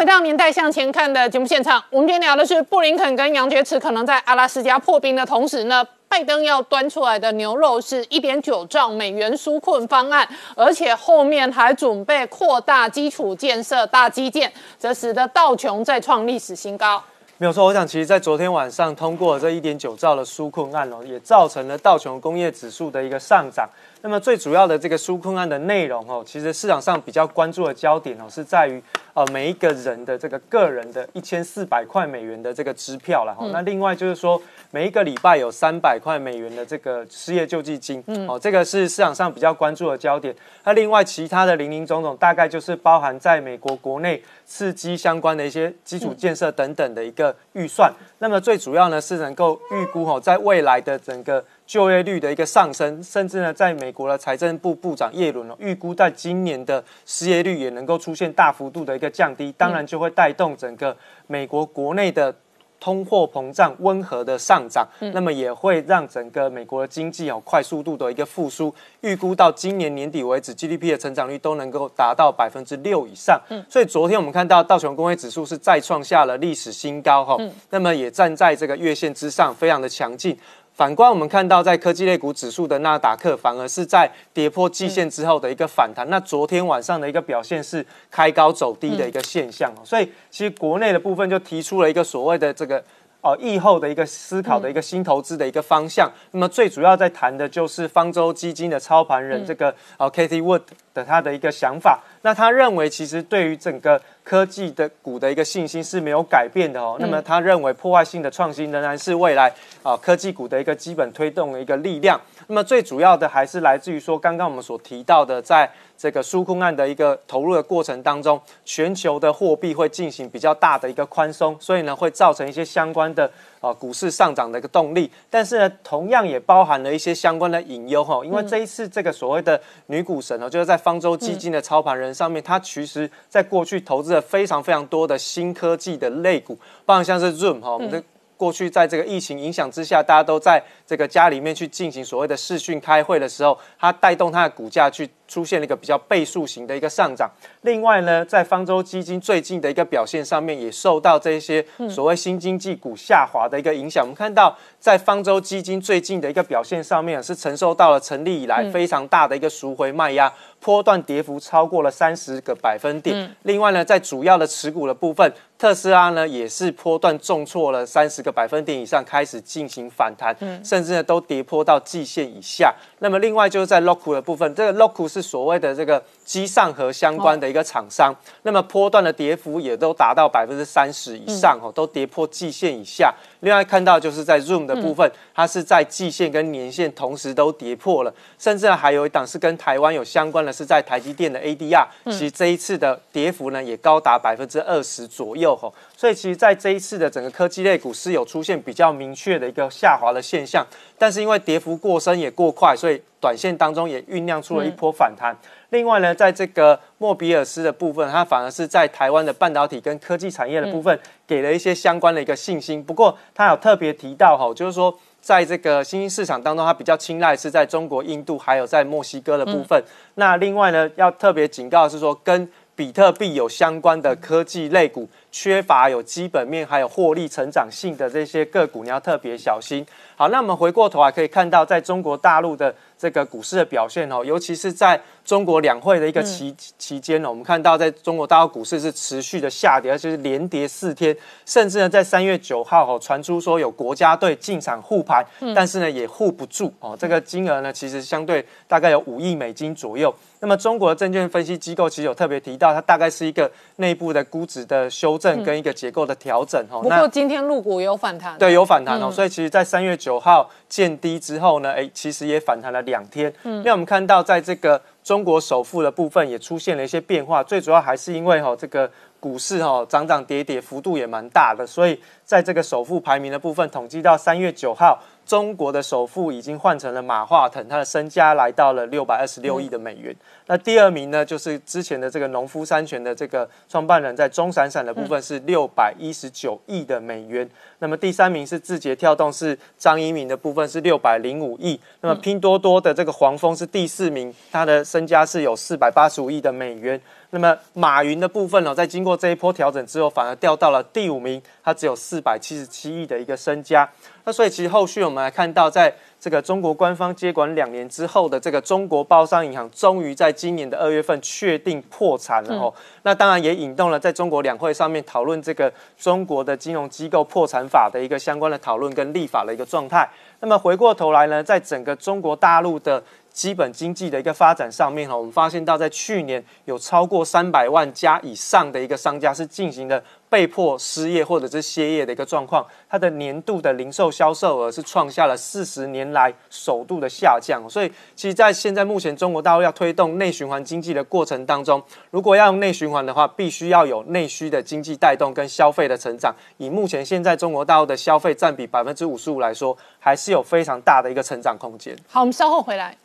[0.00, 5.86] 回到《年代向前看》的节目现场，我们今天聊的是布林肯跟杨洁篪可能在阿拉斯加破冰的同时呢。
[6.08, 17.02] 拜登要端出来的牛肉是一点九兆美元纾困方案，而且后面还准备扩大基础建设大基建，这使得道琼再创历史新高。
[17.36, 23.68] 没有错，我想其实，在昨天晚上通过这一点九兆的纾困案哦，也造成了道琼工业指数的一个上涨。
[24.02, 28.82] 那么最主要的这个纾困案的内容哦，其实市场上比较关注的焦点哦，是在于
[29.14, 33.46] 呃每一个人的这个个人的一千四百块美元的这个支票了哈。
[33.52, 34.40] 那另外就是说。
[34.72, 40.32] 每一个礼拜有三百块美元的这个失业救济金，哦，这个是市场上比较关注的焦点。
[40.62, 47.92] 那另外其他的零零总总，大概就是包含在美国国内刺激相关的一些基础建设等等的一个预算。
[48.20, 60.96] 那么最主要呢是能够预估哦，在未来的整个就业率的一个上升，甚至呢，在美国的财政部部长耶伦哦，预估在今年的失业率也能够出现大幅度的一个降低，当然就会带动整个
[61.28, 62.34] 美国国内的。
[62.82, 68.74] 通货膨胀温和的上涨，那么也会让整个美国的经济有快速度的一个复苏。
[69.02, 73.38] 预估到今年年底为止，GDP 的成长率都能够达到百分之六以上。
[73.68, 77.36] 所以昨天我们看到道琼工业指数是再创下了历史新高，哈，
[77.68, 80.34] 那么也站在这个月线之上，非常的强劲。
[80.80, 86.08] 反观我们看到，在科技类股指数的纳达克，反而是在跌破季线之后的一个反弹。
[86.08, 92.82] 那昨天晚上的一个表现是开高走低的一个现象所以其实国内的部分就提出了一个所谓的这个。
[93.22, 96.10] 哦，疫后的一个思考的一个新投资的一个方向。
[96.30, 100.62] 那么最主要在谈的就是方舟基金的操盘人这个呃 Katie Wood
[100.94, 102.00] 的他的一个想法。
[102.22, 106.96] 那他认为其实对于整个科技的股的一个信心是没有改变的哦。
[107.00, 109.52] 那么他认为破坏性的创新仍然是未来
[109.82, 112.20] 啊科技股的一个基本推动的一个力量。
[112.50, 115.70] 那么最主要的还是来自于说刚刚我们所提到的在。
[116.00, 125.10] 这个纾困案的一个投入的过程当中，全球的货币会进行比较大的一个宽松，所以呢会造成一些相关的啊股市上涨的一个动力。
[125.28, 138.02] 但是呢，同样也包含了一些相关的隐忧哈，因为这一次这个所谓的女股神哦，就是在方舟基金的操盘人上面，他其实在过去投资了非常非常多的新科技的类股，包括像是 Zoom 哈，我们的。
[138.40, 147.30] 过去在这个疫情影响之下，大家都在这个家里面去进行所谓的视讯开会的时候，它带动它的股价去出现了一个比较倍数型的一个上涨。
[147.62, 154.02] 另外呢，在方舟基金最近的一个表现上面，也受到这些所谓新经济股下滑的一个影响。
[154.02, 160.32] 我们看到，在方舟基金最近的一个表现上面，是承受到了成立以来非常大的一个赎回卖压。
[160.62, 163.34] 波段跌幅超过了三十个百分点。
[163.44, 172.74] 另外呢，在主要的持股的部分，特斯拉呢也是波段重挫了三十个百分点以上，开始进行反弹，甚至呢都跌破到季线以下。
[172.98, 183.12] 那么另外就是在 Locku 的部分，这个 Loku 是所谓的这个机上和相关的一个厂商，那么波段的跌幅也都达到百分之三十以上哦，都跌破季线以下。
[183.40, 200.64] 另外看到就是在 Zoom 的部分，它是在季线跟年线同时都跌破了，甚至还有一档是跟台湾有相关的，是在台积电的 ADR，其实这一次的跌幅呢也高达百分之二十左右吼，所以其实在这一次的整个科技类股是有出现比较明确的一个下滑的现象，
[200.96, 205.36] 但是因为跌幅过深也过快，所以短线当中也酝酿出了一波反弹。
[205.70, 212.82] 另外呢，在这个莫比尔斯的部分，它反而是在台湾的半导体跟科技产业的部分给了一些相关的一个信心。
[212.82, 219.82] 不过，它有特别提到哈，就是说在这个新兴市场当中，它比较青睐是在中国、印度还有在墨西哥的部分。
[220.16, 229.84] 那另外呢，要特别警告是说，跟比特币有相关的科技类股，缺乏有基本面还有获利成长性的这些个股，你要特别小心。
[230.16, 241.16] 好，那我们回过头来可以看到，在中国大陆的这个股市的表现哦，尤其是在中国两会的一个期期间呢，我们看到在中国大陆股市是持续的下跌，而且是连跌四天，
[241.46, 245.24] 甚至呢在三月九号哦传出说有国家队进场护盘，
[245.54, 250.14] 但是呢也护不住哦，这个金额呢其实相对大概有五亿美金左右。
[250.42, 256.80] 那么中国的证券分析机构其实有特别提到，它大概是一个内部的估值的修正跟一个结构的调整哦。
[256.82, 259.10] 不过今天入股有反弹，对，有反弹哦。
[259.10, 263.30] 所以其实，在三月九号见低之后呢，哎，其实也反弹了两天。
[263.42, 268.90] 嗯，那我们看到在这个中国首富的部分也出现了一些变化，最主要还是因为哈这个
[269.20, 274.98] 股市哈涨涨跌跌幅度也蛮大的，所以在这个首富排名的部分，统计到三月九号。
[275.26, 280.12] 中国的首富已经换成了马化腾，他的身家来到了六百二十六亿的美元。
[280.46, 287.48] 那第二名呢，就是之前的这个农夫山泉的这个创办人，在中闪闪的部分是六百一十九亿的美元。
[287.78, 291.78] 那么第三名是字节跳动，是张一鸣的部分是六百零五亿。
[292.00, 297.00] 那么拼多多的这个黄蜂是第四名，他的身家是有四百八十五亿的美元。
[297.30, 303.88] 那么马云的部分呢，在经过这一波调整之后，反而掉到了第五名，他只有四百七十七亿的一个身家。
[304.24, 312.74] 那所以其实后续我们来看到，在这个中国官方接管两年之后的这个中国包商银行，终于在今年的二月份确定破产了哦。
[313.04, 320.08] 那当然也引动了在中国两会上面讨论这个中国的金融机构破产法的一个相关的讨论跟立法的一个状态。
[320.40, 323.02] 那么回过头来呢，在整个中国大陆的。
[323.32, 337.62] 基本经济的一个发展上面哈，我们发现到在去年有超过三百万家以上的一个商家是进行的被迫失业或者是歇业的一个状况，它的年度的零售销售额是创下了四十年来首度的下降。
[337.68, 346.34] 所以，其实，在现在目前中国大陆要推动内循环经济的过程当中，如果要用内循环的话，必须要有内需的经济带动跟消费的成长。
[346.58, 351.96] 以目前现在中国大陆的消费占比百分之五十五来说，还是有非常大的一个成长空间。
[352.08, 352.96] 好，我们稍后回来。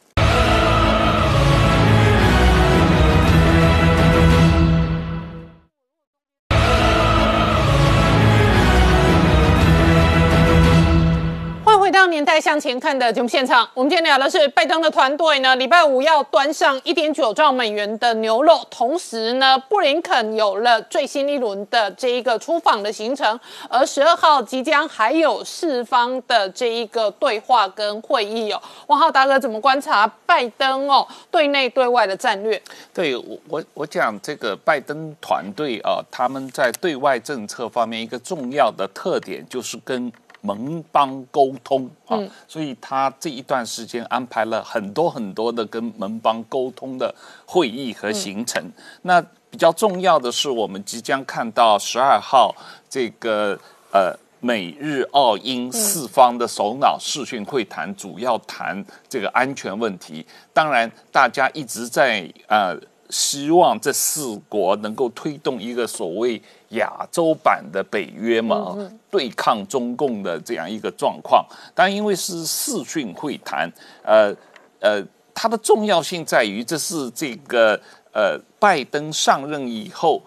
[12.08, 28.62] 年代向前看的节目现场，我们今天聊的是拜登的团队呢，礼拜五要端上一点九兆美元的牛肉，同时呢，布林肯有了最新一轮的这一个出访的行程，而十二号即将还有四方的这一个对话跟会议哦。
[28.88, 32.62] 王浩达哥怎么观察拜登哦对内对外的战略？
[32.94, 40.12] 对我我我讲这个拜登团队啊，他们在对外政策方面一个重要的特点就是跟。
[40.46, 42.18] 盟邦沟通啊，
[42.48, 47.14] 所以他这一段时间安排了很多很多的跟盟邦沟通的
[47.46, 48.64] 会议和行程。
[49.02, 52.56] 那比较重要的是，我们即将看到十二号
[52.90, 53.60] 这个
[53.92, 60.26] 呃美日澳英四方的首脑视讯会谈，主要谈这个安全问题。
[60.54, 62.80] 当然，大家一直在呃。
[63.10, 68.76] 希望这四国能够推动一个所谓亚洲版的北约嘛，
[69.12, 71.46] 对抗中共的这样一个状况。
[71.74, 73.72] 但因为是视讯会谈，
[74.04, 74.36] 呃
[74.80, 75.04] 呃，
[75.34, 77.80] 它的重要性在于这是这个
[78.12, 80.22] 呃拜登上任以后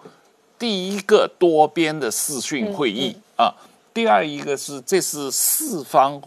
[0.57, 3.53] 第一个多边的视讯会议啊。
[3.93, 6.21] 第二一个是这是四方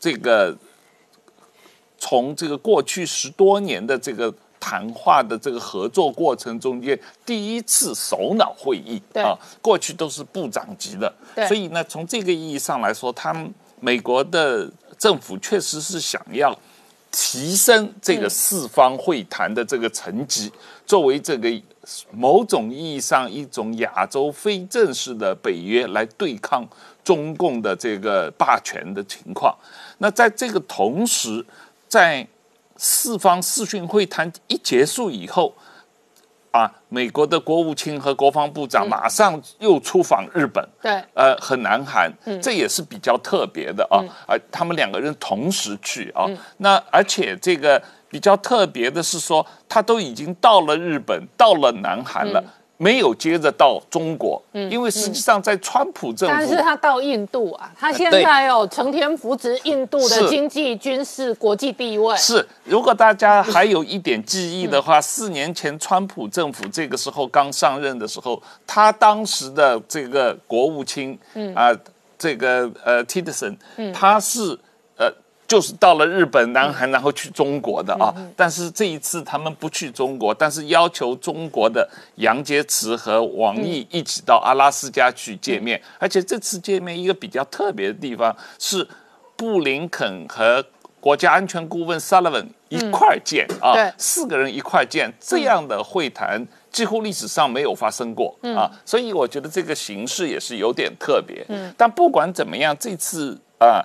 [0.00, 0.56] 这个
[1.98, 11.12] 从这个过去十多年的这个谈话的这个合作过程中间第一次首脑会议啊，过去都是部长级的，
[11.48, 16.56] 所以呢，从这个意义上来说，他们美国的政府确实是想要
[17.10, 20.52] 提升这个四方会谈的这个层级，
[20.86, 21.50] 作为这个
[22.12, 26.64] 某种意义上一种亚洲非正式的北约来对抗
[27.02, 29.52] 中共的这个霸权的情况。
[29.98, 31.44] 那在这个同时，
[31.88, 32.24] 在
[32.84, 35.54] 四方视讯会谈一结束以后，
[36.50, 46.26] 啊，美国的国务卿和国防部长马上又出访日本，对，呃，和南韩，这也是比较特别的啊，啊，他们两个人同时去啊，
[46.56, 47.80] 那而且这个
[48.10, 52.42] 比较特别的是说，他都已经到了日本，到了南韩了。
[52.82, 62.16] 没有接着到中国，嗯，因为实际上在川普政府，但是他到印度啊，他现在有成天扶植印度的经济、军事、国际地位。
[62.16, 71.70] 是，如果大家还有一点记忆的话，四年前川普政府这个时候刚上任的时候，他当时的这个国务卿，嗯啊，
[72.18, 74.58] 这个呃 t i d e s o n 他是。
[75.52, 78.08] 就是到了日本、南韩，然后去中国的啊。
[78.34, 85.78] 但是这一次他们不去中国，但是要求中国的杨洁篪和王毅一起到阿拉斯加去见面。
[85.98, 88.88] 而且这次见面一个比较特别的地方是，
[89.36, 90.64] 布林肯和
[90.98, 98.72] 国家安全顾问 Sullivan 一块见啊，四个人一块见，这样的会谈几乎历史上没有发生过啊。
[98.86, 101.44] 所以我觉得这个形式也是有点特别。
[101.50, 103.84] 嗯但不管怎么样，这次啊。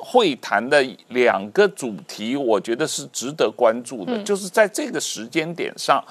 [0.00, 6.02] 会谈的两个主题，我觉得是值得关注的，就是在这个时间点上，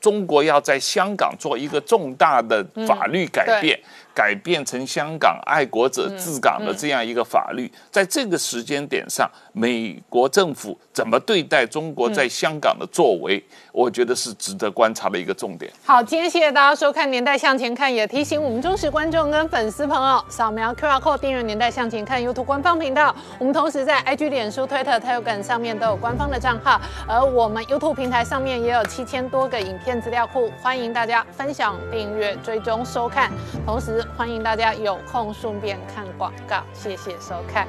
[0.00, 3.78] 中国要在香港做一个重大的法律改变。
[4.14, 15.72] 改变成香港爱国者治港的这样一个法律，在这个时间点上，美国政府怎么对待中国在香港的作为，我觉得是值得观察的一个重点。
[15.84, 23.14] 好，今天谢谢大家收看《年代向前看》，也提醒我们忠实观众跟粉丝朋友扫描 QR Code 订阅《年代向前看》YouTube 官方频道。
[23.38, 33.30] 我们同时在 IG、脸书、Twitter、Telegram 上面都有官方的账号，而我们 YouTube 平台上面也有七千多个影片资料库，欢迎大家分享、订阅、追踪、收看，
[33.64, 34.04] 同时。
[34.16, 37.68] 欢迎大家有空顺便看广告，谢谢收看。